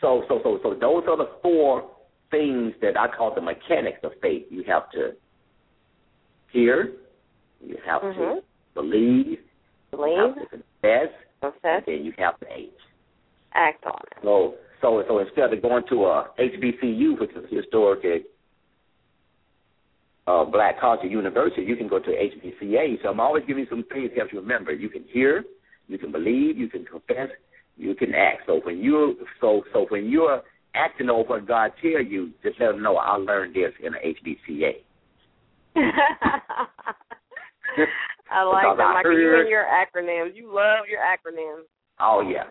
so, 0.00 0.24
so, 0.28 0.28
so, 0.28 0.40
so, 0.42 0.60
so 0.62 0.70
those 0.74 1.04
are 1.08 1.16
the 1.16 1.30
four 1.42 1.90
things 2.30 2.74
that 2.82 2.98
I 2.98 3.08
call 3.08 3.34
the 3.34 3.40
mechanics 3.40 3.98
of 4.02 4.12
faith. 4.20 4.44
You 4.50 4.64
have 4.66 4.90
to 4.92 5.12
hear, 6.52 6.92
you 7.66 7.76
have 7.84 8.00
to 8.00 8.06
Mhm. 8.06 8.42
believe, 8.74 9.40
you 9.92 9.98
have 10.16 10.34
to 10.38 10.46
confess, 10.46 11.10
confess, 11.40 11.62
and 11.64 11.86
then 11.86 12.04
you 12.04 12.12
have 12.18 12.38
to 12.40 12.52
act. 12.52 12.80
act 13.52 13.84
on 13.86 14.00
it. 14.12 14.18
So, 14.22 14.54
so, 14.80 15.02
so 15.08 15.18
instead 15.18 15.52
of 15.52 15.62
going 15.62 15.84
to 15.88 16.06
a 16.06 16.30
HBCU, 16.38 17.18
which 17.18 17.30
is 17.30 17.44
a 17.44 17.54
historic 17.54 18.26
uh, 20.26 20.44
Black 20.44 20.78
Culture 20.80 21.06
University, 21.06 21.62
you 21.62 21.76
can 21.76 21.88
go 21.88 21.98
to 21.98 22.10
HBCA. 22.10 23.02
So 23.02 23.08
I'm 23.08 23.20
always 23.20 23.44
giving 23.46 23.64
you 23.64 23.70
some 23.70 23.84
things 23.84 24.10
to 24.10 24.16
help 24.16 24.32
you 24.32 24.40
remember. 24.40 24.72
You 24.72 24.88
can 24.88 25.04
hear, 25.04 25.44
you 25.88 25.98
can 25.98 26.12
believe, 26.12 26.58
you 26.58 26.68
can 26.68 26.84
confess, 26.84 27.30
you 27.76 27.94
can 27.94 28.14
act. 28.14 28.42
So 28.46 28.60
when 28.64 28.78
you 28.78 29.26
so 29.40 29.62
so 29.72 29.86
when 29.88 30.08
you're 30.08 30.42
acting 30.74 31.08
on 31.08 31.26
what 31.26 31.46
God 31.46 31.72
tell 31.80 32.02
you, 32.02 32.32
just 32.42 32.60
let 32.60 32.72
them 32.72 32.82
know 32.82 32.96
I 32.96 33.16
learned 33.16 33.54
this 33.54 33.72
in 33.82 33.94
an 33.94 34.00
HBCA. 34.04 34.82
I 38.30 38.42
like 38.42 38.76
that, 38.76 38.82
I 38.82 39.00
and 39.04 39.48
your 39.48 39.64
acronyms. 39.64 40.34
You 40.34 40.52
love 40.52 40.86
your 40.90 41.00
acronyms. 41.00 41.64
Oh 42.00 42.20
yeah, 42.20 42.44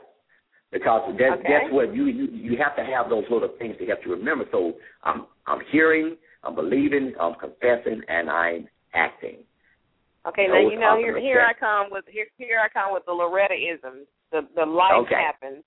because 0.72 1.14
that's 1.20 1.40
Okay. 1.40 1.50
that's 1.50 1.74
what 1.74 1.94
you, 1.94 2.06
you 2.06 2.26
you 2.32 2.58
have 2.58 2.76
to 2.78 2.84
have 2.84 3.10
those 3.10 3.26
little 3.30 3.50
things 3.60 3.78
to 3.80 3.86
help 3.86 4.00
you 4.06 4.12
remember. 4.12 4.46
So 4.52 4.74
I'm 5.04 5.28
I'm 5.48 5.60
hearing, 5.72 6.18
I'm 6.44 6.56
believing, 6.56 7.14
I'm 7.20 7.36
confessing, 7.36 8.02
and 8.08 8.30
I'm 8.30 8.68
acting. 8.94 9.44
Okay, 10.28 10.48
now 10.48 10.60
you 10.60 10.80
know 10.80 10.98
here 10.98 11.20
here 11.20 11.42
I 11.42 11.54
come 11.54 11.92
with 11.92 12.06
here 12.08 12.28
here 12.38 12.60
I 12.60 12.70
come 12.70 12.94
with 12.94 13.06
the 13.06 13.14
Loretta 13.14 13.54
isms. 13.54 14.08
The 14.32 14.48
the 14.56 14.66
life 14.66 15.06
Okay. 15.06 15.16
happens. 15.16 15.64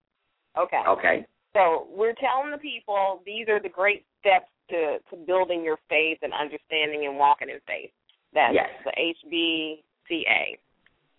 Okay. 0.59 0.83
Okay. 0.89 1.27
So 1.55 1.87
we're 1.91 2.15
telling 2.15 2.51
the 2.51 2.59
people 2.59 3.23
these 3.25 3.49
are 3.49 3.61
the 3.61 3.69
great 3.69 4.05
steps 4.21 4.51
to 4.71 4.99
to 5.11 5.17
building 5.27 5.63
your 5.65 5.79
faith 5.89 6.19
and 6.23 6.33
understanding 6.33 7.07
and 7.07 7.17
walking 7.17 7.49
in 7.51 7.61
faith. 7.67 7.91
That's 8.33 8.55
Yes. 8.55 8.71
the 8.85 8.93
HBCA. 8.99 10.59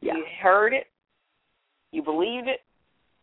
Yeah. 0.02 0.16
You 0.16 0.26
heard 0.42 0.74
it, 0.74 0.88
you 1.92 2.02
believed 2.02 2.48
it, 2.48 2.62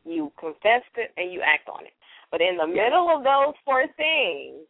you 0.04 0.32
confessed 0.38 0.96
it, 0.96 1.12
and 1.16 1.32
you 1.32 1.40
act 1.40 1.68
on 1.68 1.86
it. 1.86 1.94
But 2.30 2.40
in 2.40 2.56
the 2.56 2.66
Yeah. 2.66 2.84
middle 2.84 3.08
of 3.08 3.24
those 3.24 3.56
four 3.64 3.86
things, 3.96 4.66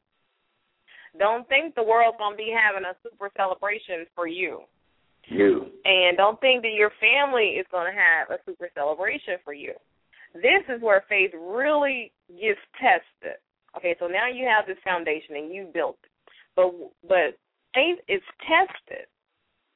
don't 1.18 1.48
think 1.48 1.74
the 1.74 1.82
world's 1.82 2.18
gonna 2.18 2.36
be 2.36 2.50
having 2.50 2.84
a 2.84 2.94
super 3.02 3.30
celebration 3.36 4.06
for 4.14 4.26
you. 4.26 4.66
You. 5.28 5.72
And 5.84 6.16
don't 6.16 6.40
think 6.40 6.62
that 6.62 6.72
your 6.72 6.90
family 7.00 7.58
is 7.58 7.66
going 7.70 7.92
to 7.92 7.98
have 7.98 8.30
a 8.30 8.38
super 8.44 8.70
celebration 8.74 9.38
for 9.44 9.52
you. 9.52 9.74
This 10.34 10.62
is 10.68 10.80
where 10.82 11.04
faith 11.08 11.32
really 11.34 12.12
gets 12.28 12.60
tested. 12.78 13.38
Okay, 13.76 13.96
so 13.98 14.06
now 14.06 14.28
you 14.28 14.46
have 14.46 14.66
this 14.66 14.78
foundation 14.84 15.36
and 15.36 15.52
you 15.52 15.68
built 15.72 15.98
it, 16.02 16.10
but 16.54 16.72
but 17.06 17.38
faith 17.76 18.00
is 18.08 18.24
tested. 18.48 19.04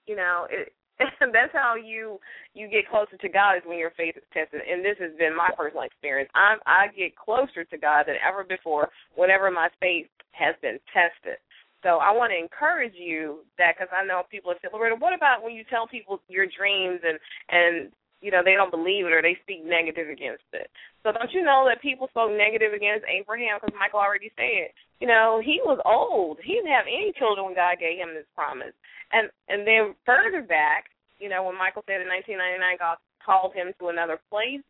You 0.08 0.16
know, 0.16 0.48
it, 0.48 0.72
that's 1.20 1.52
how 1.52 1.76
you 1.76 2.18
you 2.54 2.68
get 2.68 2.88
closer 2.88 3.16
to 3.16 3.28
God 3.28 3.56
is 3.56 3.62
when 3.64 3.78
your 3.78 3.92
faith 3.96 4.16
is 4.16 4.24
tested. 4.32 4.60
And 4.64 4.84
this 4.84 4.96
has 5.00 5.12
been 5.18 5.36
my 5.36 5.50
personal 5.56 5.84
experience. 5.84 6.30
I 6.34 6.56
I 6.66 6.88
get 6.96 7.16
closer 7.16 7.64
to 7.64 7.78
God 7.78 8.04
than 8.08 8.16
ever 8.26 8.44
before 8.44 8.88
whenever 9.14 9.50
my 9.50 9.68
faith 9.80 10.08
has 10.32 10.54
been 10.62 10.80
tested. 10.92 11.36
So 11.82 11.96
I 11.96 12.12
want 12.12 12.32
to 12.32 12.38
encourage 12.38 12.92
you 12.94 13.40
that 13.56 13.76
because 13.76 13.88
I 13.88 14.04
know 14.04 14.22
people 14.30 14.50
are 14.50 14.56
saying, 14.60 14.72
Loretta, 14.72 14.96
what 14.96 15.14
about 15.14 15.42
when 15.42 15.54
you 15.54 15.64
tell 15.64 15.86
people 15.86 16.20
your 16.28 16.46
dreams 16.46 17.00
and 17.04 17.18
and 17.48 17.92
you 18.20 18.30
know 18.30 18.40
they 18.44 18.54
don't 18.54 18.70
believe 18.70 19.06
it 19.06 19.12
or 19.16 19.22
they 19.22 19.36
speak 19.42 19.64
negative 19.64 20.08
against 20.08 20.46
it? 20.52 20.68
So 21.02 21.12
don't 21.12 21.32
you 21.32 21.42
know 21.42 21.64
that 21.68 21.80
people 21.80 22.08
spoke 22.12 22.32
negative 22.32 22.72
against 22.72 23.08
Abraham 23.08 23.58
because 23.60 23.74
Michael 23.76 24.00
already 24.00 24.30
said, 24.36 24.70
you 25.00 25.08
know, 25.08 25.40
he 25.44 25.60
was 25.64 25.80
old. 25.84 26.38
He 26.44 26.54
didn't 26.60 26.72
have 26.72 26.84
any 26.84 27.12
children 27.16 27.48
when 27.48 27.56
God 27.56 27.80
gave 27.80 27.96
him 27.96 28.12
this 28.12 28.28
promise. 28.36 28.76
And 29.12 29.32
and 29.48 29.66
then 29.66 29.96
further 30.04 30.42
back, 30.44 30.92
you 31.18 31.28
know, 31.28 31.44
when 31.44 31.56
Michael 31.56 31.84
said 31.88 32.04
in 32.04 32.08
1999 32.08 32.78
God 32.78 32.96
called 33.24 33.52
him 33.54 33.72
to 33.80 33.88
another 33.88 34.20
place. 34.28 34.60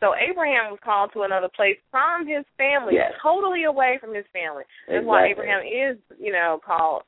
So 0.00 0.16
Abraham 0.16 0.72
was 0.72 0.80
called 0.82 1.12
to 1.12 1.28
another 1.28 1.48
place 1.52 1.76
from 1.90 2.26
his 2.26 2.44
family, 2.56 2.94
Yes. 2.96 3.12
totally 3.22 3.64
away 3.64 3.98
from 4.00 4.14
his 4.14 4.24
family. 4.32 4.64
That's 4.88 5.04
why 5.04 5.28
Abraham 5.28 5.60
is, 5.60 6.00
you 6.18 6.32
know, 6.32 6.58
called. 6.64 7.04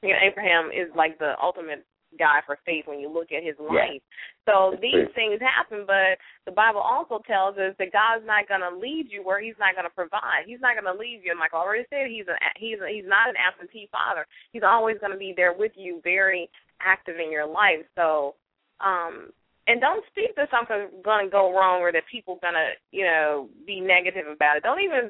You 0.00 0.10
know, 0.10 0.20
Abraham 0.24 0.68
is 0.72 0.88
like 0.96 1.18
the 1.18 1.34
ultimate 1.40 1.84
guy 2.18 2.40
for 2.46 2.58
faith 2.64 2.86
when 2.86 3.00
you 3.00 3.08
look 3.12 3.32
at 3.32 3.44
his 3.44 3.56
life. 3.58 4.02
So 4.44 4.72
That's 4.72 4.82
these 4.82 5.08
true. 5.08 5.16
things 5.16 5.40
happen, 5.40 5.84
but 5.86 6.20
the 6.44 6.52
Bible 6.52 6.80
also 6.80 7.20
tells 7.26 7.56
us 7.56 7.74
that 7.78 7.92
God's 7.92 8.26
not 8.26 8.48
going 8.48 8.60
to 8.60 8.76
lead 8.76 9.08
you 9.08 9.24
where 9.24 9.40
He's 9.40 9.58
not 9.58 9.74
going 9.74 9.88
to 9.88 9.94
provide. 9.94 10.44
He's 10.46 10.60
not 10.60 10.76
going 10.76 10.88
to 10.90 10.98
leave 10.98 11.24
you. 11.24 11.32
And 11.32 11.40
I 11.40 11.48
already 11.56 11.84
said 11.88 12.12
He's 12.12 12.28
a 12.28 12.36
He's 12.56 12.78
a, 12.80 12.88
He's 12.88 13.08
not 13.08 13.28
an 13.28 13.40
absentee 13.40 13.88
father. 13.90 14.26
He's 14.52 14.66
always 14.66 14.98
going 15.00 15.12
to 15.12 15.18
be 15.18 15.32
there 15.36 15.56
with 15.56 15.72
you, 15.76 16.00
very 16.04 16.48
active 16.80 17.16
in 17.16 17.32
your 17.32 17.46
life. 17.46 17.88
So, 17.96 18.34
um, 18.80 19.32
and 19.66 19.80
don't 19.80 20.04
speak 20.12 20.36
that 20.36 20.52
something's 20.52 20.92
going 21.04 21.24
to 21.24 21.30
go 21.30 21.56
wrong 21.56 21.80
or 21.80 21.90
that 21.92 22.04
people 22.12 22.38
going 22.42 22.54
to, 22.54 22.76
you 22.92 23.04
know, 23.04 23.48
be 23.66 23.80
negative 23.80 24.28
about 24.28 24.58
it. 24.58 24.62
Don't 24.62 24.84
even 24.84 25.08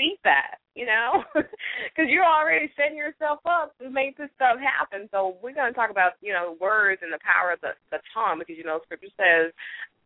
speak 0.00 0.16
that, 0.24 0.56
you 0.72 0.86
know, 0.86 1.20
because 1.36 2.08
you're 2.08 2.24
already 2.24 2.72
setting 2.72 2.96
yourself 2.96 3.40
up 3.44 3.76
to 3.78 3.90
make 3.92 4.16
this 4.16 4.32
stuff 4.34 4.56
happen. 4.56 5.08
So 5.12 5.36
we're 5.44 5.54
going 5.54 5.68
to 5.68 5.76
talk 5.76 5.90
about, 5.90 6.16
you 6.24 6.32
know, 6.32 6.56
words 6.60 7.04
and 7.04 7.12
the 7.12 7.20
power 7.20 7.52
of 7.52 7.60
the, 7.60 7.76
the 7.92 8.00
tongue 8.16 8.40
because, 8.40 8.56
you 8.56 8.64
know, 8.64 8.80
Scripture 8.88 9.12
says 9.20 9.52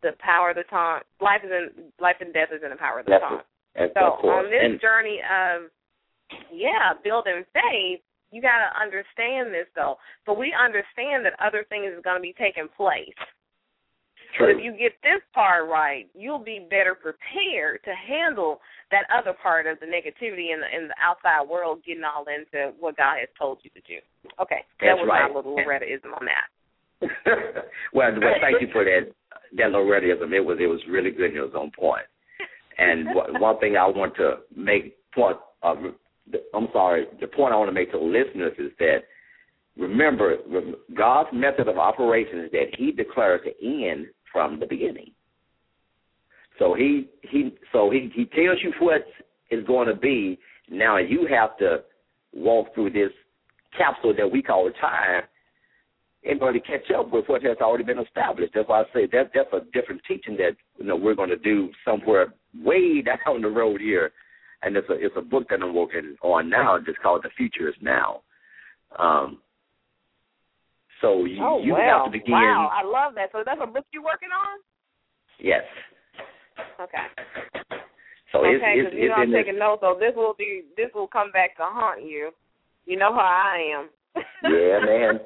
the 0.03 0.19
power 0.19 0.51
of 0.51 0.59
the 0.59 0.67
tongue, 0.67 1.07
life 1.23 1.47
is 1.47 1.55
in 1.55 1.95
life 2.03 2.19
and 2.19 2.35
death 2.35 2.51
is 2.51 2.67
in 2.67 2.75
the 2.75 2.77
power 2.77 2.99
of 2.99 3.07
the 3.07 3.15
That's 3.15 3.23
tongue. 3.23 3.47
So 3.95 4.27
on 4.35 4.51
this 4.51 4.67
and, 4.67 4.81
journey 4.83 5.23
of 5.23 5.71
yeah, 6.51 6.95
building 7.03 7.47
faith, 7.55 8.03
you 8.35 8.43
got 8.43 8.67
to 8.67 8.71
understand 8.75 9.55
this 9.55 9.71
though. 9.79 9.95
So 10.27 10.35
we 10.35 10.51
understand 10.51 11.23
that 11.23 11.39
other 11.39 11.65
things 11.71 11.95
is 11.95 12.03
going 12.03 12.19
to 12.19 12.23
be 12.23 12.35
taking 12.35 12.67
place. 12.67 13.15
True. 14.37 14.53
But 14.55 14.59
if 14.59 14.65
you 14.65 14.73
get 14.73 14.93
this 15.03 15.23
part 15.33 15.69
right, 15.69 16.07
you'll 16.15 16.43
be 16.43 16.67
better 16.69 16.95
prepared 16.95 17.81
to 17.85 17.93
handle 17.95 18.61
that 18.91 19.05
other 19.11 19.35
part 19.43 19.67
of 19.67 19.79
the 19.81 19.87
negativity 19.87 20.53
in 20.53 20.61
the 20.61 20.69
in 20.77 20.89
the 20.89 20.95
outside 21.03 21.49
world 21.49 21.83
getting 21.87 22.05
all 22.05 22.25
into 22.27 22.73
what 22.79 22.97
God 22.97 23.17
has 23.19 23.29
told 23.39 23.59
you 23.63 23.71
to 23.71 23.81
do. 23.87 23.99
Okay, 24.41 24.63
that 24.81 24.95
was 24.95 25.09
right. 25.09 25.29
my 25.29 25.35
little 25.35 25.57
Lorettaism 25.57 26.13
on 26.15 26.27
that. 26.27 26.47
well, 27.93 28.13
well, 28.21 28.35
thank 28.41 28.61
you 28.61 28.69
for 28.73 28.85
that 28.85 29.13
that 29.57 29.71
Lorettism. 29.71 30.33
It 30.33 30.45
was 30.45 30.59
it 30.61 30.67
was 30.67 30.81
really 30.89 31.11
good. 31.11 31.31
and 31.31 31.37
It 31.37 31.43
was 31.43 31.55
on 31.55 31.71
point. 31.71 32.07
And 32.79 33.07
one- 33.15 33.41
one 33.41 33.59
thing 33.59 33.77
I 33.77 33.87
want 33.87 34.15
to 34.17 34.39
make 34.55 34.97
point. 35.15 35.37
Uh, 35.63 35.75
I'm 36.55 36.69
sorry. 36.73 37.07
The 37.21 37.27
point 37.27 37.53
I 37.53 37.57
want 37.57 37.69
to 37.69 37.75
make 37.75 37.91
to 37.93 37.99
listeners 37.99 38.55
is 38.59 38.73
that 38.79 39.01
remember 39.77 40.37
God's 40.97 41.31
method 41.33 41.69
of 41.69 41.79
operation 41.79 42.41
is 42.41 42.51
that 42.53 42.75
He 42.79 42.93
declares 42.93 43.41
the 43.45 43.89
end 43.89 44.07
from 44.35 44.61
the 44.61 44.67
beginning. 44.67 45.13
So 46.59 46.75
he 46.75 47.09
he 47.23 47.55
so 47.73 47.91
he 47.91 48.11
he 48.15 48.27
tells 48.27 48.59
you 48.63 48.73
what 48.81 49.07
is 49.51 49.65
going 49.67 49.89
to 49.89 49.95
be 49.95 50.39
now 50.71 50.99
you 50.99 51.27
have 51.31 51.57
to 51.59 51.83
walk 52.35 52.75
through 52.75 52.91
this 52.91 53.11
capsule 53.77 54.15
that 54.17 54.31
we 54.31 54.43
call 54.43 54.71
time 54.81 55.23
in 56.25 56.41
order 56.43 56.59
to 56.59 56.67
catch 56.67 56.91
up 56.97 57.13
with 57.13 57.27
what 57.27 57.43
has 57.43 57.59
already 57.61 57.85
been 57.85 57.99
established. 57.99 58.53
That's 58.55 58.69
why 58.69 58.81
I 58.81 58.85
say 58.95 59.07
that 59.13 59.31
that's 59.35 59.53
a 59.53 59.61
different 59.73 60.01
teaching 60.07 60.37
that 60.39 60.57
you 60.79 60.87
know 60.87 60.97
we're 60.97 61.15
going 61.15 61.31
to 61.31 61.37
do 61.37 61.71
somewhere 61.85 62.35
way 62.63 63.03
down 63.03 63.43
the 63.43 63.49
road 63.49 63.81
here, 63.81 64.13
and 64.63 64.77
it's 64.77 64.89
a 64.89 64.95
it's 64.95 65.17
a 65.17 65.23
book 65.23 65.49
that 65.51 65.63
I'm 65.63 65.75
working 65.75 66.17
on 66.23 66.51
now. 66.51 66.77
It's 66.77 66.99
called 67.03 67.23
The 67.25 67.31
Future 67.37 67.69
Is 67.69 67.75
Now. 67.81 68.23
Um, 68.99 69.39
so 71.01 71.25
you, 71.25 71.43
oh, 71.43 71.63
you 71.63 71.75
have 71.75 72.07
to 72.07 72.11
begin. 72.11 72.33
Wow, 72.33 72.71
I 72.73 72.85
love 72.85 73.15
that. 73.15 73.31
So 73.33 73.43
that's 73.45 73.61
a 73.63 73.67
book 73.67 73.87
you're 73.93 74.03
working 74.03 74.31
on. 74.31 74.59
Yes. 75.39 75.63
Okay. 76.81 77.07
So 78.33 78.41
okay, 78.41 78.51
it's, 78.51 78.91
it's, 78.91 78.95
you 78.95 79.09
know 79.09 79.15
it's 79.19 79.29
I'm 79.29 79.35
in 79.35 79.45
taking 79.45 79.59
notes. 79.59 79.83
So 79.83 79.97
this 79.99 80.13
will 80.17 80.35
be 80.37 80.63
this 80.77 80.91
will 80.95 81.07
come 81.07 81.31
back 81.31 81.57
to 81.57 81.63
haunt 81.65 82.03
you. 82.03 82.31
You 82.87 82.99
know 82.99 83.13
how 83.13 83.21
I 83.21 83.79
am. 83.79 83.89
yeah, 84.45 84.79
man. 84.85 85.21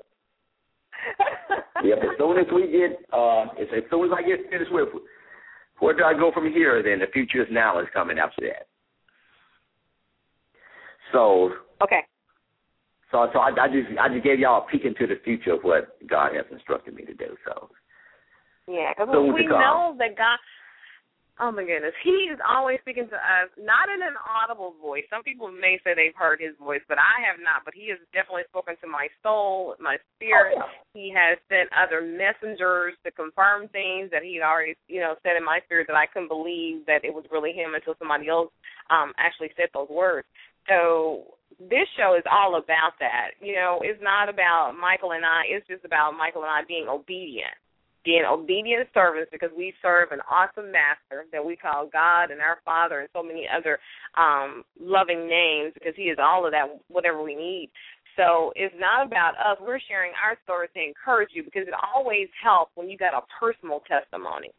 yep. 1.84 1.98
As 1.98 2.18
soon 2.18 2.38
as 2.38 2.46
we 2.54 2.70
get, 2.70 2.98
uh, 3.12 3.42
as, 3.60 3.68
as 3.76 3.82
soon 3.90 4.06
as 4.06 4.10
I 4.16 4.22
get 4.22 4.50
finished 4.50 4.72
with, 4.72 4.88
where 5.80 5.96
do 5.96 6.04
I 6.04 6.14
go 6.14 6.30
from 6.32 6.52
here? 6.52 6.82
Then 6.82 6.98
the 7.00 7.06
future 7.12 7.42
is 7.42 7.48
now 7.50 7.80
is 7.80 7.86
coming 7.92 8.18
after 8.18 8.46
that. 8.46 8.66
So. 11.12 11.52
Okay. 11.82 12.00
So, 13.10 13.26
so 13.32 13.38
I, 13.38 13.48
I 13.48 13.68
just, 13.68 13.88
I 13.98 14.08
just 14.08 14.24
gave 14.24 14.38
y'all 14.38 14.66
a 14.66 14.70
peek 14.70 14.84
into 14.84 15.06
the 15.06 15.20
future 15.24 15.54
of 15.54 15.62
what 15.62 15.96
God 16.06 16.34
has 16.36 16.44
instructed 16.52 16.94
me 16.94 17.04
to 17.04 17.14
do. 17.14 17.36
So. 17.46 17.70
Yeah, 18.68 18.92
because 18.92 19.08
Soon 19.12 19.32
we 19.32 19.46
know 19.46 19.96
that 19.98 20.16
God. 20.16 20.38
Oh 21.40 21.52
my 21.52 21.62
goodness, 21.62 21.94
He 22.02 22.28
is 22.28 22.38
always 22.42 22.82
speaking 22.82 23.06
to 23.08 23.14
us, 23.14 23.48
not 23.56 23.86
in 23.88 24.02
an 24.02 24.18
audible 24.26 24.74
voice. 24.82 25.06
Some 25.08 25.22
people 25.22 25.46
may 25.48 25.78
say 25.84 25.94
they've 25.94 26.16
heard 26.18 26.42
His 26.42 26.52
voice, 26.58 26.82
but 26.88 26.98
I 26.98 27.22
have 27.24 27.38
not. 27.38 27.62
But 27.64 27.74
He 27.78 27.88
has 27.88 27.98
definitely 28.12 28.42
spoken 28.50 28.74
to 28.82 28.88
my 28.90 29.06
soul, 29.22 29.76
my 29.80 29.96
spirit. 30.16 30.58
Oh, 30.58 30.66
yeah. 30.66 30.74
He 30.92 31.14
has 31.14 31.38
sent 31.48 31.70
other 31.72 32.02
messengers 32.02 32.98
to 33.06 33.10
confirm 33.14 33.70
things 33.70 34.10
that 34.10 34.26
He 34.26 34.36
had 34.36 34.44
already, 34.44 34.74
you 34.88 35.00
know, 35.00 35.14
said 35.22 35.38
in 35.38 35.46
my 35.46 35.62
spirit 35.64 35.86
that 35.86 35.96
I 35.96 36.10
couldn't 36.10 36.28
believe 36.28 36.84
that 36.90 37.06
it 37.06 37.14
was 37.14 37.24
really 37.30 37.54
Him 37.54 37.72
until 37.72 37.94
somebody 37.96 38.28
else 38.28 38.50
um 38.90 39.14
actually 39.16 39.54
said 39.56 39.70
those 39.72 39.88
words. 39.88 40.26
So 40.68 41.37
this 41.58 41.88
show 41.96 42.14
is 42.16 42.24
all 42.30 42.56
about 42.56 42.98
that. 43.00 43.32
You 43.40 43.54
know, 43.54 43.80
it's 43.82 44.02
not 44.02 44.28
about 44.28 44.74
Michael 44.80 45.12
and 45.12 45.24
I. 45.24 45.42
It's 45.48 45.66
just 45.66 45.84
about 45.84 46.12
Michael 46.12 46.42
and 46.42 46.50
I 46.50 46.62
being 46.66 46.88
obedient 46.88 47.56
being 48.04 48.24
obedient 48.24 48.88
servants 48.94 49.28
because 49.30 49.50
we 49.56 49.74
serve 49.82 50.12
an 50.12 50.20
awesome 50.30 50.72
master 50.72 51.26
that 51.30 51.44
we 51.44 51.56
call 51.56 51.90
God 51.92 52.30
and 52.30 52.40
our 52.40 52.58
Father 52.64 53.00
and 53.00 53.08
so 53.12 53.22
many 53.22 53.46
other 53.46 53.78
um 54.16 54.62
loving 54.80 55.28
names 55.28 55.74
because 55.74 55.92
he 55.96 56.04
is 56.04 56.16
all 56.16 56.46
of 56.46 56.52
that 56.52 56.66
whatever 56.88 57.22
we 57.22 57.34
need. 57.34 57.70
So 58.16 58.52
it's 58.56 58.74
not 58.80 59.06
about 59.06 59.34
us. 59.36 59.58
We're 59.60 59.78
sharing 59.86 60.12
our 60.16 60.38
story 60.42 60.68
to 60.74 60.80
encourage 60.80 61.30
you 61.34 61.44
because 61.44 61.68
it 61.68 61.74
always 61.94 62.28
helps 62.42 62.72
when 62.74 62.88
you 62.88 62.96
got 62.98 63.14
a 63.14 63.22
personal 63.38 63.80
testimony. 63.86 64.50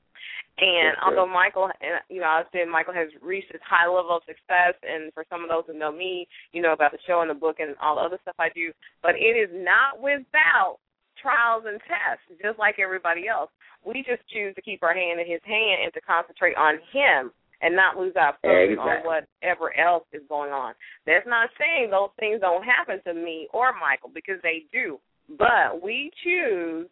And 0.59 0.97
although 1.05 1.27
Michael, 1.27 1.71
and 1.79 2.03
you 2.09 2.19
know, 2.19 2.27
I 2.27 2.43
said 2.51 2.67
Michael 2.67 2.93
has 2.93 3.07
reached 3.21 3.51
this 3.51 3.61
high 3.63 3.87
level 3.87 4.17
of 4.17 4.23
success, 4.27 4.75
and 4.83 5.13
for 5.13 5.23
some 5.29 5.43
of 5.43 5.49
those 5.49 5.63
who 5.67 5.77
know 5.77 5.91
me, 5.91 6.27
you 6.51 6.61
know 6.61 6.73
about 6.73 6.91
the 6.91 6.99
show 7.07 7.21
and 7.21 7.29
the 7.29 7.39
book 7.39 7.57
and 7.59 7.75
all 7.81 7.95
the 7.95 8.01
other 8.01 8.19
stuff 8.21 8.35
I 8.39 8.49
do, 8.53 8.71
but 9.01 9.15
it 9.15 9.39
is 9.39 9.49
not 9.53 10.03
without 10.03 10.79
trials 11.21 11.63
and 11.67 11.79
tests, 11.87 12.27
just 12.43 12.59
like 12.59 12.75
everybody 12.79 13.27
else. 13.27 13.49
We 13.85 14.03
just 14.03 14.27
choose 14.27 14.55
to 14.55 14.61
keep 14.61 14.83
our 14.83 14.93
hand 14.93 15.19
in 15.19 15.27
His 15.31 15.43
hand 15.47 15.83
and 15.83 15.93
to 15.93 16.01
concentrate 16.01 16.55
on 16.55 16.83
Him 16.91 17.31
and 17.61 17.75
not 17.75 17.97
lose 17.97 18.13
our 18.15 18.35
focus 18.41 18.79
on 18.79 19.03
whatever 19.03 19.75
else 19.77 20.03
is 20.11 20.23
going 20.27 20.51
on. 20.51 20.73
That's 21.05 21.27
not 21.27 21.49
saying 21.59 21.91
those 21.91 22.11
things 22.19 22.41
don't 22.41 22.63
happen 22.63 22.99
to 23.05 23.13
me 23.13 23.47
or 23.53 23.71
Michael 23.79 24.11
because 24.13 24.39
they 24.43 24.63
do, 24.71 24.99
but 25.37 25.83
we 25.83 26.11
choose 26.23 26.87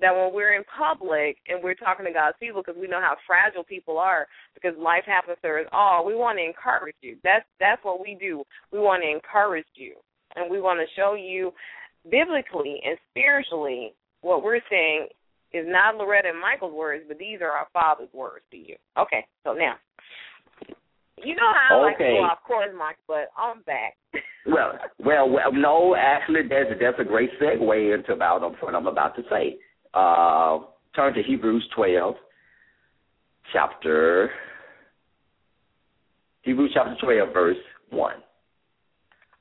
that 0.00 0.14
when 0.14 0.32
we're 0.34 0.54
in 0.54 0.64
public 0.76 1.38
and 1.48 1.62
we're 1.62 1.74
talking 1.74 2.04
to 2.04 2.12
God's 2.12 2.36
people 2.38 2.62
because 2.62 2.80
we 2.80 2.88
know 2.88 3.00
how 3.00 3.16
fragile 3.26 3.64
people 3.64 3.98
are 3.98 4.26
because 4.54 4.76
life 4.78 5.04
happens 5.06 5.38
to 5.42 5.48
us 5.48 5.66
all, 5.72 6.04
we 6.04 6.14
want 6.14 6.38
to 6.38 6.44
encourage 6.44 6.96
you. 7.00 7.16
That's 7.24 7.44
that's 7.60 7.82
what 7.84 8.00
we 8.00 8.16
do. 8.18 8.44
We 8.72 8.78
want 8.78 9.02
to 9.02 9.10
encourage 9.10 9.66
you 9.74 9.94
and 10.34 10.50
we 10.50 10.60
want 10.60 10.80
to 10.80 11.00
show 11.00 11.14
you 11.14 11.52
biblically 12.10 12.80
and 12.84 12.98
spiritually 13.10 13.94
what 14.20 14.42
we're 14.42 14.60
saying 14.70 15.08
is 15.52 15.64
not 15.66 15.96
Loretta 15.96 16.28
and 16.28 16.40
Michael's 16.40 16.74
words, 16.74 17.04
but 17.08 17.18
these 17.18 17.40
are 17.40 17.50
our 17.50 17.68
Father's 17.72 18.12
words 18.12 18.44
to 18.50 18.56
you. 18.56 18.76
Okay, 18.98 19.26
so 19.44 19.52
now 19.54 19.74
you 21.24 21.34
know 21.34 21.50
how 21.68 21.80
I 21.80 21.82
like 21.82 21.98
to 21.98 22.04
go 22.04 22.24
off 22.24 22.38
course, 22.46 22.68
Mike, 22.76 22.98
but 23.06 23.30
I'm 23.36 23.62
back. 23.62 23.96
Well, 24.48 24.78
well, 25.00 25.28
well, 25.28 25.52
no. 25.52 25.96
Actually, 25.98 26.42
that's 26.48 26.70
that's 26.80 27.00
a 27.00 27.04
great 27.04 27.30
segue 27.42 27.94
into 27.98 28.12
about 28.12 28.42
what 28.62 28.76
I'm 28.76 28.86
about 28.86 29.16
to 29.16 29.22
say. 29.28 29.56
Uh, 29.96 30.58
turn 30.94 31.14
to 31.14 31.22
Hebrews 31.22 31.66
12, 31.74 32.14
chapter 33.52 34.30
Hebrews 36.42 36.70
chapter 36.74 36.94
12, 37.00 37.32
verse 37.32 37.56
one. 37.88 38.16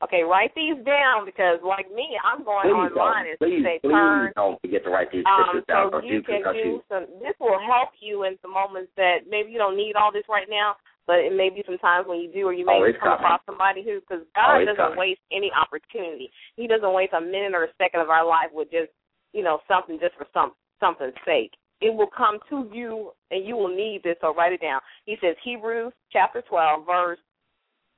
Okay, 0.04 0.24
write 0.24 0.52
these 0.56 0.76
down 0.86 1.26
because, 1.26 1.60
like 1.66 1.92
me, 1.92 2.08
I'm 2.24 2.44
going 2.46 2.64
Please 2.72 2.96
online 2.96 3.28
and 3.28 3.38
please, 3.40 3.64
say 3.64 3.80
please 3.84 3.92
turn. 3.92 4.32
don't 4.36 4.62
forget 4.62 4.84
to 4.86 4.90
write 4.92 5.12
these 5.12 5.24
Um, 5.28 5.44
scriptures 5.60 5.66
down. 5.68 5.92
so 5.92 6.00
you 6.04 6.22
can 6.22 6.44
do 6.54 6.82
some. 6.88 7.06
This 7.20 7.36
will 7.40 7.60
help 7.60 7.90
you 8.00 8.24
in 8.24 8.38
some 8.42 8.52
moments 8.52 8.92
that 8.96 9.28
maybe 9.28 9.52
you 9.52 9.58
don't 9.58 9.76
need 9.76 9.96
all 9.96 10.12
this 10.12 10.24
right 10.30 10.48
now, 10.50 10.76
but 11.08 11.20
it 11.20 11.34
may 11.36 11.50
be 11.50 11.64
some 11.66 11.78
times 11.80 12.08
when 12.08 12.20
you 12.20 12.32
do, 12.32 12.48
or 12.48 12.54
you 12.54 12.66
may 12.66 12.80
Oh, 12.80 12.86
come 13.00 13.12
coming. 13.12 13.20
across 13.20 13.42
somebody 13.46 13.84
who, 13.84 14.00
because 14.02 14.24
Oh, 14.36 14.40
God 14.40 14.60
doesn't 14.66 14.76
coming. 14.78 15.00
waste 15.00 15.22
any 15.32 15.52
opportunity. 15.52 16.32
He 16.56 16.68
doesn't 16.68 16.94
waste 16.94 17.14
a 17.14 17.20
minute 17.22 17.54
or 17.56 17.66
a 17.66 17.74
second 17.78 18.00
of 18.02 18.10
our 18.10 18.24
life 18.26 18.52
with 18.54 18.70
just, 18.72 18.92
you 19.36 19.44
know, 19.44 19.60
something 19.68 20.00
just 20.00 20.16
for 20.16 20.26
some 20.34 20.54
something's 20.80 21.14
sake. 21.26 21.52
It 21.82 21.94
will 21.94 22.10
come 22.18 22.40
to 22.50 22.70
you, 22.74 23.12
and 23.32 23.46
you 23.46 23.56
will 23.58 23.68
need 23.76 24.02
this. 24.04 24.16
So 24.22 24.34
write 24.34 24.54
it 24.54 24.62
down. 24.62 24.80
He 25.06 25.18
says 25.22 25.36
Hebrews 25.44 25.92
chapter 26.12 26.42
twelve, 26.50 26.86
verse 26.86 27.20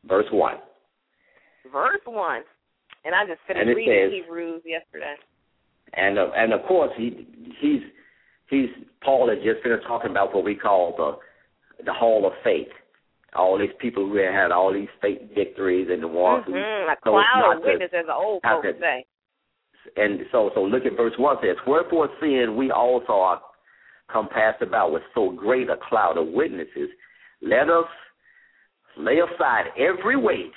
verse 0.05 0.25
one. 0.31 0.55
verse 1.71 2.01
one, 2.05 2.41
and 3.05 3.13
I 3.13 3.25
just 3.25 3.39
finished 3.47 3.67
reading 3.67 4.09
says- 4.09 4.23
Hebrews 4.23 4.63
yesterday. 4.65 5.15
And 5.93 6.17
uh, 6.17 6.31
and 6.35 6.53
of 6.53 6.63
course 6.67 6.91
he 6.97 7.27
he's 7.61 7.81
he's 8.49 8.69
Paul 9.03 9.29
has 9.29 9.37
just 9.45 9.63
been 9.63 9.79
talking 9.87 10.11
about 10.11 10.33
what 10.33 10.43
we 10.43 10.55
call 10.55 10.95
the 10.97 11.83
the 11.85 11.93
hall 11.93 12.25
of 12.25 12.33
faith. 12.43 12.67
All 13.35 13.59
these 13.59 13.69
people 13.79 14.07
who 14.07 14.17
had 14.17 14.51
all 14.51 14.73
these 14.73 14.89
faith 15.01 15.21
victories 15.35 15.89
and 15.91 16.01
the 16.01 16.07
ones 16.07 16.43
who 16.47 16.53
Mm-hmm. 16.53 16.89
A 16.89 16.95
cloud 17.03 17.57
of 17.57 17.63
witness, 17.63 17.91
as 17.93 18.07
the 18.07 18.13
old 18.13 18.41
folks 18.41 18.67
say. 18.81 19.05
And 19.95 20.21
so 20.31 20.51
so 20.53 20.63
look 20.63 20.85
at 20.85 20.97
verse 20.97 21.13
one 21.17 21.37
says, 21.41 21.57
Wherefore 21.65 22.09
seeing 22.21 22.55
we 22.55 22.71
also 22.71 23.13
are 23.13 23.41
compassed 24.11 24.61
about 24.61 24.91
with 24.91 25.03
so 25.13 25.31
great 25.31 25.69
a 25.69 25.77
cloud 25.89 26.17
of 26.17 26.27
witnesses, 26.27 26.89
let 27.41 27.69
us 27.69 27.85
lay 28.97 29.19
aside 29.19 29.65
every 29.77 30.15
weight. 30.15 30.53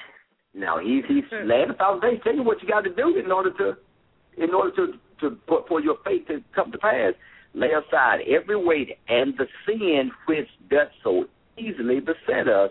Now 0.54 0.78
he's 0.78 1.04
he's 1.08 1.24
laying 1.44 1.68
the 1.68 1.74
foundation, 1.74 2.20
tell 2.22 2.34
you 2.34 2.42
what 2.42 2.62
you 2.62 2.68
got 2.68 2.82
to 2.82 2.94
do 2.94 3.16
in 3.22 3.30
order 3.30 3.50
to 3.58 3.76
in 4.42 4.54
order 4.54 4.74
to 4.76 4.92
to 5.20 5.36
put 5.46 5.68
for 5.68 5.80
your 5.80 5.96
faith 6.04 6.26
to 6.28 6.40
come 6.54 6.72
to 6.72 6.78
pass. 6.78 7.12
Lay 7.54 7.70
aside 7.70 8.20
every 8.28 8.56
weight 8.56 8.90
and 9.08 9.34
the 9.36 9.46
sin 9.66 10.10
which 10.26 10.48
doth 10.70 10.88
so 11.02 11.24
easily 11.58 12.00
beset 12.00 12.48
us, 12.48 12.70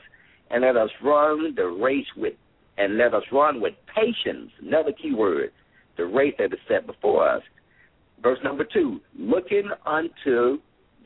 and 0.49 0.61
let 0.63 0.77
us 0.77 0.89
run 1.03 1.53
the 1.55 1.65
race 1.65 2.07
with 2.15 2.33
and 2.77 2.97
let 2.97 3.13
us 3.13 3.23
run 3.31 3.61
with 3.61 3.73
patience. 3.93 4.51
Another 4.61 4.91
key 4.93 5.13
word 5.13 5.51
the 5.99 6.05
race 6.05 6.33
that 6.39 6.53
is 6.53 6.59
set 6.67 6.87
before 6.87 7.27
us. 7.27 7.43
Verse 8.23 8.39
number 8.43 8.65
two, 8.65 8.99
looking 9.17 9.69
unto 9.85 10.59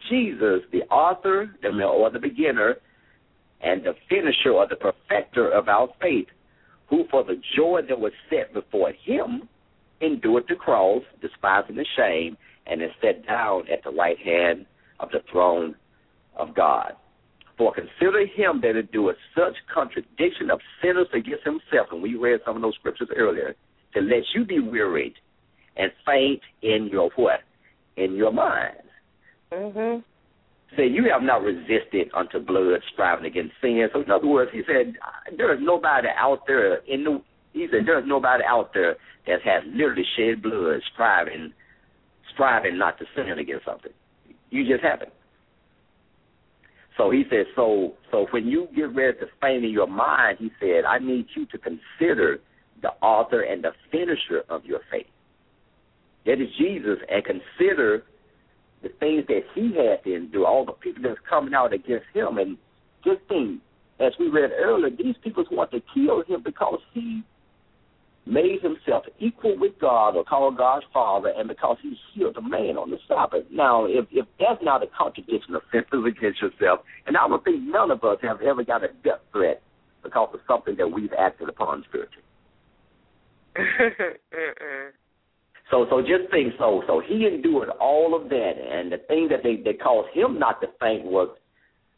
Jesus, 0.10 0.62
the 0.72 0.84
author 0.90 1.56
the, 1.62 1.70
or 1.84 2.10
the 2.10 2.20
beginner, 2.20 2.76
and 3.62 3.84
the 3.84 3.94
finisher 4.10 4.52
or 4.52 4.68
the 4.68 4.76
perfecter 4.76 5.50
of 5.50 5.68
our 5.68 5.90
faith, 6.02 6.28
who 6.88 7.06
for 7.10 7.24
the 7.24 7.42
joy 7.56 7.82
that 7.88 8.00
was 8.00 8.12
set 8.30 8.54
before 8.54 8.92
him 9.04 9.48
endured 10.02 10.44
the 10.50 10.56
cross, 10.56 11.02
despising 11.22 11.76
the 11.76 11.86
shame, 11.98 12.38
and 12.68 12.82
is 12.82 12.90
set 13.02 13.26
down 13.26 13.64
at 13.72 13.84
the 13.84 13.92
right 13.92 14.18
hand 14.20 14.66
of 15.00 15.10
the 15.12 15.20
throne 15.32 15.76
of 16.36 16.56
God. 16.56 16.94
For 17.58 17.74
consider 17.74 18.26
him 18.26 18.60
that 18.62 18.76
endureth 18.78 19.18
such 19.36 19.54
contradiction 19.74 20.50
of 20.50 20.60
sinners 20.82 21.08
against 21.14 21.44
himself, 21.44 21.88
and 21.92 22.02
we 22.02 22.16
read 22.16 22.40
some 22.46 22.56
of 22.56 22.62
those 22.62 22.76
scriptures 22.76 23.10
earlier, 23.16 23.56
to 23.94 24.02
let 24.02 24.24
you 24.36 24.46
be 24.46 24.60
wearied 24.60 25.14
and 25.78 25.92
faint 26.06 26.42
in 26.62 26.90
your 26.92 27.10
what? 27.16 27.40
In 27.98 28.16
your 28.16 28.32
mind. 28.32 28.78
Mm-hmm. 29.52 30.00
Say 30.76 30.88
you 30.88 31.06
have 31.12 31.22
not 31.22 31.44
resisted 31.44 32.10
unto 32.16 32.40
blood, 32.40 32.80
striving 32.92 33.26
against 33.26 33.54
sin. 33.62 33.88
So 33.94 34.02
in 34.02 34.10
other 34.10 34.28
words, 34.28 34.52
he 34.52 34.62
said 34.66 34.96
there 35.38 35.54
is 35.54 35.60
nobody 35.62 36.08
out 36.18 36.42
there 36.48 36.78
in 36.88 37.04
the. 37.04 37.22
He 37.54 37.68
said 37.72 37.86
there 37.86 38.00
is 38.00 38.06
nobody 38.08 38.44
out 38.48 38.72
there 38.74 38.96
that 39.28 39.42
has 39.44 39.64
literally 39.68 40.06
shed 40.18 40.42
blood, 40.42 40.82
striving, 40.92 41.54
striving 42.34 42.80
not 42.80 42.98
to 42.98 43.06
sin 43.16 43.38
against 43.38 43.66
something. 43.66 43.92
You 44.50 44.68
just 44.68 44.84
haven't. 44.84 45.12
So 46.98 47.12
he 47.12 47.24
said, 47.30 47.46
so 47.56 47.94
so 48.12 48.28
when 48.32 48.48
you 48.48 48.68
get 48.76 48.94
ready 48.94 49.18
to 49.20 49.26
faint 49.42 49.64
in 49.64 49.72
your 49.72 49.88
mind, 49.88 50.38
he 50.40 50.52
said, 50.60 50.86
I 50.86 51.00
need 51.00 51.28
you 51.36 51.46
to 51.48 51.58
consider 51.58 52.40
the 52.84 52.90
author 53.02 53.42
and 53.42 53.64
the 53.64 53.72
finisher 53.92 54.44
of 54.50 54.64
your 54.66 54.82
faith. 54.92 55.08
That 56.26 56.34
is 56.34 56.50
Jesus, 56.58 57.00
and 57.10 57.24
consider 57.26 58.04
the 58.84 58.90
things 59.00 59.26
that 59.28 59.42
he 59.56 59.74
had 59.74 60.04
to 60.04 60.16
endure, 60.16 60.46
all 60.46 60.66
the 60.66 60.74
people 60.74 61.02
that's 61.02 61.20
coming 61.28 61.54
out 61.54 61.74
against 61.74 62.06
him, 62.14 62.38
and 62.38 62.58
just 63.04 63.22
think, 63.28 63.62
as 64.00 64.14
we 64.20 64.28
read 64.28 64.52
earlier, 64.52 64.90
these 64.90 65.16
people 65.24 65.44
want 65.52 65.72
to 65.72 65.82
kill 65.94 66.24
him 66.24 66.44
because 66.44 66.80
he 66.94 67.24
made 68.26 68.62
himself 68.62 69.04
equal 69.20 69.58
with 69.58 69.74
God 69.80 70.16
or 70.16 70.24
called 70.24 70.58
God's 70.58 70.86
Father, 70.94 71.34
and 71.36 71.48
because 71.48 71.78
he 71.82 71.98
healed 72.14 72.38
a 72.38 72.42
man 72.42 72.78
on 72.78 72.90
the 72.90 72.98
Sabbath. 73.08 73.46
Now, 73.52 73.86
if 73.86 74.06
if 74.12 74.26
that's 74.40 74.64
not 74.64 74.84
a 74.84 74.88
contradiction 74.88 75.56
of 75.56 75.62
sentences 75.72 76.06
against 76.06 76.42
yourself, 76.42 76.82
and 77.06 77.18
I 77.18 77.28
don't 77.28 77.44
think 77.44 77.64
none 77.64 77.92
of 77.92 78.04
us 78.04 78.20
have 78.22 78.42
ever 78.42 78.64
got 78.64 78.84
a 78.84 78.90
death 79.04 79.20
threat 79.32 79.62
because 80.04 80.30
of 80.34 80.40
something 80.48 80.76
that 80.78 80.88
we've 80.88 81.14
acted 81.18 81.50
upon 81.50 81.84
spiritually. 81.88 82.24
so 85.72 85.86
so 85.90 86.02
just 86.02 86.30
think 86.32 86.54
so 86.58 86.84
so 86.88 87.02
he 87.06 87.28
endured 87.28 87.70
all 87.80 88.16
of 88.20 88.30
that 88.30 88.54
and 88.58 88.92
the 88.92 88.98
thing 89.08 89.28
that 89.30 89.44
they, 89.44 89.58
they 89.58 89.78
caused 89.78 90.10
him 90.14 90.40
not 90.40 90.60
to 90.62 90.68
faint 90.80 91.06
was 91.06 91.30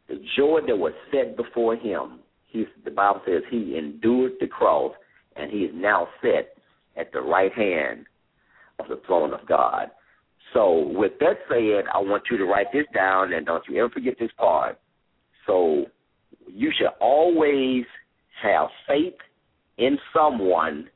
the 0.07 0.15
joy 0.37 0.59
that 0.67 0.77
was 0.77 0.93
set 1.11 1.35
before 1.35 1.75
him. 1.75 2.19
He 2.47 2.65
the 2.83 2.91
Bible 2.91 3.21
says 3.25 3.41
he 3.49 3.77
endured 3.77 4.33
the 4.39 4.47
cross 4.47 4.93
and 5.35 5.51
he 5.51 5.59
is 5.59 5.71
now 5.73 6.07
set 6.21 6.55
at 6.97 7.11
the 7.11 7.21
right 7.21 7.51
hand 7.51 8.05
of 8.79 8.87
the 8.87 9.01
throne 9.05 9.33
of 9.33 9.45
God. 9.47 9.91
So 10.53 10.87
with 10.93 11.13
that 11.19 11.37
said, 11.49 11.85
I 11.93 11.99
want 11.99 12.23
you 12.29 12.37
to 12.37 12.45
write 12.45 12.67
this 12.71 12.85
down 12.93 13.33
and 13.33 13.45
don't 13.45 13.63
you 13.67 13.77
ever 13.79 13.89
forget 13.89 14.15
this 14.19 14.31
part. 14.37 14.79
So 15.45 15.85
you 16.47 16.71
should 16.77 16.91
always 17.01 17.83
have 18.41 18.67
faith 18.87 19.15
in 19.77 19.97
someone 20.13 20.87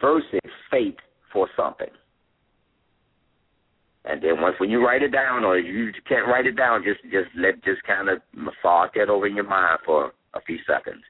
versus 0.00 0.40
faith 0.70 0.96
for 1.32 1.48
something. 1.56 1.88
And 4.04 4.22
then 4.22 4.40
once 4.40 4.56
when 4.58 4.70
you 4.70 4.84
write 4.84 5.02
it 5.02 5.12
down, 5.12 5.44
or 5.44 5.58
you 5.58 5.92
can't 6.08 6.26
write 6.26 6.46
it 6.46 6.56
down, 6.56 6.82
just 6.82 7.02
just 7.04 7.28
let 7.36 7.62
just 7.62 7.82
kind 7.84 8.08
of 8.08 8.18
massage 8.34 8.90
that 8.96 9.08
over 9.08 9.26
in 9.26 9.36
your 9.36 9.48
mind 9.48 9.78
for 9.84 10.12
a 10.34 10.40
few 10.40 10.58
seconds. 10.66 11.02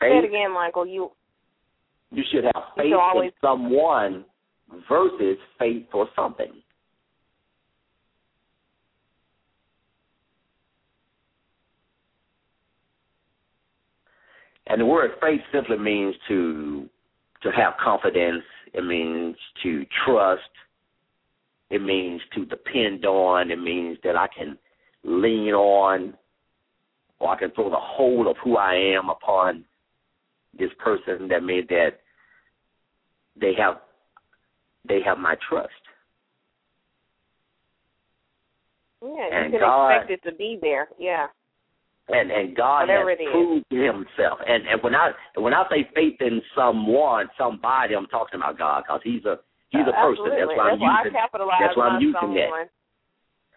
Faith, 0.00 0.10
Say 0.10 0.18
it 0.18 0.24
again, 0.24 0.52
Michael. 0.52 0.86
You 0.86 1.10
you 2.10 2.22
should 2.32 2.44
have 2.44 2.64
faith 2.76 2.94
always... 2.98 3.28
in 3.28 3.32
someone 3.42 4.24
versus 4.88 5.36
faith 5.58 5.84
for 5.92 6.08
something. 6.16 6.52
And 14.68 14.80
the 14.80 14.86
word 14.86 15.12
faith 15.20 15.40
simply 15.52 15.78
means 15.78 16.14
to 16.28 16.88
to 17.42 17.50
have 17.50 17.74
confidence. 17.82 18.44
It 18.72 18.84
means 18.84 19.36
to 19.62 19.84
trust. 20.04 20.42
It 21.70 21.82
means 21.82 22.20
to 22.34 22.44
depend 22.44 23.04
on. 23.04 23.50
It 23.50 23.60
means 23.60 23.98
that 24.04 24.16
I 24.16 24.28
can 24.28 24.58
lean 25.04 25.52
on, 25.54 26.14
or 27.18 27.30
I 27.30 27.38
can 27.38 27.50
throw 27.52 27.70
the 27.70 27.76
whole 27.78 28.28
of 28.28 28.36
who 28.42 28.56
I 28.56 28.74
am 28.74 29.08
upon 29.08 29.64
this 30.58 30.70
person. 30.78 31.28
That 31.28 31.42
made 31.42 31.68
that 31.68 32.00
they 33.40 33.52
have 33.58 33.80
they 34.88 35.00
have 35.04 35.18
my 35.18 35.36
trust. 35.48 35.72
Yeah, 39.02 39.28
and 39.30 39.52
you 39.52 39.58
can 39.58 39.68
God, 39.68 39.90
expect 39.90 40.10
it 40.10 40.30
to 40.30 40.36
be 40.36 40.58
there. 40.60 40.88
Yeah 40.98 41.26
and 42.08 42.30
and 42.30 42.56
God 42.56 42.88
Whatever 42.88 43.10
has 43.10 43.18
proved 43.32 43.66
Himself. 43.70 44.38
And 44.46 44.66
and 44.66 44.82
when 44.82 44.94
I 44.94 45.10
when 45.36 45.54
I 45.54 45.64
say 45.70 45.88
faith 45.94 46.16
in 46.20 46.40
someone, 46.54 47.28
somebody, 47.36 47.94
I'm 47.94 48.06
talking 48.06 48.40
about 48.40 48.58
God 48.58 48.84
because 48.86 49.00
He's 49.02 49.24
a 49.24 49.38
He's 49.70 49.86
a 49.86 49.90
uh, 49.90 50.02
person. 50.02 50.30
That's 50.30 50.56
why 50.56 50.70
I'm 50.70 50.80
using. 50.80 51.12
That's 51.12 51.76
why 51.76 51.88
I'm 51.88 52.00
using 52.00 52.20
someone. 52.20 52.36
that. 52.36 52.70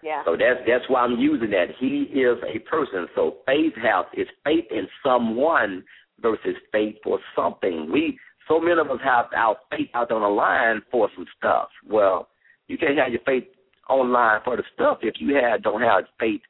Yeah. 0.01 0.23
So 0.25 0.31
that's 0.31 0.59
that's 0.65 0.89
why 0.89 1.01
I'm 1.01 1.19
using 1.19 1.51
that. 1.51 1.67
He 1.79 2.09
is 2.17 2.37
a 2.43 2.59
person. 2.59 3.07
So 3.15 3.37
faith 3.45 3.73
has 3.81 4.05
is 4.17 4.27
faith 4.43 4.65
in 4.71 4.87
someone 5.03 5.83
versus 6.21 6.55
faith 6.71 6.95
for 7.03 7.19
something. 7.35 7.91
We 7.91 8.17
so 8.47 8.59
many 8.59 8.79
of 8.79 8.89
us 8.89 8.99
have 9.03 9.27
our 9.35 9.57
faith 9.69 9.89
out 9.93 10.11
on 10.11 10.21
the 10.21 10.27
line 10.27 10.81
for 10.91 11.09
some 11.15 11.25
stuff. 11.37 11.69
Well, 11.87 12.29
you 12.67 12.77
can't 12.77 12.97
have 12.97 13.11
your 13.11 13.21
faith 13.25 13.45
online 13.89 14.41
for 14.43 14.57
the 14.57 14.63
stuff 14.73 14.99
if 15.01 15.15
you 15.19 15.35
have 15.35 15.61
don't 15.61 15.81
have 15.81 16.05
faith 16.19 16.41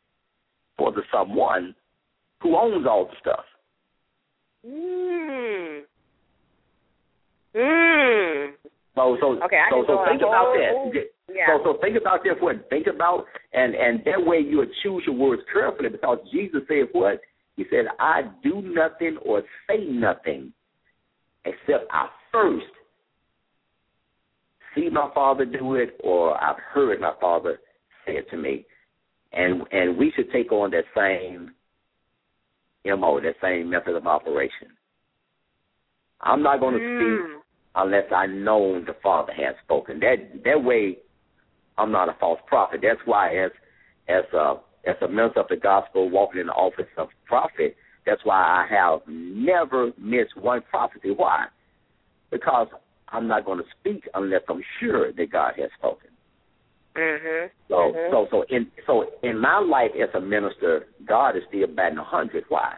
for 0.78 0.92
the 0.92 1.02
someone 1.12 1.76
who 2.42 2.56
owns 2.56 2.86
all 2.88 3.06
the 3.06 3.16
stuff. 3.20 3.46
Mm. 4.66 5.82
Mm. 7.56 8.52
So 8.96 9.18
so 9.22 9.44
okay, 9.44 9.62
so, 9.72 9.84
so 9.88 10.06
think 10.08 10.22
about 10.22 10.54
that. 10.54 11.04
Yeah. 11.34 11.46
So 11.48 11.64
so 11.64 11.80
think 11.82 11.98
about 11.98 12.24
that 12.26 12.42
what 12.42 12.70
think 12.70 12.88
about 12.88 13.26
and 13.54 13.76
and 13.76 14.00
that 14.06 14.26
way 14.26 14.40
you 14.40 14.58
would 14.58 14.72
choose 14.84 15.04
your 15.06 15.16
words 15.16 15.42
carefully 15.52 15.90
because 15.90 16.20
Jesus 16.32 16.62
said 16.68 16.90
what? 16.92 17.22
He 17.56 17.66
said, 17.70 17.88
I 18.00 18.22
do 18.42 18.62
nothing 18.62 19.18
or 19.26 19.44
say 19.68 19.84
nothing 19.86 20.54
except 21.44 21.92
I 21.92 22.08
first 22.32 22.66
see 24.74 24.90
my 24.90 25.10
father 25.14 25.44
do 25.44 25.76
it 25.76 26.00
or 26.02 26.42
I've 26.42 26.60
heard 26.74 27.02
my 27.02 27.14
father 27.20 27.60
say 28.06 28.14
it 28.14 28.30
to 28.32 28.38
me. 28.38 28.66
And 29.34 29.64
and 29.72 29.98
we 29.98 30.12
should 30.16 30.32
take 30.32 30.52
on 30.52 30.72
that 30.72 30.86
same 30.96 31.52
MO, 32.86 33.20
that 33.22 33.36
same 33.42 33.70
method 33.70 33.96
of 33.96 34.08
operation. 34.08 34.70
I'm 36.22 36.44
not 36.44 36.60
going 36.60 36.76
to 36.76 36.80
mm. 36.80 36.98
speak 36.98 37.44
unless 37.76 38.12
I 38.16 38.26
know 38.26 38.84
the 38.86 38.96
Father 39.02 39.34
has 39.34 39.56
spoken. 39.64 40.00
That 40.00 40.44
that 40.44 40.64
way, 40.64 40.98
I'm 41.78 41.92
not 41.92 42.10
a 42.10 42.16
false 42.20 42.40
prophet. 42.48 42.82
That's 42.84 43.00
why, 43.06 43.36
as 43.36 43.52
as 44.08 44.24
a 44.34 44.56
as 44.86 44.96
a 45.02 45.08
minister 45.08 45.42
of 45.42 45.48
the 45.50 45.58
gospel, 45.58 46.10
walking 46.10 46.42
in 46.42 46.48
the 46.48 46.54
office 46.54 46.88
of 46.98 47.10
prophet, 47.26 47.76
that's 48.06 48.22
why 48.24 48.38
I 48.38 48.68
have 48.70 49.02
never 49.08 49.92
missed 49.98 50.36
one 50.36 50.62
prophecy. 50.70 51.12
Why? 51.16 51.46
Because 52.32 52.68
I'm 53.10 53.28
not 53.28 53.46
going 53.46 53.60
to 53.60 53.66
speak 53.80 54.08
unless 54.14 54.42
I'm 54.50 54.64
sure 54.80 55.12
that 55.14 55.32
God 55.32 55.54
has 55.58 55.70
spoken. 55.78 56.09
Mm-hmm. 56.96 57.48
So 57.68 57.76
mm-hmm. 57.76 58.12
so 58.12 58.28
so 58.32 58.46
in 58.50 58.68
so 58.86 59.06
in 59.24 59.40
my 59.40 59.60
life 59.60 59.92
as 60.02 60.10
a 60.16 60.22
minister, 60.22 60.88
God 61.08 61.38
is 61.38 61.44
still 61.50 61.68
batting 61.68 61.98
a 61.98 62.04
hundred. 62.04 62.46
Why? 62.50 62.76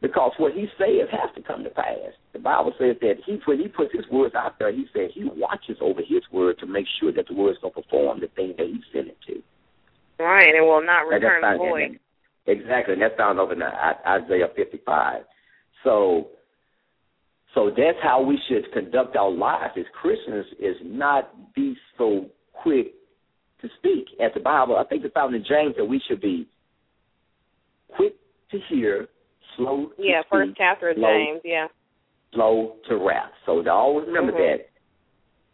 Because 0.00 0.32
what 0.36 0.52
He 0.52 0.66
says 0.76 1.08
has 1.12 1.30
to 1.36 1.42
come 1.42 1.62
to 1.62 1.70
pass. 1.70 2.12
The 2.32 2.40
Bible 2.40 2.72
says 2.78 2.96
that 3.00 3.14
He 3.24 3.38
when 3.44 3.60
He 3.60 3.68
puts 3.68 3.92
His 3.94 4.04
words 4.10 4.34
out 4.34 4.58
there, 4.58 4.72
He 4.72 4.86
says 4.92 5.10
He 5.14 5.24
watches 5.24 5.78
over 5.80 6.00
His 6.00 6.22
word 6.32 6.58
to 6.58 6.66
make 6.66 6.86
sure 7.00 7.12
that 7.12 7.28
the 7.28 7.34
words 7.34 7.58
don't 7.62 7.74
perform 7.74 8.20
the 8.20 8.28
thing 8.28 8.54
that 8.58 8.66
He 8.66 8.80
sent 8.92 9.08
it 9.08 9.18
to. 9.28 9.42
Right, 10.18 10.48
and 10.48 10.56
it 10.56 10.60
will 10.60 10.84
not 10.84 11.02
return 11.02 11.58
void. 11.58 11.98
Exactly, 12.46 12.94
and 12.94 13.02
that's 13.02 13.16
found 13.16 13.38
over 13.38 13.52
in 13.52 13.62
Isaiah 13.62 14.48
55. 14.56 15.22
So 15.84 16.28
so 17.54 17.70
that's 17.70 17.98
how 18.02 18.22
we 18.22 18.38
should 18.48 18.72
conduct 18.72 19.16
our 19.16 19.30
lives 19.30 19.74
as 19.76 19.84
Christians 20.00 20.46
is 20.58 20.76
not 20.82 21.54
be 21.54 21.76
so 21.98 22.26
quick 22.62 22.94
to 23.60 23.68
speak. 23.78 24.06
As 24.24 24.32
the 24.34 24.40
Bible, 24.40 24.76
I 24.76 24.84
think 24.84 25.04
it's 25.04 25.14
found 25.14 25.34
in 25.34 25.44
James 25.48 25.74
that 25.76 25.84
we 25.84 26.00
should 26.08 26.20
be 26.20 26.48
quick 27.94 28.14
to 28.50 28.58
hear, 28.68 29.08
slow 29.56 29.86
to 29.86 29.92
Yeah, 29.98 30.20
speak, 30.20 30.30
first 30.30 30.52
chapter 30.56 30.90
of 30.90 30.96
slow, 30.96 31.08
James, 31.08 31.40
yeah. 31.44 31.66
Slow 32.34 32.76
to 32.88 32.96
wrath. 32.96 33.30
So 33.46 33.62
to 33.62 33.70
always 33.70 34.06
remember 34.06 34.32
mm-hmm. 34.32 34.58
that. 34.58 34.68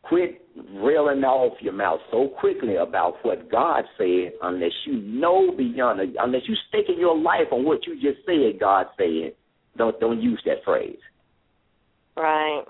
Quit 0.02 0.40
railing 0.74 1.22
off 1.22 1.58
your 1.60 1.74
mouth 1.74 2.00
so 2.10 2.28
quickly 2.40 2.76
about 2.76 3.14
what 3.22 3.50
God 3.50 3.84
said 3.98 4.32
unless 4.42 4.72
you 4.86 4.94
know 5.02 5.52
beyond 5.54 6.00
unless 6.18 6.42
you 6.46 6.54
stake 6.68 6.86
in 6.88 6.98
your 6.98 7.18
life 7.18 7.52
on 7.52 7.64
what 7.64 7.86
you 7.86 7.94
just 7.94 8.24
said 8.24 8.58
God 8.58 8.86
said. 8.96 9.34
Don't 9.76 9.98
don't 10.00 10.22
use 10.22 10.40
that 10.46 10.64
phrase. 10.64 10.98
Right. 12.16 12.64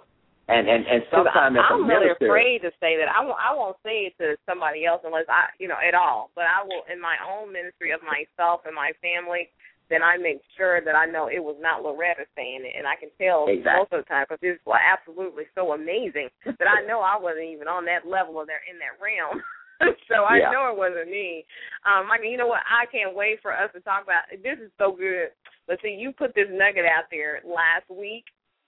And 0.49 0.65
and 0.65 0.89
and 0.89 1.05
sometimes 1.13 1.61
I'm 1.61 1.85
really 1.85 2.09
afraid 2.09 2.65
to 2.65 2.73
say 2.81 2.97
that. 2.97 3.13
I 3.13 3.21
won't. 3.21 3.37
I 3.37 3.53
won't 3.53 3.77
say 3.85 4.09
it 4.09 4.17
to 4.17 4.41
somebody 4.49 4.89
else 4.89 5.05
unless 5.05 5.29
I, 5.29 5.53
you 5.61 5.69
know, 5.69 5.77
at 5.77 5.93
all. 5.93 6.33
But 6.33 6.49
I 6.49 6.65
will 6.65 6.89
in 6.89 6.97
my 6.97 7.21
own 7.21 7.53
ministry 7.53 7.93
of 7.93 8.01
myself 8.01 8.65
and 8.65 8.73
my 8.73 8.97
family. 9.05 9.53
Then 9.93 10.05
I 10.05 10.21
make 10.21 10.45
sure 10.57 10.85
that 10.85 10.93
I 10.93 11.09
know 11.09 11.33
it 11.33 11.41
was 11.41 11.57
not 11.61 11.81
Loretta 11.81 12.29
saying 12.37 12.61
it, 12.65 12.77
and 12.77 12.85
I 12.85 12.97
can 12.97 13.09
tell 13.17 13.49
exactly. 13.49 13.73
most 13.73 13.93
of 13.93 14.05
the 14.05 14.09
time 14.09 14.25
because 14.29 14.41
it's 14.41 14.61
well, 14.65 14.81
absolutely 14.81 15.49
so 15.57 15.73
amazing 15.73 16.29
that 16.45 16.69
I 16.69 16.85
know 16.85 17.01
I 17.01 17.17
wasn't 17.17 17.49
even 17.53 17.69
on 17.69 17.85
that 17.89 18.09
level 18.09 18.41
of 18.41 18.49
there 18.49 18.65
in 18.69 18.77
that 18.81 19.01
realm. 19.01 19.41
so 20.09 20.25
I 20.25 20.45
yeah. 20.45 20.53
know 20.53 20.73
it 20.73 20.77
wasn't 20.81 21.13
me. 21.13 21.45
Um, 21.85 22.09
I 22.09 22.21
mean, 22.21 22.33
you 22.33 22.41
know 22.41 22.49
what? 22.49 22.65
I 22.69 22.89
can't 22.89 23.17
wait 23.17 23.41
for 23.41 23.53
us 23.53 23.69
to 23.77 23.81
talk 23.81 24.05
about. 24.05 24.29
This 24.33 24.59
is 24.61 24.73
so 24.77 24.93
good. 24.93 25.33
But 25.69 25.79
see, 25.85 25.93
you 25.93 26.13
put 26.13 26.35
this 26.35 26.49
nugget 26.51 26.89
out 26.89 27.13
there 27.13 27.41
last 27.45 27.89
week, 27.93 28.25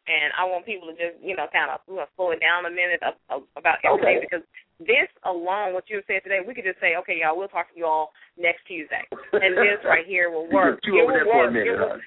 and 0.08 0.32
I 0.38 0.44
want 0.44 0.64
people 0.64 0.88
to 0.88 0.96
just 0.96 1.20
you 1.20 1.36
know 1.36 1.46
kind 1.52 1.70
of 1.70 1.80
you 1.88 1.96
know, 1.96 2.08
slow 2.16 2.30
it 2.32 2.40
down 2.40 2.64
a 2.64 2.72
minute 2.72 3.00
about 3.00 3.78
everything 3.84 4.20
okay. 4.20 4.26
because 4.26 4.44
this 4.80 5.12
alone, 5.24 5.76
what 5.76 5.84
you 5.88 6.00
said 6.06 6.24
today, 6.24 6.40
we 6.40 6.54
could 6.54 6.64
just 6.64 6.80
say, 6.80 6.96
okay, 6.96 7.20
y'all, 7.20 7.36
we'll 7.36 7.52
talk 7.52 7.68
to 7.72 7.76
you 7.76 7.84
all 7.84 8.12
next 8.40 8.64
Tuesday, 8.64 9.04
and 9.32 9.52
this 9.52 9.76
right 9.84 10.06
here 10.06 10.30
will 10.30 10.48
work. 10.48 10.80
Chew 10.84 10.96
it 10.96 11.04
over 11.04 11.12
will 11.12 11.16
there 11.20 11.24
for 11.24 11.36
work. 11.36 11.50
a 11.50 11.52
minute, 11.52 11.68
it, 11.68 11.76
will, 11.76 11.88
huh? 11.92 11.98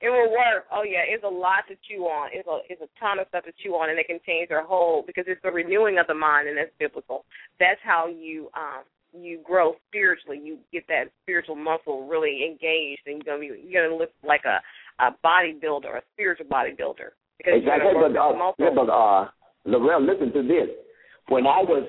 it 0.00 0.10
will 0.10 0.30
work. 0.30 0.62
Oh 0.70 0.84
yeah, 0.86 1.02
it's 1.02 1.24
a 1.24 1.28
lot 1.28 1.66
to 1.68 1.74
chew 1.88 2.06
on. 2.06 2.30
It's 2.32 2.46
a 2.46 2.58
it's 2.70 2.82
a 2.82 2.90
ton 3.00 3.18
of 3.18 3.26
stuff 3.28 3.44
to 3.44 3.52
chew 3.62 3.74
on, 3.74 3.90
and 3.90 3.98
it 3.98 4.06
can 4.06 4.20
change 4.24 4.50
your 4.50 4.64
whole 4.64 5.02
because 5.06 5.24
it's 5.26 5.42
the 5.42 5.50
renewing 5.50 5.98
of 5.98 6.06
the 6.06 6.14
mind, 6.14 6.48
and 6.48 6.56
that's 6.56 6.70
biblical. 6.78 7.24
That's 7.58 7.80
how 7.82 8.06
you 8.06 8.48
um 8.54 8.86
you 9.12 9.40
grow 9.44 9.74
spiritually. 9.88 10.40
You 10.42 10.58
get 10.72 10.86
that 10.88 11.10
spiritual 11.22 11.56
muscle 11.56 12.06
really 12.06 12.46
engaged, 12.46 13.02
and 13.06 13.18
you're 13.18 13.34
gonna 13.34 13.40
be 13.40 13.66
you're 13.66 13.88
gonna 13.88 13.98
look 13.98 14.12
like 14.22 14.44
a 14.44 14.62
a 14.98 15.10
bodybuilder, 15.24 15.98
a 15.98 16.02
spiritual 16.12 16.46
bodybuilder. 16.46 17.14
Because 17.38 17.54
Exactly, 17.56 17.92
but 17.94 18.16
uh, 18.16 18.52
yeah, 18.58 18.70
but 18.74 18.90
uh, 18.90 19.28
Lorel, 19.66 20.06
listen 20.06 20.32
to 20.32 20.42
this. 20.42 20.68
When 21.28 21.46
I 21.46 21.60
was, 21.60 21.86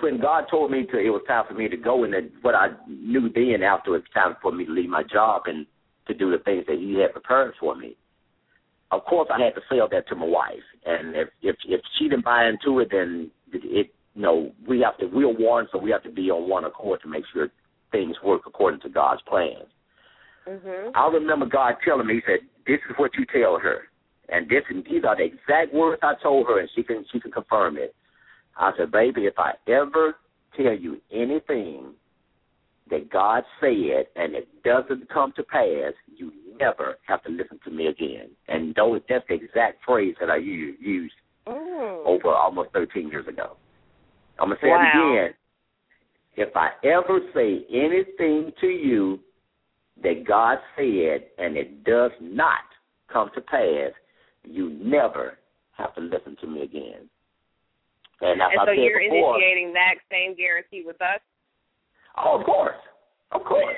when 0.00 0.20
God 0.20 0.44
told 0.50 0.70
me 0.70 0.86
to, 0.86 0.98
it 0.98 1.10
was 1.10 1.22
time 1.26 1.44
for 1.48 1.54
me 1.54 1.68
to 1.68 1.76
go, 1.76 2.04
and 2.04 2.12
that 2.14 2.30
what 2.42 2.54
I 2.54 2.68
knew 2.88 3.28
then 3.34 3.62
after 3.62 3.96
it's 3.96 4.06
time 4.14 4.36
for 4.40 4.52
me 4.52 4.64
to 4.64 4.72
leave 4.72 4.88
my 4.88 5.02
job 5.02 5.42
and 5.46 5.66
to 6.06 6.14
do 6.14 6.30
the 6.30 6.42
things 6.44 6.64
that 6.66 6.78
He 6.78 6.98
had 7.00 7.12
prepared 7.12 7.52
for 7.60 7.76
me. 7.76 7.96
Of 8.90 9.04
course, 9.04 9.28
I 9.32 9.44
had 9.44 9.54
to 9.54 9.60
sell 9.68 9.88
that 9.90 10.08
to 10.08 10.16
my 10.16 10.26
wife, 10.26 10.66
and 10.86 11.14
if 11.14 11.28
if 11.42 11.56
if 11.66 11.80
she 11.98 12.08
didn't 12.08 12.24
buy 12.24 12.48
into 12.48 12.80
it, 12.80 12.88
then 12.90 13.30
it, 13.52 13.62
it 13.64 13.94
you 14.14 14.22
know 14.22 14.50
we 14.66 14.80
have 14.80 14.96
to 14.98 15.06
we're 15.06 15.28
one, 15.28 15.68
so 15.70 15.78
we 15.78 15.90
have 15.90 16.02
to 16.04 16.10
be 16.10 16.30
on 16.30 16.48
one 16.48 16.64
accord 16.64 17.00
to 17.02 17.08
make 17.08 17.24
sure 17.32 17.48
things 17.92 18.16
work 18.24 18.42
according 18.46 18.80
to 18.80 18.88
God's 18.88 19.22
plans. 19.28 19.68
Mhm. 20.50 20.90
I 20.94 21.08
remember 21.08 21.46
God 21.46 21.76
telling 21.84 22.06
me, 22.06 22.14
He 22.14 22.22
said, 22.22 22.40
"This 22.66 22.80
is 22.90 22.98
what 22.98 23.14
you 23.16 23.24
tell 23.26 23.58
her," 23.58 23.88
and 24.28 24.48
this 24.48 24.64
and 24.68 24.84
these 24.84 25.04
are 25.04 25.16
the 25.16 25.24
exact 25.24 25.72
words 25.72 26.00
I 26.02 26.14
told 26.16 26.48
her, 26.48 26.58
and 26.58 26.68
she 26.70 26.82
can 26.82 27.04
she 27.12 27.20
can 27.20 27.30
confirm 27.30 27.76
it. 27.76 27.94
I 28.56 28.76
said, 28.76 28.90
"Baby, 28.90 29.26
if 29.26 29.38
I 29.38 29.54
ever 29.68 30.16
tell 30.56 30.74
you 30.74 31.00
anything 31.10 31.94
that 32.88 33.08
God 33.10 33.44
said 33.60 34.08
and 34.16 34.34
it 34.34 34.62
doesn't 34.64 35.08
come 35.08 35.32
to 35.32 35.44
pass, 35.44 35.92
you 36.06 36.32
never 36.58 36.98
have 37.06 37.22
to 37.22 37.30
listen 37.30 37.60
to 37.60 37.70
me 37.70 37.86
again." 37.86 38.30
And 38.48 38.74
those 38.74 39.02
that's 39.08 39.26
the 39.28 39.34
exact 39.34 39.84
phrase 39.84 40.16
that 40.18 40.30
I 40.30 40.36
used 40.36 40.82
used 40.82 41.14
Mm. 41.46 42.04
over 42.04 42.28
almost 42.28 42.72
13 42.72 43.08
years 43.08 43.26
ago. 43.26 43.56
I'm 44.38 44.48
gonna 44.48 44.60
say 44.60 44.68
Wow. 44.68 44.82
it 44.82 44.88
again. 44.88 45.34
If 46.36 46.56
I 46.56 46.72
ever 46.82 47.20
say 47.32 47.64
anything 47.68 48.52
to 48.60 48.68
you 48.68 49.20
that 50.02 50.24
God 50.26 50.58
said 50.76 51.26
and 51.38 51.56
it 51.56 51.84
does 51.84 52.10
not 52.20 52.64
come 53.12 53.30
to 53.34 53.40
pass, 53.40 53.92
you 54.44 54.70
never 54.82 55.38
have 55.76 55.94
to 55.94 56.00
listen 56.00 56.36
to 56.40 56.46
me 56.46 56.62
again. 56.62 57.08
And 58.20 58.40
And 58.40 58.50
so 58.66 58.72
you're 58.72 59.00
before, 59.00 59.36
initiating 59.36 59.72
that 59.72 59.94
same 60.10 60.34
guarantee 60.36 60.82
with 60.86 61.00
us. 61.00 61.20
oh, 62.18 62.38
of 62.38 62.44
course, 62.44 62.76
of 63.32 63.44
course, 63.44 63.74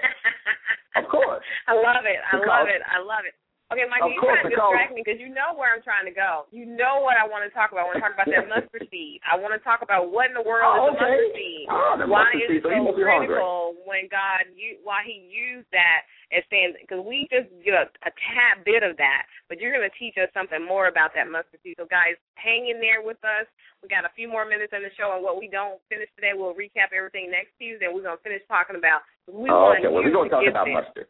of 0.96 1.04
course. 1.08 1.42
I 1.68 1.74
love 1.74 2.04
it. 2.04 2.18
I 2.26 2.36
Because- 2.36 2.48
love 2.48 2.68
it. 2.68 2.82
I 2.86 2.98
love 2.98 3.24
it. 3.26 3.34
Okay, 3.72 3.88
Michael, 3.88 4.12
Of 4.12 4.20
you're 4.20 4.22
course, 4.22 4.38
trying 4.44 4.52
to 4.52 4.56
distract 4.60 4.90
me 4.92 5.00
because 5.00 5.16
you 5.16 5.32
know 5.32 5.56
where 5.56 5.72
I'm 5.72 5.80
trying 5.80 6.04
to 6.04 6.12
go. 6.12 6.44
You 6.52 6.68
know 6.68 7.00
what 7.00 7.16
I 7.16 7.24
want 7.24 7.42
to 7.48 7.52
talk 7.56 7.72
about. 7.72 7.88
I 7.88 7.88
want 7.88 7.96
to 7.98 8.04
talk 8.04 8.14
about 8.14 8.28
that 8.28 8.44
mustard 8.52 8.84
seed. 8.92 9.18
I 9.24 9.40
want 9.40 9.56
to 9.56 9.62
talk 9.64 9.80
about 9.80 10.12
what 10.12 10.28
in 10.28 10.36
the 10.36 10.44
world 10.44 10.68
Oh, 10.68 10.92
is 10.92 10.92
a 10.92 11.00
okay. 11.00 11.08
mustard 11.08 11.32
seed. 11.32 11.64
Oh, 11.72 11.92
why 12.06 12.28
mustard 12.28 12.52
is 12.52 12.60
it 12.60 12.62
so 12.62 12.68
so 12.68 12.84
must 12.84 13.00
be 13.00 13.04
hungry. 13.08 13.32
critical 13.32 13.80
when 13.88 14.04
God, 14.12 14.44
you, 14.52 14.76
why 14.84 15.00
He 15.08 15.24
used 15.24 15.66
that 15.72 16.04
as 16.36 16.44
saying? 16.52 16.76
Because 16.84 17.00
we 17.00 17.24
just 17.32 17.48
get 17.64 17.72
a, 17.72 17.88
a 18.04 18.12
tad 18.12 18.60
bit 18.68 18.84
of 18.84 19.00
that, 19.00 19.24
but 19.48 19.56
you're 19.56 19.72
going 19.72 19.88
to 19.88 19.96
teach 19.96 20.20
us 20.20 20.28
something 20.36 20.60
more 20.60 20.92
about 20.92 21.16
that 21.16 21.32
mustard 21.32 21.60
seed. 21.64 21.80
So, 21.80 21.88
guys, 21.88 22.20
hang 22.36 22.68
in 22.68 22.76
there 22.76 23.00
with 23.00 23.20
us. 23.24 23.48
We 23.80 23.88
got 23.88 24.04
a 24.06 24.12
few 24.14 24.28
more 24.28 24.44
minutes 24.44 24.70
in 24.76 24.84
the 24.84 24.92
show, 24.94 25.16
and 25.16 25.24
what 25.24 25.40
we 25.40 25.48
don't 25.48 25.80
finish 25.88 26.12
today, 26.14 26.36
we'll 26.36 26.54
recap 26.54 26.92
everything 26.94 27.32
next 27.32 27.56
Tuesday. 27.58 27.88
and 27.88 27.96
We're 27.96 28.04
going 28.06 28.20
to 28.20 28.22
finish 28.22 28.44
talking 28.46 28.76
about. 28.76 29.02
We 29.26 29.48
Oh, 29.50 29.72
okay, 29.74 29.88
well, 29.90 30.04
we're 30.04 30.12
going 30.14 30.28
to 30.28 30.34
talk 30.36 30.44
about 30.46 30.68
mustard. 30.68 31.08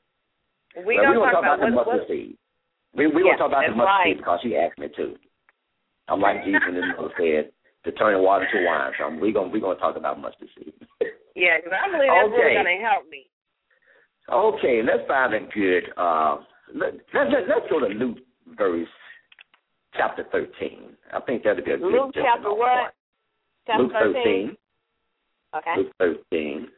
We 0.72 0.96
well, 0.96 1.12
don't 1.12 1.20
we're 1.20 1.28
going 1.28 1.28
to 1.28 1.36
talk 1.36 1.44
about, 1.44 1.58
the 1.60 1.68
what, 1.76 1.84
mustard 1.90 2.08
seed. 2.08 2.38
We 2.94 3.06
we 3.06 3.24
Yeah, 3.24 3.32
to 3.32 3.38
talk 3.38 3.48
about 3.48 3.62
the 3.62 3.72
that's 3.72 3.78
mustard 3.78 3.88
right. 3.88 4.06
seed 4.06 4.18
because 4.18 4.40
she 4.42 4.56
asked 4.56 4.78
me 4.78 4.88
to. 4.96 5.16
I'm 6.08 6.20
like 6.20 6.44
Jesus 6.44 6.62
and 6.66 6.76
the 6.76 6.86
mother 6.96 7.14
said 7.16 7.52
to 7.84 7.92
turn 7.92 8.22
water 8.22 8.46
to 8.46 8.66
wine. 8.66 8.92
So 8.98 9.08
we're 9.20 9.32
going 9.32 9.50
we 9.50 9.60
gonna 9.60 9.78
talk 9.78 9.96
about 9.96 10.20
mustard 10.20 10.48
seed. 10.56 10.74
Yeah, 11.34 11.56
because 11.56 11.72
I 11.72 11.88
believe 11.88 12.12
that's 12.12 12.28
really 12.28 12.54
going 12.54 12.76
to 12.76 12.84
help 12.84 13.08
me. 13.08 13.24
Okay, 14.28 14.82
let's 14.84 15.08
find 15.08 15.32
a 15.32 15.40
good. 15.48 15.84
Uh, 15.96 16.44
let, 16.74 16.92
let, 17.14 17.32
let, 17.32 17.48
let's 17.48 17.66
go 17.70 17.80
to 17.80 17.86
Luke 17.86 18.18
verse 18.56 18.88
chapter 19.96 20.24
13. 20.30 20.92
I 21.12 21.20
think 21.20 21.42
that'll 21.42 21.64
be 21.64 21.70
a 21.70 21.78
good 21.78 21.88
Luke 21.88 22.12
chapter 22.14 22.52
what? 22.52 22.94
Chapter 23.66 23.82
Luke 23.82 23.92
13. 23.92 24.56
Okay. 25.56 25.74
Luke 25.76 25.92
13. 26.30 26.68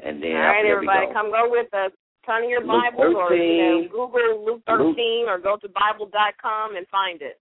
And 0.00 0.22
then 0.22 0.32
All 0.32 0.38
right, 0.38 0.66
everybody, 0.66 1.06
go. 1.06 1.12
come 1.12 1.30
go 1.30 1.48
with 1.48 1.72
us. 1.72 1.92
Turn 2.26 2.42
to 2.42 2.48
your 2.48 2.60
Luke 2.60 2.68
Bibles 2.68 3.14
or 3.16 3.34
you 3.34 3.88
know, 3.88 3.88
Google 3.88 4.44
Luke 4.44 4.62
13 4.66 5.26
or 5.28 5.38
go 5.38 5.56
to 5.56 5.68
Bible.com 5.68 6.76
and 6.76 6.86
find 6.88 7.22
it. 7.22 7.38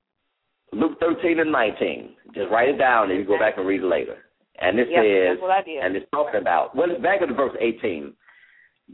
Luke 0.72 1.00
13 1.00 1.40
and 1.40 1.52
19. 1.52 2.16
Just 2.36 2.52
write 2.52 2.70
it 2.70 2.78
down 2.78 3.10
and 3.10 3.20
you 3.20 3.26
go 3.26 3.40
back 3.40 3.56
and 3.58 3.66
read 3.66 3.82
it 3.82 3.86
later. 3.88 4.18
And 4.60 4.80
it 4.80 4.88
Yep, 4.90 5.04
says, 5.04 5.28
that's 5.32 5.42
what 5.42 5.52
I 5.52 5.62
did. 5.64 5.84
and 5.84 5.96
it's 5.96 6.06
talking 6.12 6.40
about, 6.40 6.76
well, 6.76 6.90
it's 6.92 7.02
back 7.02 7.22
at 7.22 7.28
the 7.28 7.34
verse 7.34 7.56
18. 7.60 8.14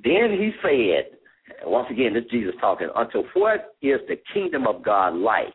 Then 0.03 0.31
he 0.31 0.51
said, 0.61 1.17
once 1.65 1.87
again, 1.91 2.13
this 2.13 2.23
is 2.23 2.31
Jesus 2.31 2.53
talking, 2.61 2.87
unto 2.95 3.23
what 3.33 3.75
is 3.81 3.99
the 4.07 4.17
kingdom 4.33 4.65
of 4.67 4.83
God 4.83 5.13
like? 5.15 5.53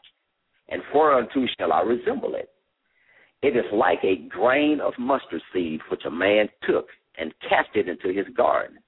And 0.69 0.83
whereunto 0.95 1.47
shall 1.59 1.73
I 1.73 1.81
resemble 1.81 2.35
it? 2.35 2.51
It 3.43 3.57
is 3.57 3.65
like 3.73 4.01
a 4.03 4.17
grain 4.29 4.81
of 4.81 4.93
mustard 4.99 5.43
seed 5.53 5.81
which 5.91 6.03
a 6.07 6.11
man 6.11 6.49
took 6.69 6.87
and 7.19 7.33
cast 7.49 7.71
it 7.75 7.89
into 7.89 8.09
his 8.13 8.27
garden. 8.37 8.79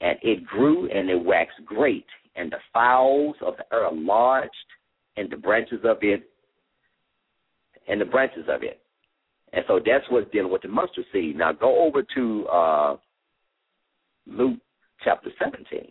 And 0.00 0.18
it 0.22 0.46
grew 0.46 0.88
and 0.90 1.10
it 1.10 1.22
waxed 1.22 1.64
great, 1.66 2.06
and 2.36 2.50
the 2.50 2.58
fowls 2.72 3.36
of 3.44 3.54
the 3.56 3.64
earth 3.72 3.92
lodged 3.94 4.50
in 5.16 5.28
the 5.28 5.36
branches 5.36 5.80
of 5.84 5.98
it, 6.02 6.22
and 7.88 8.00
the 8.00 8.06
branches 8.06 8.44
of 8.48 8.62
it. 8.62 8.80
And 9.52 9.64
so 9.66 9.80
that's 9.84 10.04
what's 10.10 10.30
dealing 10.30 10.52
with 10.52 10.62
the 10.62 10.68
mustard 10.68 11.04
seed. 11.12 11.36
Now 11.36 11.52
go 11.52 11.84
over 11.84 12.02
to 12.14 12.46
uh, 12.46 12.96
Luke 14.26 14.58
chapter 15.04 15.30
17. 15.38 15.88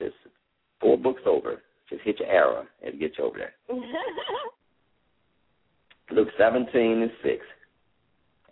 It's 0.00 0.14
four 0.80 0.96
books 0.96 1.22
over. 1.26 1.62
Just 1.90 2.02
hit 2.02 2.18
your 2.18 2.28
arrow 2.28 2.66
and 2.84 2.98
get 2.98 3.12
you 3.18 3.24
over 3.24 3.38
there. 3.38 3.54
Luke 6.10 6.28
17 6.38 7.02
and 7.02 7.10
6. 7.22 7.34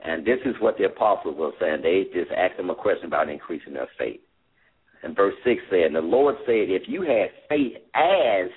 And 0.05 0.25
this 0.25 0.39
is 0.45 0.55
what 0.61 0.77
the 0.77 0.85
apostles 0.85 1.37
were 1.39 1.53
saying. 1.59 1.81
They 1.83 2.05
just 2.13 2.31
asked 2.31 2.59
them 2.59 2.71
a 2.71 2.75
question 2.75 3.07
about 3.07 3.31
increasing 3.31 3.73
their 3.73 3.89
faith. 3.99 4.21
And 5.03 5.17
verse 5.17 5.35
6 5.45 5.61
said, 5.71 5.87
And 5.87 5.97
the 5.97 6.01
Lord 6.01 6.37
said, 6.47 6.69
If 6.69 6.83
you 6.87 7.03
had 7.03 7.31
faith 7.49 7.77
as 7.95 8.51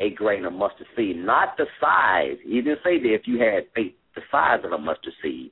a 0.00 0.10
grain 0.10 0.44
of 0.44 0.52
mustard 0.52 0.86
seed, 0.96 1.16
not 1.16 1.56
the 1.56 1.66
size. 1.80 2.38
He 2.44 2.60
didn't 2.60 2.80
say 2.84 3.00
that 3.00 3.14
if 3.14 3.22
you 3.26 3.38
had 3.40 3.64
faith 3.74 3.94
the 4.14 4.22
size 4.30 4.60
of 4.64 4.72
a 4.72 4.78
mustard 4.78 5.12
seed. 5.22 5.50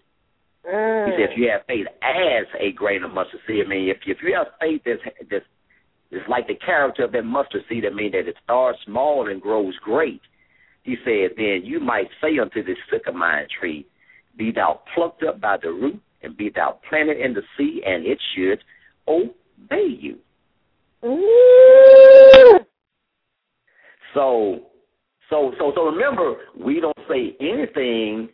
He 1.06 1.12
said 1.14 1.30
if 1.30 1.38
you 1.38 1.48
have 1.50 1.62
faith 1.66 1.86
as 2.02 2.46
a 2.58 2.72
grain 2.72 3.04
of 3.04 3.12
mustard 3.12 3.40
seed, 3.46 3.64
I 3.64 3.68
mean, 3.68 3.88
if 3.88 3.98
if 4.06 4.18
you 4.22 4.34
have 4.34 4.48
faith 4.60 4.82
that's 4.84 5.00
that's 5.30 5.44
it's 6.10 6.28
like 6.28 6.48
the 6.48 6.54
character 6.54 7.04
of 7.04 7.12
that 7.12 7.24
mustard 7.24 7.62
seed, 7.68 7.84
I 7.84 7.94
mean 7.94 8.12
that 8.12 8.28
it 8.28 8.36
starts 8.42 8.78
small 8.84 9.28
and 9.28 9.40
grows 9.40 9.74
great. 9.82 10.20
He 10.82 10.96
said, 11.04 11.36
then 11.36 11.62
you 11.64 11.80
might 11.80 12.06
say 12.22 12.38
unto 12.38 12.62
this 12.62 12.78
sycamore 12.90 13.46
tree, 13.60 13.86
Be 14.36 14.52
thou 14.52 14.80
plucked 14.94 15.22
up 15.22 15.40
by 15.40 15.56
the 15.62 15.68
root, 15.68 16.00
and 16.22 16.36
be 16.36 16.50
thou 16.54 16.78
planted 16.88 17.18
in 17.18 17.34
the 17.34 17.42
sea, 17.56 17.82
and 17.86 18.04
it 18.06 18.18
should 18.34 18.62
obey 19.08 19.86
you. 19.88 20.18
So, 24.14 24.58
so, 25.28 25.52
so, 25.58 25.72
so 25.74 25.82
remember, 25.84 26.36
we 26.58 26.80
don't 26.80 26.98
say 27.08 27.36
anything 27.40 28.28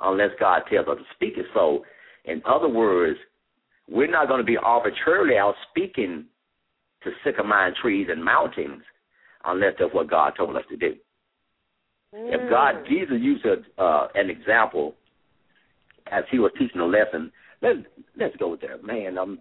unless 0.00 0.30
God 0.38 0.62
tells 0.70 0.88
us 0.88 0.98
to 0.98 1.04
speak 1.14 1.34
it. 1.36 1.46
So, 1.54 1.84
in 2.24 2.42
other 2.48 2.68
words, 2.68 3.18
we're 3.88 4.10
not 4.10 4.28
going 4.28 4.40
to 4.40 4.44
be 4.44 4.56
arbitrarily 4.56 5.36
out 5.38 5.54
speaking 5.70 6.26
to 7.04 7.10
sycamore 7.24 7.72
trees 7.80 8.08
and 8.10 8.22
mountains 8.24 8.82
unless 9.44 9.74
that's 9.78 9.94
what 9.94 10.10
God 10.10 10.32
told 10.36 10.56
us 10.56 10.64
to 10.70 10.76
do. 10.76 10.96
If 12.18 12.50
God, 12.50 12.84
Jesus 12.88 13.16
used 13.20 13.44
a, 13.44 13.82
uh, 13.82 14.08
an 14.14 14.30
example 14.30 14.94
as 16.10 16.24
he 16.30 16.38
was 16.38 16.50
teaching 16.58 16.80
a 16.80 16.86
lesson. 16.86 17.30
Let's 17.62 17.78
let's 18.18 18.36
go 18.36 18.56
there, 18.60 18.80
man. 18.82 19.18
I'm. 19.18 19.38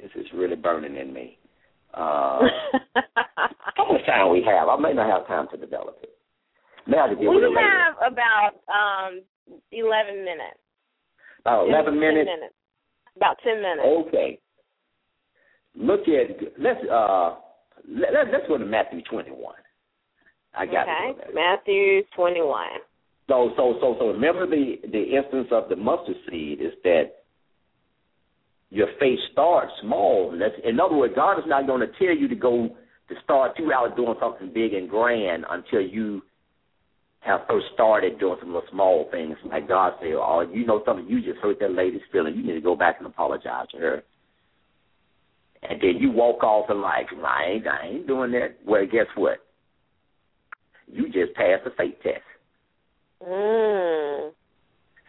This 0.00 0.10
is 0.16 0.26
really 0.34 0.56
burning 0.56 0.96
in 0.96 1.12
me. 1.12 1.38
Uh, 1.94 2.40
how 3.76 3.92
much 3.92 4.04
time 4.06 4.30
we 4.30 4.42
have? 4.44 4.68
I 4.68 4.76
may 4.76 4.92
not 4.92 5.08
have 5.08 5.26
time 5.26 5.46
to 5.52 5.56
develop 5.56 5.98
it. 6.02 6.10
May 6.86 6.98
I 6.98 7.08
to 7.08 7.14
deal 7.14 7.30
we 7.30 7.36
with 7.36 7.44
it 7.44 7.48
later. 7.48 7.60
have 7.60 8.12
about 8.12 8.50
um 8.68 9.22
eleven 9.72 10.24
minutes. 10.24 10.58
About 11.40 11.66
10 11.66 11.74
eleven 11.74 11.94
10 11.94 12.00
minutes. 12.00 12.30
minutes. 12.34 12.54
About 13.16 13.36
ten 13.42 13.62
minutes. 13.62 14.08
Okay. 14.08 14.38
Look 15.76 16.00
at 16.08 16.58
let's 16.58 16.80
uh 16.90 17.36
let, 17.88 18.34
us 18.34 18.42
go 18.48 18.58
to 18.58 18.64
Matthew 18.64 19.00
21. 19.02 19.54
I 20.56 20.66
got 20.66 20.88
okay. 20.88 21.20
it. 21.28 21.34
Matthew 21.34 22.02
21. 22.16 22.66
So, 23.28 23.50
so, 23.56 23.74
so, 23.80 23.96
so 23.98 24.06
remember 24.08 24.46
the 24.46 24.76
the 24.90 25.16
instance 25.16 25.48
of 25.50 25.68
the 25.68 25.76
mustard 25.76 26.16
seed 26.30 26.60
is 26.60 26.72
that 26.84 27.24
your 28.70 28.88
faith 28.98 29.18
starts 29.32 29.72
small. 29.82 30.36
That's, 30.38 30.54
in 30.64 30.80
other 30.80 30.96
words, 30.96 31.14
God 31.14 31.38
is 31.38 31.44
not 31.46 31.66
going 31.66 31.80
to 31.80 31.92
tell 31.98 32.16
you 32.16 32.28
to 32.28 32.34
go 32.34 32.68
to 33.08 33.14
start 33.22 33.52
you 33.58 33.72
out 33.72 33.96
doing 33.96 34.14
something 34.20 34.52
big 34.52 34.74
and 34.74 34.88
grand 34.88 35.44
until 35.48 35.80
you 35.80 36.22
have 37.20 37.40
first 37.48 37.66
started 37.74 38.18
doing 38.18 38.36
some 38.40 38.52
little 38.52 38.68
small 38.70 39.08
things. 39.10 39.36
Like 39.44 39.68
God 39.68 39.94
said, 40.00 40.12
oh, 40.14 40.46
you 40.52 40.66
know 40.66 40.82
something, 40.84 41.06
you 41.08 41.22
just 41.22 41.38
hurt 41.38 41.58
that 41.60 41.72
lady's 41.72 42.00
feeling. 42.12 42.34
You 42.34 42.44
need 42.44 42.54
to 42.54 42.60
go 42.60 42.76
back 42.76 42.96
and 42.98 43.06
apologize 43.06 43.68
to 43.72 43.78
her. 43.78 44.02
And 45.68 45.80
then 45.80 45.96
you 45.98 46.10
walk 46.10 46.44
off 46.44 46.66
and 46.68 46.80
like, 46.80 47.06
I 47.12 47.44
ain't, 47.50 47.66
I 47.66 47.86
ain't 47.86 48.06
doing 48.06 48.32
that. 48.32 48.58
Well, 48.64 48.84
guess 48.84 49.06
what? 49.16 49.38
You 50.90 51.06
just 51.06 51.34
passed 51.34 51.64
the 51.64 51.70
faith 51.76 51.96
test. 52.02 52.22
Mm. 53.26 54.30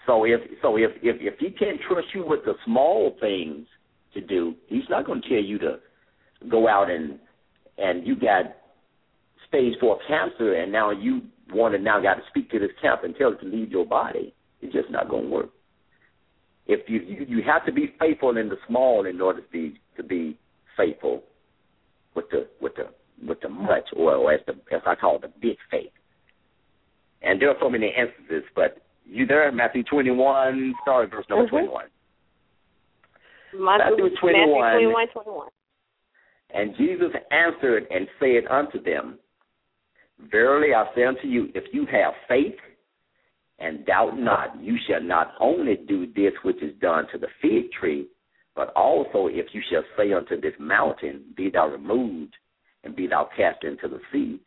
So 0.05 0.23
if 0.23 0.41
so 0.61 0.77
if 0.77 0.91
if 1.03 1.17
if 1.19 1.39
he 1.39 1.51
can't 1.51 1.79
trust 1.87 2.07
you 2.13 2.25
with 2.25 2.45
the 2.45 2.53
small 2.65 3.15
things 3.19 3.67
to 4.13 4.21
do, 4.21 4.55
he's 4.67 4.89
not 4.89 5.05
going 5.05 5.21
to 5.21 5.29
tell 5.29 5.37
you 5.37 5.59
to 5.59 5.79
go 6.49 6.67
out 6.67 6.89
and 6.89 7.19
and 7.77 8.07
you 8.07 8.15
got 8.15 8.45
stage 9.47 9.73
four 9.79 9.99
cancer, 10.07 10.53
and 10.53 10.71
now 10.71 10.91
you 10.91 11.21
want 11.51 11.73
to 11.73 11.79
now 11.79 12.01
got 12.01 12.15
to 12.15 12.21
speak 12.29 12.49
to 12.51 12.59
this 12.59 12.71
cancer 12.81 13.05
and 13.05 13.15
tell 13.15 13.33
it 13.33 13.39
to 13.41 13.45
leave 13.45 13.71
your 13.71 13.85
body. 13.85 14.33
It's 14.61 14.73
just 14.73 14.89
not 14.89 15.09
going 15.09 15.25
to 15.25 15.29
work. 15.29 15.49
If 16.65 16.89
you, 16.89 16.99
you 16.99 17.25
you 17.37 17.43
have 17.43 17.65
to 17.65 17.71
be 17.71 17.93
faithful 17.99 18.35
in 18.37 18.49
the 18.49 18.57
small 18.67 19.05
in 19.05 19.21
order 19.21 19.41
to 19.41 19.47
be 19.49 19.79
to 19.95 20.03
be 20.03 20.37
faithful 20.75 21.23
with 22.15 22.29
the 22.31 22.47
with 22.61 22.75
the 22.75 22.87
with 23.25 23.39
the 23.41 23.49
much 23.49 23.85
or, 23.95 24.15
or 24.15 24.33
as 24.33 24.41
the 24.45 24.53
as 24.75 24.81
I 24.85 24.95
call 24.95 25.15
it, 25.17 25.21
the 25.21 25.31
big 25.41 25.57
faith. 25.71 25.91
And 27.21 27.41
there 27.41 27.49
are 27.49 27.55
so 27.59 27.69
many 27.69 27.87
instances, 27.97 28.43
but 28.55 28.81
you 29.05 29.25
there, 29.25 29.51
Matthew 29.51 29.83
twenty 29.83 30.11
one, 30.11 30.73
sorry, 30.85 31.07
verse 31.07 31.25
number 31.29 31.45
mm-hmm. 31.45 31.55
twenty 31.55 31.69
one. 31.69 31.85
Matthew, 33.53 34.03
Matthew 34.03 34.17
21, 34.19 34.61
Matthew 34.61 34.91
21, 34.91 35.07
21. 35.13 35.47
And 36.53 36.75
Jesus 36.77 37.11
answered 37.31 37.87
and 37.89 38.07
said 38.19 38.49
unto 38.49 38.81
them, 38.83 39.17
Verily 40.31 40.73
I 40.73 40.85
say 40.95 41.05
unto 41.05 41.27
you, 41.27 41.49
if 41.53 41.63
you 41.73 41.85
have 41.85 42.13
faith 42.27 42.55
and 43.59 43.85
doubt 43.85 44.17
not, 44.17 44.61
you 44.61 44.77
shall 44.87 45.01
not 45.01 45.33
only 45.39 45.75
do 45.87 46.07
this 46.07 46.33
which 46.43 46.61
is 46.61 46.73
done 46.81 47.05
to 47.11 47.17
the 47.17 47.27
fig 47.41 47.71
tree, 47.71 48.07
but 48.55 48.71
also 48.75 49.27
if 49.27 49.47
you 49.53 49.61
shall 49.71 49.83
say 49.97 50.13
unto 50.13 50.39
this 50.39 50.53
mountain, 50.59 51.23
Be 51.35 51.49
thou 51.49 51.67
removed, 51.67 52.35
and 52.83 52.95
be 52.95 53.07
thou 53.07 53.29
cast 53.35 53.63
into 53.63 53.87
the 53.87 53.99
sea, 54.11 54.39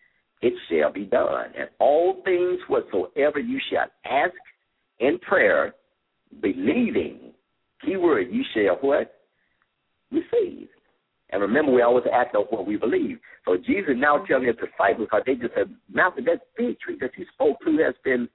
it 0.43 0.55
shall 0.69 0.93
be 0.93 1.05
done. 1.05 1.53
And 1.59 1.69
all 1.79 2.23
things 2.25 2.59
whatsoever 2.69 3.39
you 3.39 3.61
shall 3.71 3.87
ask 4.05 4.35
in 4.99 5.19
prayer, 5.19 5.75
believing, 6.41 7.33
keyword, 7.85 8.29
you 8.31 8.43
shall 8.55 8.77
what? 8.81 9.15
Receive. 10.11 10.69
And 11.31 11.43
remember, 11.43 11.73
we 11.73 11.83
always 11.83 12.05
act 12.13 12.35
on 12.35 12.45
what 12.51 12.67
we 12.67 12.77
believe. 12.77 13.19
So 13.45 13.57
Jesus 13.57 13.95
now 13.97 14.19
telling 14.27 14.47
his 14.47 14.57
disciples, 14.57 15.09
because 15.11 15.23
they 15.27 15.35
just 15.35 15.55
said, 15.55 15.75
Master, 15.93 16.23
that 16.23 16.41
fig 16.57 16.81
tree 16.81 16.97
that 17.01 17.11
you 17.17 17.25
spoke 17.35 17.59
to 17.65 17.77
has 17.85 17.95
been, 18.05 18.29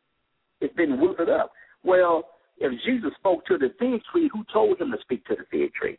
it's 0.61 0.73
been 0.75 1.01
withered 1.01 1.29
up. 1.29 1.51
Well, 1.83 2.29
if 2.57 2.71
Jesus 2.85 3.11
spoke 3.19 3.45
to 3.47 3.57
the 3.57 3.73
fig 3.79 4.01
tree, 4.11 4.29
who 4.31 4.43
told 4.51 4.79
him 4.79 4.91
to 4.91 4.97
speak 5.01 5.25
to 5.25 5.35
the 5.35 5.43
fig 5.51 5.73
tree? 5.73 5.97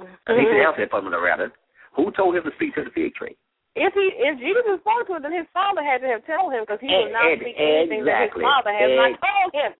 Mm-hmm. 0.00 0.12
I 0.26 0.36
need 0.36 0.44
to 0.44 0.64
answer 0.66 0.82
it 0.82 0.90
for 0.90 1.00
me, 1.00 1.08
rather. 1.08 1.52
Who 1.98 2.14
told 2.14 2.38
him 2.38 2.46
to 2.46 2.54
speak 2.54 2.78
to 2.78 2.86
the 2.86 2.94
fig 2.94 3.12
tree? 3.18 3.34
If 3.74 3.90
he 3.94 4.06
if 4.14 4.38
Jesus 4.38 4.78
spoke 4.86 5.10
to 5.10 5.18
him, 5.18 5.22
then 5.22 5.34
his 5.34 5.50
father 5.50 5.82
had 5.82 5.98
to 6.02 6.06
have 6.06 6.22
told 6.26 6.54
him 6.54 6.62
because 6.62 6.78
he 6.78 6.86
was 6.86 7.10
not 7.10 7.26
speaking 7.42 7.58
anything 7.58 8.06
that 8.06 8.30
his 8.30 8.38
father 8.38 8.70
has 8.70 8.90
not 8.94 9.18
told 9.18 9.50
him. 9.50 9.70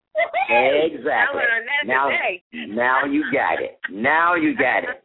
exactly. 0.99 1.43
Now, 1.87 2.11
now 2.53 3.05
you 3.07 3.23
got 3.33 3.63
it. 3.63 3.79
Now 3.91 4.35
you 4.35 4.59
got 4.59 4.83
it. 4.83 5.03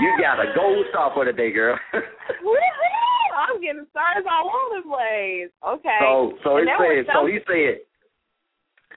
You 0.00 0.12
got 0.20 0.38
a 0.38 0.52
gold 0.54 0.84
star 0.90 1.12
for 1.14 1.24
the 1.24 1.32
day, 1.32 1.50
girl. 1.50 1.78
I'm 1.94 3.60
getting 3.60 3.86
stars 3.90 4.24
all 4.30 4.52
over 4.52 4.80
the 4.80 4.88
place. 4.88 5.50
Okay. 5.64 5.98
So 6.00 6.36
so 6.44 6.56
he 6.56 6.64
said 6.68 7.06
so 7.12 7.26
he 7.26 7.38
said 7.48 7.80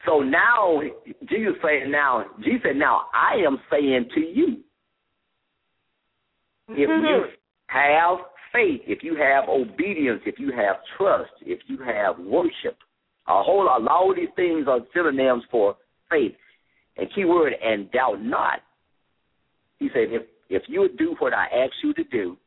so 0.06 0.20
now 0.20 0.82
Jesus 1.30 1.56
said 1.62 1.90
now 1.90 2.26
Jesus 2.44 2.62
said 2.64 2.76
now 2.76 3.08
I 3.14 3.40
am 3.46 3.58
saying 3.72 4.10
to 4.16 4.20
you 4.20 4.64
if 6.70 6.78
you 6.78 6.88
mm-hmm. 6.88 7.30
have 7.68 8.18
faith, 8.52 8.82
if 8.88 9.04
you 9.04 9.16
have 9.16 9.50
obedience, 9.50 10.22
if 10.26 10.40
you 10.40 10.52
have 10.52 10.78
trust, 10.98 11.32
if 11.42 11.60
you 11.68 11.78
have 11.80 12.20
worship, 12.20 12.78
a 13.28 13.44
whole 13.44 13.66
lot, 13.66 14.10
of 14.10 14.16
these 14.16 14.30
things 14.36 14.68
are 14.68 14.80
synonyms 14.94 15.44
for 15.52 15.76
faith. 16.10 16.36
And 16.98 17.08
key 17.14 17.26
word, 17.26 17.54
and 17.64 17.92
doubt 17.92 18.22
not. 18.22 18.60
He 19.80 19.90
said, 19.94 20.08
if 20.10 20.24
if 20.50 20.64
you 20.68 20.82
would 20.82 20.98
do 20.98 21.16
what 21.20 21.34
I 21.34 21.46
ask 21.46 21.74
you 21.84 21.94
to 21.94 22.04
do, 22.06 22.38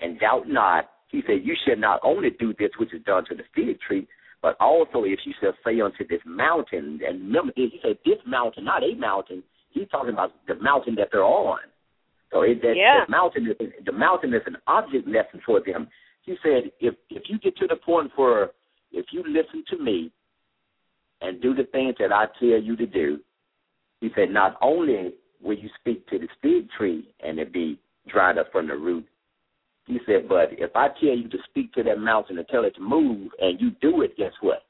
and 0.00 0.18
doubt 0.18 0.48
not, 0.48 0.90
he 1.08 1.22
said, 1.26 1.40
you 1.44 1.54
should 1.64 1.78
not 1.78 2.00
only 2.02 2.30
do 2.30 2.52
this 2.58 2.70
which 2.78 2.92
is 2.92 3.02
done 3.04 3.24
to 3.28 3.36
the 3.36 3.44
fig 3.54 3.78
tree, 3.86 4.06
but 4.42 4.56
also 4.58 5.04
if 5.04 5.20
you 5.24 5.32
shall 5.40 5.54
say 5.64 5.80
unto 5.80 6.06
this 6.08 6.20
mountain, 6.26 7.00
and 7.06 7.20
remember, 7.20 7.52
he 7.54 7.78
said 7.82 7.98
this 8.04 8.18
mountain, 8.26 8.64
not 8.64 8.82
a 8.82 8.94
mountain. 8.96 9.42
He's 9.70 9.88
talking 9.90 10.12
about 10.12 10.32
the 10.48 10.56
mountain 10.56 10.96
that 10.96 11.08
they're 11.12 11.24
on. 11.24 11.60
So 12.32 12.42
it, 12.42 12.62
that, 12.62 12.74
yeah. 12.76 13.00
that 13.00 13.10
mountain, 13.10 13.54
is, 13.60 13.68
the 13.84 13.92
mountain 13.92 14.32
is 14.32 14.42
an 14.46 14.56
object 14.66 15.06
lesson 15.06 15.40
for 15.44 15.60
them. 15.64 15.88
He 16.22 16.36
said, 16.42 16.70
if 16.80 16.94
if 17.10 17.24
you 17.26 17.38
get 17.38 17.56
to 17.58 17.66
the 17.66 17.76
point 17.76 18.10
where 18.16 18.50
if 18.92 19.06
you 19.10 19.22
listen 19.26 19.64
to 19.68 19.82
me 19.82 20.10
and 21.20 21.42
do 21.42 21.54
the 21.54 21.64
things 21.64 21.96
that 21.98 22.12
I 22.12 22.26
tell 22.38 22.60
you 22.60 22.76
to 22.76 22.86
do, 22.86 23.20
he 24.00 24.10
said, 24.14 24.30
not 24.30 24.56
only 24.62 25.14
will 25.42 25.56
you 25.56 25.68
speak 25.80 26.06
to 26.08 26.18
the 26.18 26.28
fig 26.40 26.68
tree 26.76 27.12
and 27.20 27.38
it 27.38 27.52
be 27.52 27.78
dried 28.08 28.38
up 28.38 28.50
from 28.50 28.68
the 28.68 28.74
root, 28.74 29.06
he 29.86 29.98
said, 30.06 30.28
but 30.28 30.48
if 30.52 30.74
I 30.76 30.88
tell 31.00 31.16
you 31.16 31.28
to 31.28 31.38
speak 31.48 31.72
to 31.74 31.82
that 31.82 31.98
mountain 31.98 32.38
and 32.38 32.46
tell 32.48 32.64
it 32.64 32.74
to 32.76 32.80
move 32.80 33.30
and 33.40 33.60
you 33.60 33.70
do 33.80 34.02
it, 34.02 34.16
guess 34.16 34.32
what? 34.40 34.64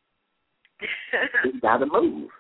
it's 1.45 1.61
got 1.61 1.79
to 1.79 1.87
move. 1.87 2.31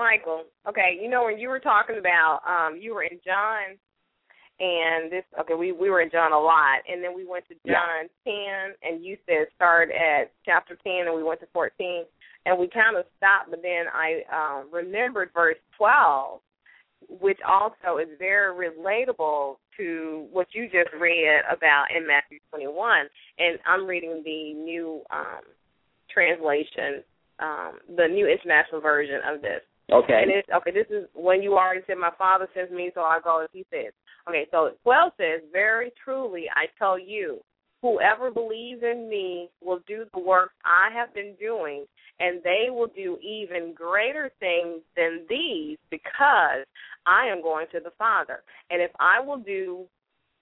Michael. 0.00 0.44
Okay, 0.68 0.98
you 1.00 1.10
know 1.10 1.24
when 1.24 1.38
you 1.38 1.48
were 1.48 1.60
talking 1.60 1.98
about 1.98 2.40
um 2.46 2.78
you 2.80 2.94
were 2.94 3.02
in 3.02 3.20
John 3.24 3.76
and 4.58 5.10
this 5.10 5.24
okay, 5.38 5.54
we 5.54 5.72
we 5.72 5.90
were 5.90 6.00
in 6.00 6.10
John 6.10 6.32
a 6.32 6.38
lot 6.38 6.80
and 6.88 7.02
then 7.02 7.14
we 7.14 7.26
went 7.26 7.44
to 7.48 7.54
John 7.66 8.08
yeah. 8.26 8.72
10 8.82 8.92
and 8.92 9.04
you 9.04 9.16
said 9.26 9.46
start 9.54 9.90
at 9.90 10.32
chapter 10.44 10.76
10 10.82 11.06
and 11.06 11.14
we 11.14 11.22
went 11.22 11.40
to 11.40 11.46
14 11.52 12.04
and 12.46 12.58
we 12.58 12.68
kind 12.68 12.96
of 12.96 13.04
stopped 13.16 13.50
but 13.50 13.60
then 13.62 13.86
I 13.92 14.22
um 14.32 14.68
remembered 14.72 15.30
verse 15.34 15.58
12 15.76 16.40
which 17.20 17.38
also 17.46 17.98
is 17.98 18.08
very 18.18 18.70
relatable 18.70 19.56
to 19.76 20.26
what 20.30 20.46
you 20.52 20.64
just 20.64 20.94
read 21.00 21.40
about 21.50 21.86
in 21.94 22.06
Matthew 22.06 22.38
21 22.50 23.06
and 23.38 23.58
I'm 23.66 23.86
reading 23.86 24.22
the 24.24 24.54
new 24.54 25.02
um 25.10 25.42
translation 26.12 27.02
um, 27.40 27.78
the 27.96 28.06
new 28.06 28.26
international 28.28 28.80
version 28.80 29.20
of 29.26 29.42
this. 29.42 29.62
Okay. 29.92 30.20
And 30.22 30.30
it's 30.30 30.48
okay. 30.54 30.70
This 30.70 30.86
is 30.90 31.08
when 31.14 31.42
you 31.42 31.54
already 31.54 31.80
said, 31.86 31.98
"My 31.98 32.12
Father 32.16 32.48
sends 32.54 32.70
me, 32.70 32.90
so 32.94 33.00
I 33.00 33.18
go." 33.22 33.42
As 33.42 33.48
He 33.52 33.66
says. 33.70 33.92
Okay. 34.28 34.46
So 34.50 34.70
twelve 34.82 35.12
says, 35.16 35.40
"Very 35.52 35.92
truly, 36.04 36.44
I 36.54 36.66
tell 36.78 36.96
you, 36.96 37.40
whoever 37.82 38.30
believes 38.30 38.82
in 38.82 39.08
me 39.08 39.48
will 39.60 39.80
do 39.88 40.04
the 40.12 40.20
works 40.20 40.54
I 40.64 40.94
have 40.94 41.12
been 41.12 41.34
doing, 41.40 41.86
and 42.20 42.40
they 42.44 42.66
will 42.70 42.86
do 42.94 43.18
even 43.20 43.74
greater 43.74 44.30
things 44.38 44.82
than 44.96 45.26
these, 45.28 45.78
because 45.90 46.64
I 47.06 47.26
am 47.26 47.42
going 47.42 47.66
to 47.72 47.80
the 47.80 47.92
Father. 47.98 48.44
And 48.70 48.80
if 48.80 48.92
I 49.00 49.18
will 49.20 49.38
do 49.38 49.86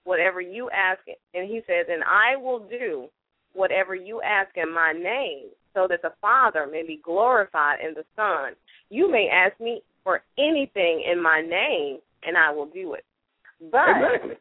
whatever 0.04 0.42
you 0.42 0.68
ask, 0.70 1.00
and 1.32 1.48
He 1.48 1.62
says, 1.66 1.86
and 1.88 2.02
I 2.04 2.36
will 2.36 2.68
do 2.68 3.08
whatever 3.54 3.94
you 3.94 4.20
ask 4.20 4.50
in 4.56 4.70
my 4.70 4.92
name." 4.92 5.48
So 5.74 5.86
that 5.88 6.02
the 6.02 6.12
Father 6.20 6.66
may 6.70 6.86
be 6.86 7.00
glorified 7.02 7.78
in 7.80 7.94
the 7.94 8.04
Son. 8.16 8.54
You 8.90 9.10
may 9.10 9.28
ask 9.32 9.58
me 9.60 9.82
for 10.04 10.22
anything 10.38 11.04
in 11.10 11.22
my 11.22 11.40
name, 11.40 11.98
and 12.24 12.36
I 12.36 12.50
will 12.50 12.66
do 12.66 12.94
it. 12.94 13.04
But 13.60 13.90
exactly. 13.90 14.36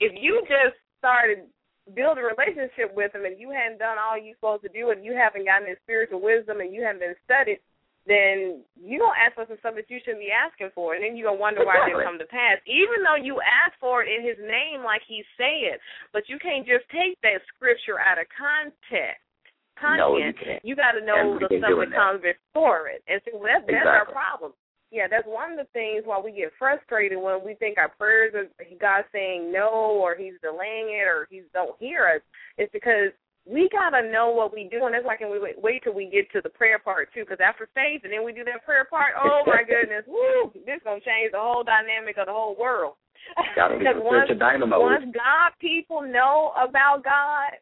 if 0.00 0.12
you 0.20 0.42
just 0.42 0.76
started 0.98 1.46
building 1.94 2.24
a 2.24 2.34
relationship 2.34 2.90
with 2.94 3.14
him 3.14 3.24
and 3.24 3.38
you 3.38 3.54
hadn't 3.54 3.78
done 3.78 3.94
all 3.94 4.18
you're 4.18 4.34
supposed 4.34 4.66
to 4.66 4.72
do 4.74 4.90
and 4.90 5.04
you 5.04 5.14
haven't 5.14 5.46
gotten 5.46 5.70
his 5.70 5.78
spiritual 5.86 6.18
wisdom 6.18 6.58
and 6.58 6.74
you 6.74 6.82
haven't 6.82 7.00
been 7.00 7.14
studied, 7.22 7.62
then 8.06 8.62
you 8.78 8.98
don't 8.98 9.18
ask 9.18 9.34
for 9.34 9.46
some 9.50 9.58
stuff 9.58 9.74
that 9.74 9.90
you 9.90 9.98
shouldn't 10.02 10.22
be 10.22 10.30
asking 10.30 10.70
for, 10.74 10.94
and 10.94 11.02
then 11.02 11.18
you're 11.18 11.26
gonna 11.26 11.42
wonder 11.42 11.66
why 11.66 11.74
it 11.82 11.90
didn't 11.90 12.06
come 12.06 12.22
to 12.22 12.30
pass. 12.30 12.62
Even 12.66 13.02
though 13.02 13.18
you 13.18 13.42
asked 13.42 13.78
for 13.82 14.02
it 14.02 14.06
in 14.06 14.22
His 14.22 14.38
name, 14.38 14.86
like 14.86 15.02
He 15.06 15.26
said, 15.34 15.82
but 16.14 16.30
you 16.30 16.38
can't 16.38 16.66
just 16.66 16.86
take 16.94 17.18
that 17.26 17.42
scripture 17.50 17.98
out 17.98 18.22
of 18.22 18.30
context 18.30 19.25
content, 19.78 20.00
no, 20.00 20.18
you, 20.18 20.72
you 20.72 20.76
got 20.76 20.92
to 20.92 21.04
know 21.04 21.38
the 21.38 21.46
stuff 21.46 21.70
that 21.76 21.92
comes 21.94 22.20
before 22.24 22.88
it. 22.88 23.04
And 23.08 23.20
so 23.24 23.38
that's, 23.40 23.64
that's 23.68 23.84
exactly. 23.84 23.92
our 23.92 24.08
problem. 24.10 24.52
yeah, 24.90 25.06
that's 25.10 25.26
one 25.26 25.52
of 25.52 25.58
the 25.58 25.70
things 25.72 26.02
why 26.04 26.20
we 26.20 26.32
get 26.32 26.52
frustrated 26.58 27.18
when 27.20 27.44
we 27.44 27.54
think 27.54 27.78
our 27.78 27.90
prayers 27.90 28.34
are 28.34 28.48
God's 28.80 29.08
saying 29.12 29.52
no 29.52 29.98
or 30.00 30.16
He's 30.16 30.40
delaying 30.42 30.94
it 30.94 31.06
or 31.06 31.28
He 31.30 31.42
don't 31.52 31.76
hear 31.78 32.06
us. 32.06 32.22
It's 32.56 32.72
because 32.72 33.12
we 33.46 33.70
gotta 33.70 34.10
know 34.10 34.30
what 34.30 34.52
we 34.52 34.66
do, 34.66 34.84
and 34.84 34.94
that's 34.94 35.06
why 35.06 35.16
can 35.16 35.30
we 35.30 35.38
wait, 35.38 35.54
wait 35.62 35.82
till 35.84 35.94
we 35.94 36.10
get 36.10 36.30
to 36.32 36.40
the 36.42 36.50
prayer 36.50 36.80
part 36.80 37.14
too? 37.14 37.22
Because 37.22 37.38
after 37.38 37.70
faith, 37.74 38.02
and 38.02 38.12
then 38.12 38.24
we 38.24 38.32
do 38.32 38.42
that 38.44 38.66
prayer 38.66 38.84
part. 38.84 39.14
Oh 39.22 39.42
my 39.46 39.62
goodness, 39.62 40.04
woo! 40.06 40.50
This 40.66 40.82
gonna 40.82 41.00
change 41.00 41.30
the 41.32 41.38
whole 41.38 41.62
dynamic 41.62 42.18
of 42.18 42.26
the 42.26 42.32
whole 42.32 42.56
world. 42.58 42.94
because 43.36 43.96
once, 44.02 44.30
once 44.30 45.04
God 45.14 45.50
people 45.60 46.02
know 46.02 46.52
about 46.58 47.02
God, 47.04 47.54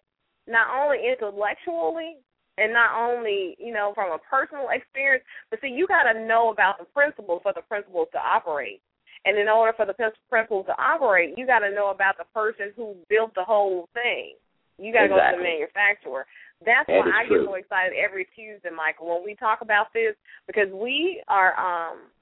not 0.46 0.68
only 0.70 0.98
intellectually 1.08 2.16
and 2.58 2.72
not 2.72 2.94
only 2.94 3.56
you 3.58 3.72
know 3.72 3.92
from 3.94 4.12
a 4.12 4.18
personal 4.18 4.68
experience, 4.70 5.24
but 5.50 5.60
see 5.60 5.68
you 5.68 5.86
got 5.86 6.10
to 6.10 6.26
know 6.26 6.50
about 6.50 6.78
the 6.78 6.84
principles 6.86 7.40
for 7.42 7.52
the 7.54 7.62
principles 7.62 8.08
to 8.12 8.18
operate. 8.18 8.80
And 9.24 9.38
in 9.38 9.48
order 9.48 9.72
for 9.72 9.86
the 9.86 9.94
principles 10.28 10.66
to 10.66 10.76
operate, 10.76 11.34
you 11.38 11.46
got 11.46 11.60
to 11.60 11.70
know 11.70 11.88
about 11.88 12.18
the 12.18 12.28
person 12.34 12.72
who 12.76 12.94
built 13.08 13.34
the 13.34 13.44
whole 13.44 13.88
thing. 13.94 14.34
You 14.76 14.92
got 14.92 15.08
to 15.08 15.14
exactly. 15.14 15.16
go 15.16 15.30
to 15.30 15.36
the 15.38 15.48
manufacturer. 15.48 16.26
That's 16.60 16.86
that 16.88 16.92
why 16.92 17.08
I 17.08 17.26
true. 17.26 17.40
get 17.40 17.48
so 17.48 17.54
excited 17.54 17.92
every 17.96 18.26
Tuesday, 18.36 18.68
Michael, 18.68 19.08
when 19.08 19.24
we 19.24 19.34
talk 19.34 19.60
about 19.62 19.92
this 19.94 20.14
because 20.46 20.68
we 20.72 21.22
are 21.28 21.56
um 21.56 22.12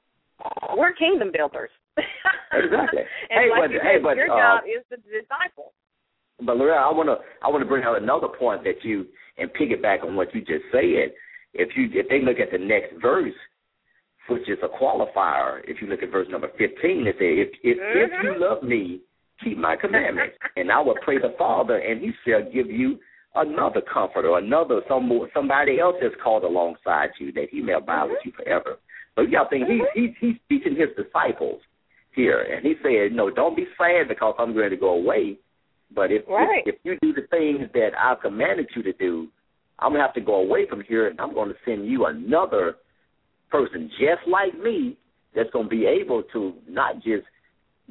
we're 0.76 0.92
kingdom 0.92 1.30
builders. 1.32 1.70
exactly. 2.52 3.02
and 3.30 3.46
hey, 3.46 3.50
like 3.50 3.60
but 3.60 3.70
you 3.70 3.80
hey, 3.82 3.98
but 4.02 4.16
your 4.16 4.30
uh, 4.30 4.38
job 4.38 4.64
is 4.64 4.82
the 4.90 4.96
disciple. 5.02 5.72
But 6.44 6.56
Loretta, 6.56 6.80
I 6.80 6.92
want 6.92 7.08
to 7.08 7.16
I 7.44 7.48
want 7.48 7.62
to 7.62 7.68
bring 7.68 7.84
out 7.84 8.00
another 8.00 8.28
point 8.28 8.64
that 8.64 8.82
you 8.82 9.06
and 9.38 9.50
piggyback 9.50 10.04
on 10.04 10.16
what 10.16 10.34
you 10.34 10.40
just 10.40 10.64
said. 10.70 11.12
If 11.54 11.70
you 11.76 11.88
if 11.92 12.08
they 12.08 12.20
look 12.22 12.38
at 12.38 12.50
the 12.50 12.58
next 12.58 13.00
verse, 13.00 13.34
which 14.28 14.48
is 14.48 14.58
a 14.62 14.68
qualifier, 14.68 15.60
if 15.64 15.80
you 15.80 15.88
look 15.88 16.02
at 16.02 16.10
verse 16.10 16.28
number 16.30 16.48
fifteen, 16.58 17.06
it 17.06 17.16
says, 17.18 17.20
"If 17.20 17.48
if, 17.62 17.78
mm-hmm. 17.78 17.98
if 17.98 18.24
you 18.24 18.40
love 18.40 18.62
me, 18.62 19.00
keep 19.42 19.58
my 19.58 19.76
commandments, 19.76 20.36
and 20.56 20.70
I 20.70 20.80
will 20.80 20.96
pray 21.02 21.18
the 21.18 21.34
Father, 21.38 21.76
and 21.76 22.00
He 22.00 22.12
shall 22.26 22.42
give 22.42 22.70
you 22.70 22.98
another 23.34 23.80
comforter, 23.80 24.36
another 24.38 24.80
some 24.88 25.10
somebody 25.34 25.80
else 25.80 25.96
has 26.02 26.12
called 26.22 26.44
alongside 26.44 27.10
you 27.18 27.32
that 27.32 27.48
He 27.50 27.60
may 27.60 27.74
abide 27.74 28.10
with 28.10 28.18
you 28.24 28.32
forever." 28.32 28.78
Got 29.16 29.44
to 29.44 29.50
think 29.50 29.68
mm-hmm. 29.68 29.84
he's 29.94 30.10
he's 30.20 30.36
he's 30.48 30.60
teaching 30.60 30.76
his 30.76 30.88
disciples 30.96 31.60
here, 32.14 32.40
and 32.40 32.64
he 32.64 32.74
said, 32.82 33.12
"No, 33.12 33.30
don't 33.30 33.56
be 33.56 33.66
sad 33.76 34.08
because 34.08 34.34
I'm 34.38 34.54
going 34.54 34.70
to 34.70 34.76
go 34.76 34.90
away." 34.90 35.38
But 35.94 36.10
if, 36.10 36.22
right. 36.28 36.62
if 36.66 36.74
if 36.74 36.80
you 36.84 36.98
do 37.02 37.12
the 37.12 37.26
things 37.28 37.68
that 37.74 37.90
I've 37.98 38.20
commanded 38.20 38.68
you 38.74 38.82
to 38.82 38.92
do, 38.94 39.28
I'm 39.78 39.92
gonna 39.92 40.02
have 40.02 40.14
to 40.14 40.20
go 40.20 40.36
away 40.36 40.66
from 40.68 40.82
here, 40.82 41.08
and 41.08 41.20
I'm 41.20 41.34
going 41.34 41.48
to 41.48 41.56
send 41.64 41.86
you 41.86 42.06
another 42.06 42.76
person 43.50 43.90
just 43.98 44.26
like 44.26 44.58
me 44.58 44.96
that's 45.34 45.50
going 45.50 45.66
to 45.66 45.70
be 45.70 45.86
able 45.86 46.22
to 46.32 46.54
not 46.68 46.96
just 46.96 47.24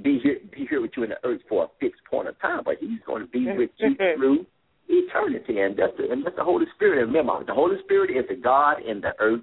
be 0.02 0.20
here 0.24 0.38
be 0.52 0.66
here 0.70 0.82
with 0.82 0.92
you 0.98 1.04
in 1.04 1.10
the 1.10 1.18
earth 1.24 1.42
for 1.48 1.66
a 1.66 1.68
fixed 1.80 2.02
point 2.10 2.28
of 2.28 2.40
time, 2.40 2.62
but 2.66 2.76
he's 2.80 3.00
going 3.06 3.22
to 3.22 3.28
be 3.28 3.46
with 3.56 3.70
you 3.78 3.96
through 3.96 4.46
eternity, 4.90 5.60
and 5.60 5.78
that's 5.78 5.94
the, 5.98 6.12
and 6.12 6.26
that's 6.26 6.36
the 6.36 6.44
Holy 6.44 6.66
Spirit. 6.76 7.02
And 7.02 7.14
remember, 7.14 7.46
the 7.46 7.54
Holy 7.54 7.78
Spirit 7.84 8.12
is 8.12 8.26
the 8.30 8.36
God 8.36 8.78
in 8.88 9.02
the 9.02 9.14
earth 9.20 9.42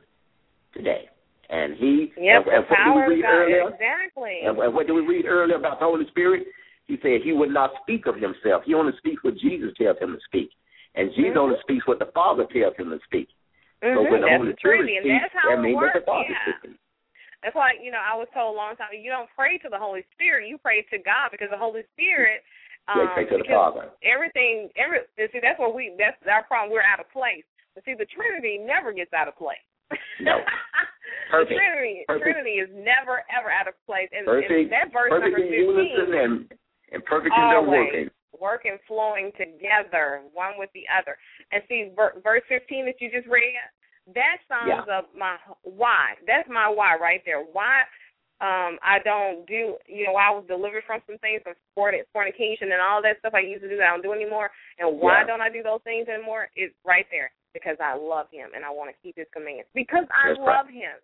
today. 0.75 1.09
And 1.51 1.75
he, 1.79 2.13
yep, 2.19 2.45
and, 2.45 2.61
and 2.61 2.67
what 2.69 2.85
do 2.85 2.93
we 2.93 3.15
read 3.17 3.23
God, 3.23 3.31
earlier? 3.31 3.69
Exactly. 3.71 4.41
And, 4.45 4.59
and 4.59 4.75
what 4.75 4.87
did 4.87 4.93
we 4.93 5.01
read 5.01 5.25
earlier 5.25 5.57
about 5.57 5.81
the 5.81 5.87
Holy 5.87 6.05
Spirit? 6.09 6.47
He 6.89 6.97
said 7.05 7.21
he 7.23 7.37
would 7.37 7.53
not 7.53 7.71
speak 7.85 8.09
of 8.09 8.17
himself. 8.17 8.65
He 8.65 8.73
only 8.73 8.97
speaks 8.97 9.23
what 9.23 9.37
Jesus 9.37 9.77
tells 9.77 10.01
him 10.01 10.17
to 10.17 10.23
speak. 10.25 10.51
And 10.97 11.13
Jesus 11.13 11.37
mm-hmm. 11.37 11.53
only 11.53 11.61
speaks 11.61 11.87
what 11.87 12.01
the 12.01 12.11
Father 12.17 12.49
tells 12.49 12.75
him 12.81 12.89
to 12.91 12.99
speak. 13.05 13.29
Mm-hmm. 13.85 13.95
So 13.95 14.01
when 14.09 14.25
the 14.25 14.33
that's 14.33 14.43
Holy 14.43 14.57
Spirit 14.59 14.89
speaks, 14.89 15.21
that's 15.23 15.37
how 15.37 15.53
that 15.53 15.61
means 15.61 15.77
works. 15.77 15.95
that 15.95 16.03
the 16.03 16.09
Father 16.09 16.33
yeah. 16.33 16.43
speaking. 16.49 16.75
That's 17.45 17.55
why, 17.55 17.79
you 17.79 17.95
know, 17.95 18.03
I 18.03 18.19
was 18.19 18.27
told 18.35 18.51
a 18.51 18.59
long 18.59 18.75
time, 18.75 18.91
you 18.99 19.15
don't 19.15 19.31
pray 19.39 19.63
to 19.63 19.71
the 19.71 19.79
Holy 19.79 20.03
Spirit, 20.17 20.51
you 20.51 20.59
pray 20.59 20.83
to 20.91 20.99
God 20.99 21.31
because 21.31 21.55
the 21.55 21.61
Holy 21.61 21.87
Spirit 21.95 22.43
um, 22.91 23.05
yeah, 23.05 23.15
pray 23.15 23.29
to 23.31 23.39
the 23.39 23.47
Father. 23.47 23.93
everything 24.01 24.73
every 24.75 25.05
see 25.15 25.39
that's 25.45 25.61
what 25.61 25.77
we 25.77 25.93
that's 26.01 26.17
our 26.25 26.43
problem, 26.49 26.73
we're 26.73 26.83
out 26.83 26.99
of 26.99 27.07
place. 27.13 27.45
But 27.77 27.85
see 27.85 27.95
the 27.95 28.09
Trinity 28.11 28.59
never 28.59 28.91
gets 28.97 29.13
out 29.13 29.29
of 29.29 29.37
place. 29.37 29.63
No. 30.19 30.41
Perfect. 31.31 31.53
the 31.53 31.61
Trinity 31.61 32.09
perfect. 32.09 32.25
Trinity 32.25 32.57
is 32.65 32.71
never 32.73 33.21
ever 33.29 33.53
out 33.53 33.69
of 33.69 33.77
place. 33.85 34.09
And, 34.11 34.25
perfect, 34.25 34.49
and 34.49 34.73
that 34.73 34.89
verse 34.89 35.13
perfect 35.13 35.37
number 35.37 35.45
fifteen 35.45 36.11
and, 36.17 36.33
and 36.93 37.05
perfect 37.05 37.35
in 37.37 37.49
their 37.49 37.63
working. 37.63 38.09
working, 38.39 38.79
flowing 38.87 39.31
together, 39.37 40.23
one 40.33 40.59
with 40.59 40.71
the 40.75 40.85
other. 40.89 41.17
And 41.53 41.63
see, 41.69 41.91
verse 41.97 42.43
15 42.49 42.87
that 42.87 43.01
you 43.01 43.11
just 43.11 43.29
read, 43.29 43.57
that 44.15 44.41
sums 44.49 44.87
yeah. 44.87 44.99
up 44.99 45.11
my 45.17 45.37
why. 45.63 46.17
That's 46.27 46.49
my 46.49 46.69
why 46.69 46.97
right 46.97 47.21
there. 47.25 47.45
Why 47.45 47.85
um 48.41 48.79
I 48.81 49.03
don't 49.05 49.45
do, 49.47 49.77
you 49.87 50.07
know, 50.07 50.17
I 50.17 50.31
was 50.31 50.45
delivered 50.49 50.85
from 50.87 51.03
some 51.07 51.19
things, 51.19 51.43
from 51.43 51.59
fornication 51.75 52.73
and 52.73 52.81
all 52.81 53.03
that 53.03 53.19
stuff 53.21 53.35
I 53.35 53.45
used 53.45 53.63
to 53.63 53.69
do 53.69 53.77
that 53.77 53.91
I 53.91 53.93
don't 53.93 54.03
do 54.03 54.17
anymore. 54.17 54.51
And 54.79 54.99
why 54.99 55.21
yeah. 55.21 55.27
don't 55.27 55.45
I 55.45 55.51
do 55.51 55.63
those 55.63 55.83
things 55.85 56.09
anymore? 56.09 56.49
Is 56.57 56.73
right 56.87 57.07
there 57.11 57.33
because 57.53 57.77
I 57.83 57.97
love 57.97 58.27
him 58.31 58.55
and 58.55 58.65
I 58.65 58.71
want 58.71 58.89
to 58.89 58.97
keep 59.03 59.17
his 59.17 59.29
commands 59.33 59.69
because 59.75 60.07
I 60.09 60.33
That's 60.33 60.41
love 60.41 60.67
right. 60.71 60.75
him. 60.75 60.97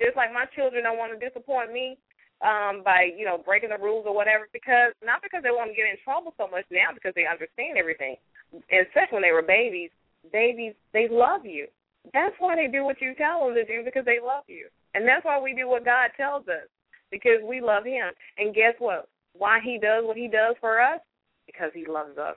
Just 0.00 0.16
like 0.16 0.32
my 0.32 0.48
children 0.56 0.84
don't 0.84 0.98
want 0.98 1.12
to 1.12 1.20
disappoint 1.20 1.72
me, 1.72 1.98
um, 2.42 2.82
by 2.84 3.08
you 3.16 3.24
know 3.24 3.38
breaking 3.38 3.70
the 3.70 3.78
rules 3.78 4.04
or 4.06 4.14
whatever 4.14 4.48
because 4.52 4.92
not 5.02 5.22
because 5.22 5.42
they 5.42 5.54
want 5.54 5.70
to 5.70 5.78
get 5.78 5.86
in 5.86 5.96
trouble 6.02 6.34
so 6.36 6.50
much 6.50 6.66
now 6.70 6.90
because 6.92 7.14
they 7.14 7.26
understand 7.26 7.78
everything. 7.78 8.16
And 8.52 8.86
especially 8.86 9.22
when 9.22 9.22
they 9.22 9.32
were 9.32 9.46
babies, 9.46 9.90
babies 10.30 10.74
they 10.92 11.08
love 11.08 11.46
you. 11.46 11.66
That's 12.12 12.34
why 12.38 12.56
they 12.56 12.66
do 12.66 12.82
what 12.84 13.00
you 13.00 13.14
tell 13.14 13.46
them 13.46 13.54
to 13.54 13.64
do 13.64 13.84
because 13.84 14.04
they 14.04 14.18
love 14.18 14.44
you, 14.48 14.66
and 14.94 15.06
that's 15.06 15.24
why 15.24 15.40
we 15.40 15.54
do 15.54 15.68
what 15.68 15.84
God 15.84 16.10
tells 16.16 16.48
us 16.48 16.66
because 17.10 17.38
we 17.46 17.60
love 17.60 17.84
Him. 17.84 18.10
And 18.38 18.54
guess 18.54 18.74
what? 18.78 19.08
Why 19.38 19.60
He 19.62 19.78
does 19.78 20.02
what 20.04 20.16
He 20.16 20.26
does 20.26 20.56
for 20.60 20.80
us 20.82 21.00
because 21.46 21.70
He 21.72 21.86
loves 21.86 22.18
us. 22.18 22.36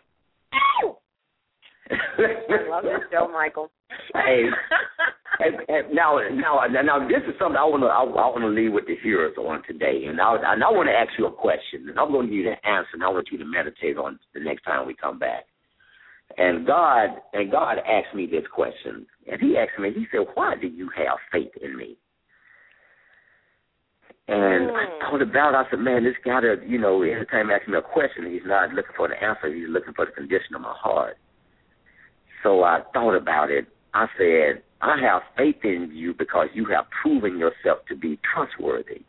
I 1.91 2.69
love 2.69 2.83
this 2.83 3.01
show, 3.11 3.27
Michael. 3.31 3.69
Hey, 4.13 4.45
and 5.39 5.93
now, 5.93 6.19
now, 6.31 6.65
now, 6.81 7.07
this 7.07 7.21
is 7.27 7.35
something 7.37 7.57
I 7.57 7.65
want 7.65 7.83
to 7.83 7.87
I, 7.87 8.01
I 8.01 8.27
want 8.29 8.41
to 8.41 8.47
leave 8.47 8.73
with 8.73 8.87
the 8.87 8.95
hearers 9.03 9.35
on 9.37 9.61
today, 9.67 10.05
and 10.07 10.19
I 10.19 10.35
and 10.35 10.63
I 10.63 10.69
want 10.71 10.89
to 10.89 10.93
ask 10.93 11.11
you 11.19 11.27
a 11.27 11.31
question, 11.31 11.89
and 11.89 11.99
I'm 11.99 12.11
going 12.11 12.27
to 12.27 12.31
give 12.31 12.45
you 12.45 12.49
the 12.49 12.67
answer, 12.67 12.89
and 12.93 13.03
I 13.03 13.09
want 13.09 13.29
you 13.31 13.37
to 13.37 13.45
meditate 13.45 13.97
on 13.97 14.19
the 14.33 14.39
next 14.39 14.63
time 14.63 14.87
we 14.87 14.95
come 14.95 15.19
back. 15.19 15.43
And 16.37 16.65
God 16.65 17.21
and 17.33 17.51
God 17.51 17.77
asked 17.77 18.15
me 18.15 18.25
this 18.25 18.45
question, 18.53 19.05
and 19.27 19.39
He 19.39 19.57
asked 19.57 19.79
me, 19.79 19.91
He 19.93 20.07
said, 20.11 20.25
"Why 20.33 20.55
do 20.59 20.67
you 20.67 20.89
have 20.97 21.17
faith 21.31 21.51
in 21.61 21.77
me?" 21.77 21.97
And. 24.27 24.71
I 24.71 24.85
hmm. 24.89 25.11
thought 25.11 25.21
about 25.21 25.53
it. 25.53 25.67
I 25.67 25.69
said, 25.69 25.79
man, 25.79 26.03
this 26.03 26.15
guy 26.25 26.41
that, 26.41 26.67
you 26.67 26.79
know, 26.79 27.03
every 27.03 27.27
time 27.27 27.47
he 27.47 27.53
asks 27.53 27.67
me 27.67 27.77
a 27.77 27.81
question, 27.81 28.25
he's 28.31 28.41
not 28.43 28.73
looking 28.73 28.91
for 28.97 29.07
the 29.07 29.15
answer. 29.23 29.53
He's 29.53 29.69
looking 29.69 29.93
for 29.93 30.05
the 30.05 30.11
condition 30.11 30.55
of 30.55 30.61
my 30.61 30.73
heart. 30.75 31.17
So 32.45 32.63
I 32.63 32.81
thought 32.93 33.15
about 33.15 33.49
it. 33.49 33.65
I 33.95 34.05
said, 34.19 34.61
I 34.79 35.01
have 35.01 35.23
faith 35.35 35.63
in 35.63 35.89
you 35.91 36.13
because 36.13 36.47
you 36.53 36.65
have 36.65 36.85
proven 37.01 37.39
yourself 37.39 37.79
to 37.89 37.95
be 37.95 38.19
trustworthy. 38.31 39.01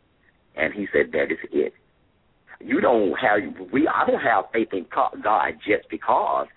And 0.55 0.73
he 0.73 0.87
said, 0.91 1.11
that 1.11 1.31
is 1.31 1.37
it. 1.51 1.73
You 2.59 2.81
don't 2.81 3.13
have, 3.13 3.41
we, 3.71 3.87
I 3.87 4.07
don't 4.07 4.21
have 4.21 4.45
faith 4.51 4.69
in 4.73 4.87
God 4.91 5.53
just 5.67 5.87
because. 5.91 6.47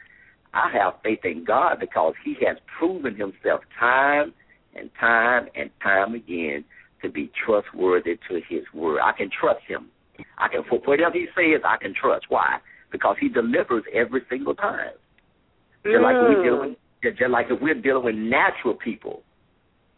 I 0.55 0.71
have 0.73 0.95
faith 1.05 1.21
in 1.25 1.45
God 1.45 1.81
because 1.81 2.15
he 2.25 2.35
has 2.47 2.57
proven 2.79 3.15
himself 3.15 3.61
time 3.79 4.33
and 4.75 4.89
time 4.99 5.49
and 5.55 5.69
time 5.83 6.15
again 6.15 6.65
to 7.03 7.11
be 7.11 7.31
trustworthy 7.45 8.19
to 8.31 8.41
his 8.49 8.65
word. 8.73 9.01
I 9.05 9.13
can 9.13 9.29
trust 9.39 9.61
him. 9.69 9.89
I 10.39 10.49
can, 10.49 10.63
for 10.65 10.79
whatever 10.79 11.13
he 11.15 11.27
says, 11.37 11.61
I 11.63 11.77
can 11.77 11.93
trust. 11.93 12.27
Why? 12.31 12.57
Because 12.91 13.17
he 13.21 13.29
delivers 13.29 13.85
every 13.93 14.23
single 14.31 14.55
time. 14.55 14.93
Just 15.85 16.03
like 16.03 16.15
we're 16.15 16.43
dealing, 16.43 16.77
just 17.03 17.31
like 17.31 17.47
if 17.49 17.61
we're 17.61 17.81
dealing 17.81 18.05
with 18.05 18.15
natural 18.15 18.75
people, 18.75 19.23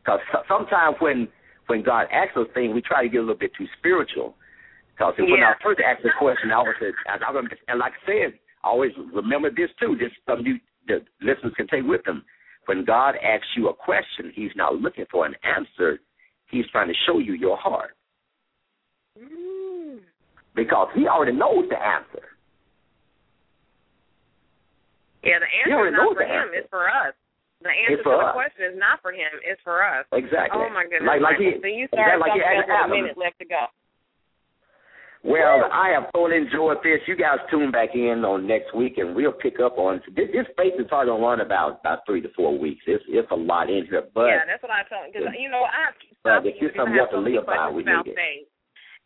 because 0.02 0.20
sometimes 0.48 0.96
when 1.00 1.28
when 1.66 1.82
God 1.82 2.06
asks 2.12 2.36
us 2.36 2.46
things, 2.54 2.74
we 2.74 2.82
try 2.82 3.02
to 3.02 3.08
get 3.08 3.18
a 3.18 3.20
little 3.20 3.34
bit 3.34 3.52
too 3.56 3.66
spiritual. 3.78 4.34
Because 4.94 5.14
yeah. 5.18 5.24
when 5.24 5.42
I 5.42 5.54
first 5.62 5.80
asked 5.80 6.02
the 6.02 6.10
question, 6.18 6.50
I 6.50 6.58
was 6.58 6.74
I 7.08 7.30
was 7.30 7.46
and 7.68 7.78
like 7.78 7.92
I 7.92 8.06
said, 8.06 8.38
I 8.62 8.68
always 8.68 8.92
remember 9.12 9.50
this 9.50 9.70
too. 9.80 9.96
This 9.98 10.10
something 10.26 10.46
you 10.46 10.56
the 10.86 11.02
listeners 11.20 11.54
can 11.56 11.66
take 11.68 11.84
with 11.84 12.04
them. 12.04 12.24
When 12.66 12.84
God 12.84 13.14
asks 13.22 13.46
you 13.56 13.68
a 13.68 13.74
question, 13.74 14.32
He's 14.34 14.50
not 14.54 14.76
looking 14.76 15.06
for 15.10 15.26
an 15.26 15.34
answer. 15.42 15.98
He's 16.50 16.66
trying 16.70 16.88
to 16.88 16.94
show 17.06 17.18
you 17.18 17.34
your 17.34 17.56
heart. 17.56 17.96
Mm. 19.18 20.00
Because 20.54 20.88
He 20.94 21.06
already 21.06 21.32
knows 21.32 21.64
the 21.70 21.78
answer. 21.78 22.31
Yeah, 25.22 25.38
the 25.38 25.50
answer 25.50 25.88
is 25.88 25.94
not 25.94 26.14
for 26.14 26.26
him. 26.26 26.46
It's 26.52 26.70
for 26.70 26.86
us. 26.90 27.14
The 27.62 27.70
answer 27.70 28.02
to 28.02 28.10
the 28.10 28.26
us. 28.26 28.34
question 28.34 28.62
is 28.74 28.76
not 28.76 28.98
for 28.98 29.14
him. 29.14 29.30
It's 29.46 29.62
for 29.62 29.86
us. 29.86 30.02
Exactly. 30.10 30.58
Oh 30.58 30.66
my 30.74 30.82
goodness. 30.82 31.06
Like, 31.06 31.22
like 31.22 31.38
he, 31.38 31.54
so 31.62 31.70
you 31.70 31.86
started 31.94 32.18
like 32.18 32.34
something 32.34 32.58
else 32.58 32.66
with 32.66 32.90
a 32.90 32.90
minute 32.90 33.18
left 33.18 33.38
to 33.38 33.46
go. 33.46 33.70
Well, 35.22 35.70
I 35.70 35.94
have 35.94 36.10
thoroughly 36.10 36.42
enjoyed 36.42 36.82
this. 36.82 36.98
You 37.06 37.14
guys 37.14 37.38
tune 37.46 37.70
back 37.70 37.94
in 37.94 38.26
on 38.26 38.50
next 38.50 38.74
week, 38.74 38.98
and 38.98 39.14
we'll 39.14 39.30
pick 39.30 39.62
up 39.62 39.78
on 39.78 40.02
this. 40.18 40.26
This 40.34 40.50
space 40.50 40.74
is 40.74 40.90
probably 40.90 41.14
gonna 41.14 41.22
run 41.22 41.38
about 41.38 41.78
about 41.78 42.02
three 42.06 42.20
to 42.26 42.28
four 42.34 42.58
weeks. 42.58 42.82
It's 42.90 43.04
it's 43.06 43.30
a 43.30 43.38
lot 43.38 43.70
in 43.70 43.86
here, 43.86 44.10
but 44.10 44.26
yeah, 44.26 44.42
that's 44.42 44.62
what 44.66 44.74
I 44.74 44.82
told 44.90 45.14
because 45.14 45.30
you 45.38 45.46
know 45.46 45.62
I 45.62 45.94
But 46.26 46.42
if 46.42 46.58
you're 46.58 46.74
somewhat 46.74 47.14
to 47.14 47.22
live 47.22 47.46
by, 47.46 47.70
we 47.70 47.86
need 47.86 48.10
it. 48.10 48.50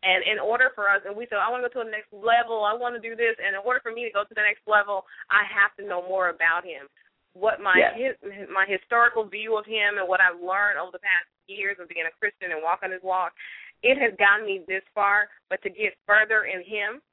And 0.04 0.22
in 0.22 0.38
order 0.38 0.70
for 0.76 0.86
us, 0.92 1.02
and 1.06 1.16
we 1.16 1.26
said, 1.26 1.40
I 1.40 1.50
want 1.50 1.64
to 1.64 1.72
go 1.72 1.80
to 1.80 1.88
the 1.88 1.90
next 1.90 2.12
level, 2.12 2.62
I 2.62 2.76
want 2.76 2.94
to 2.94 3.02
do 3.02 3.16
this, 3.16 3.34
and 3.40 3.56
in 3.56 3.62
order 3.64 3.80
for 3.80 3.90
me 3.90 4.04
to 4.04 4.12
go 4.12 4.22
to 4.22 4.34
the 4.36 4.44
next 4.44 4.62
level, 4.68 5.08
I 5.32 5.42
have 5.48 5.72
to 5.80 5.88
know 5.88 6.04
more 6.04 6.28
about 6.30 6.62
him. 6.62 6.86
What 7.32 7.60
my 7.60 7.76
yes. 7.76 8.16
his, 8.22 8.48
my 8.48 8.64
historical 8.64 9.28
view 9.28 9.60
of 9.60 9.68
him 9.68 10.00
and 10.00 10.08
what 10.08 10.24
I've 10.24 10.40
learned 10.40 10.80
over 10.80 10.92
the 10.92 11.04
past 11.04 11.28
years 11.48 11.76
of 11.76 11.88
being 11.88 12.08
a 12.08 12.14
Christian 12.16 12.52
and 12.52 12.64
walking 12.64 12.92
his 12.92 13.04
walk, 13.04 13.36
it 13.84 14.00
has 14.00 14.16
gotten 14.16 14.48
me 14.48 14.64
this 14.64 14.84
far. 14.96 15.28
But 15.52 15.60
to 15.64 15.68
get 15.68 16.00
further 16.08 16.48
in 16.48 16.64
him 16.64 17.04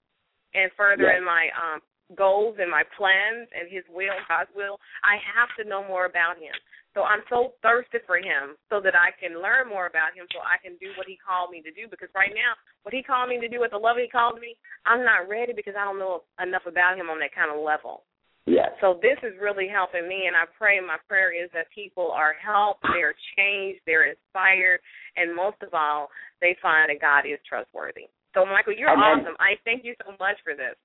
and 0.56 0.72
further 0.80 1.12
yes. 1.12 1.20
in 1.20 1.24
my 1.28 1.52
um 1.60 1.84
goals 2.16 2.56
and 2.60 2.70
my 2.70 2.84
plans 2.96 3.52
and 3.52 3.68
his 3.68 3.84
will, 3.92 4.16
God's 4.28 4.52
will, 4.56 4.80
I 5.04 5.20
have 5.24 5.52
to 5.60 5.68
know 5.68 5.84
more 5.84 6.06
about 6.06 6.38
him. 6.38 6.56
So 6.94 7.02
I'm 7.02 7.26
so 7.26 7.58
thirsty 7.66 7.98
for 8.06 8.22
him 8.22 8.54
so 8.70 8.78
that 8.82 8.94
I 8.94 9.10
can 9.18 9.42
learn 9.42 9.66
more 9.66 9.90
about 9.90 10.14
him 10.14 10.30
so 10.30 10.46
I 10.46 10.62
can 10.62 10.78
do 10.78 10.94
what 10.94 11.10
he 11.10 11.18
called 11.18 11.50
me 11.50 11.66
to 11.66 11.74
do. 11.74 11.90
Because 11.90 12.14
right 12.14 12.34
now, 12.34 12.54
what 12.86 12.94
he 12.94 13.02
called 13.02 13.30
me 13.30 13.42
to 13.42 13.50
do 13.50 13.60
with 13.60 13.74
the 13.74 13.82
love 13.82 13.98
he 13.98 14.06
called 14.06 14.38
me, 14.38 14.54
I'm 14.86 15.02
not 15.02 15.26
ready 15.26 15.58
because 15.58 15.74
I 15.74 15.86
don't 15.86 15.98
know 15.98 16.22
enough 16.38 16.70
about 16.70 16.98
him 16.98 17.10
on 17.10 17.18
that 17.26 17.34
kind 17.34 17.50
of 17.50 17.58
level. 17.58 18.06
Yeah. 18.46 18.76
So 18.82 19.00
this 19.02 19.18
is 19.24 19.40
really 19.40 19.72
helping 19.72 20.04
me, 20.04 20.28
and 20.28 20.36
I 20.36 20.44
pray 20.60 20.76
my 20.84 21.00
prayer 21.08 21.32
is 21.32 21.50
that 21.56 21.72
people 21.74 22.12
are 22.12 22.36
helped, 22.36 22.84
they're 22.92 23.16
changed, 23.40 23.80
they're 23.88 24.12
inspired, 24.12 24.84
and 25.16 25.34
most 25.34 25.64
of 25.64 25.72
all, 25.72 26.12
they 26.42 26.56
find 26.62 26.92
that 26.92 27.00
God 27.00 27.24
is 27.24 27.40
trustworthy. 27.48 28.12
So 28.36 28.46
Michael, 28.46 28.76
you're 28.76 28.92
and 28.92 29.00
awesome. 29.00 29.40
I 29.40 29.56
thank 29.64 29.86
you 29.86 29.96
so 30.04 30.12
much 30.20 30.36
for 30.44 30.54
this. 30.60 30.76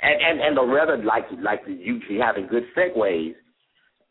And 0.00 0.16
and 0.16 0.40
and 0.40 0.56
the 0.56 0.64
rather 0.64 0.96
like 0.96 1.26
like 1.42 1.60
you 1.66 2.00
having 2.22 2.46
good 2.46 2.64
segues 2.72 3.34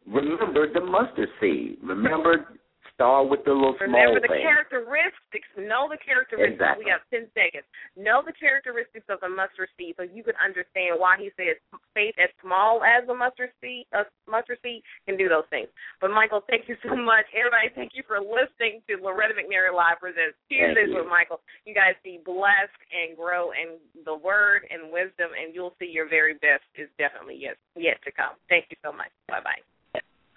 remember 0.07 0.71
the 0.71 0.81
mustard 0.81 1.29
seed. 1.39 1.77
Remember, 1.83 2.57
start 2.97 3.29
with 3.29 3.45
the 3.45 3.53
little 3.53 3.77
remember 3.77 4.17
small 4.17 4.25
the 4.25 4.33
thing. 4.33 4.41
characteristics. 4.41 5.45
Know 5.53 5.85
the 5.85 6.01
characteristics. 6.01 6.57
Exactly. 6.57 6.85
We 6.85 6.91
have 6.91 7.05
ten 7.13 7.29
seconds. 7.37 7.69
Know 7.93 8.25
the 8.25 8.33
characteristics 8.33 9.05
of 9.05 9.21
the 9.21 9.29
mustard 9.29 9.69
seed, 9.77 9.93
so 10.01 10.03
you 10.03 10.25
can 10.25 10.33
understand 10.41 10.97
why 10.97 11.21
he 11.21 11.29
says 11.37 11.61
faith 11.93 12.17
as 12.17 12.33
small 12.41 12.81
as 12.81 13.05
a 13.05 13.13
mustard 13.13 13.53
seed, 13.61 13.85
a 13.93 14.09
mustard 14.25 14.57
seed 14.65 14.81
can 15.05 15.13
do 15.13 15.29
those 15.29 15.45
things. 15.53 15.69
But 16.01 16.09
Michael, 16.09 16.41
thank 16.49 16.65
you 16.65 16.75
so 16.81 16.97
much. 16.97 17.29
Everybody, 17.37 17.69
thank 17.77 17.93
you 17.93 18.01
for 18.09 18.17
listening 18.17 18.81
to 18.89 18.97
Loretta 18.97 19.37
McNary 19.37 19.69
Live 19.69 20.01
presents 20.01 20.33
Tuesdays 20.49 20.89
with 20.89 21.05
Michael. 21.05 21.39
You 21.69 21.77
guys 21.77 21.93
be 22.01 22.17
blessed 22.25 22.81
and 22.89 23.13
grow 23.13 23.53
in 23.53 23.77
the 24.09 24.17
word 24.17 24.65
and 24.73 24.89
wisdom, 24.89 25.37
and 25.37 25.53
you'll 25.53 25.77
see 25.77 25.89
your 25.93 26.09
very 26.09 26.33
best 26.41 26.65
is 26.73 26.89
definitely 26.97 27.37
yet 27.37 27.61
yet 27.77 28.01
to 28.05 28.11
come. 28.11 28.33
Thank 28.49 28.73
you 28.73 28.77
so 28.81 28.89
much. 28.89 29.13
Bye 29.29 29.45
bye 29.45 29.61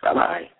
bye. 0.02 0.14
Bye 0.14 0.14
bye. 0.14 0.50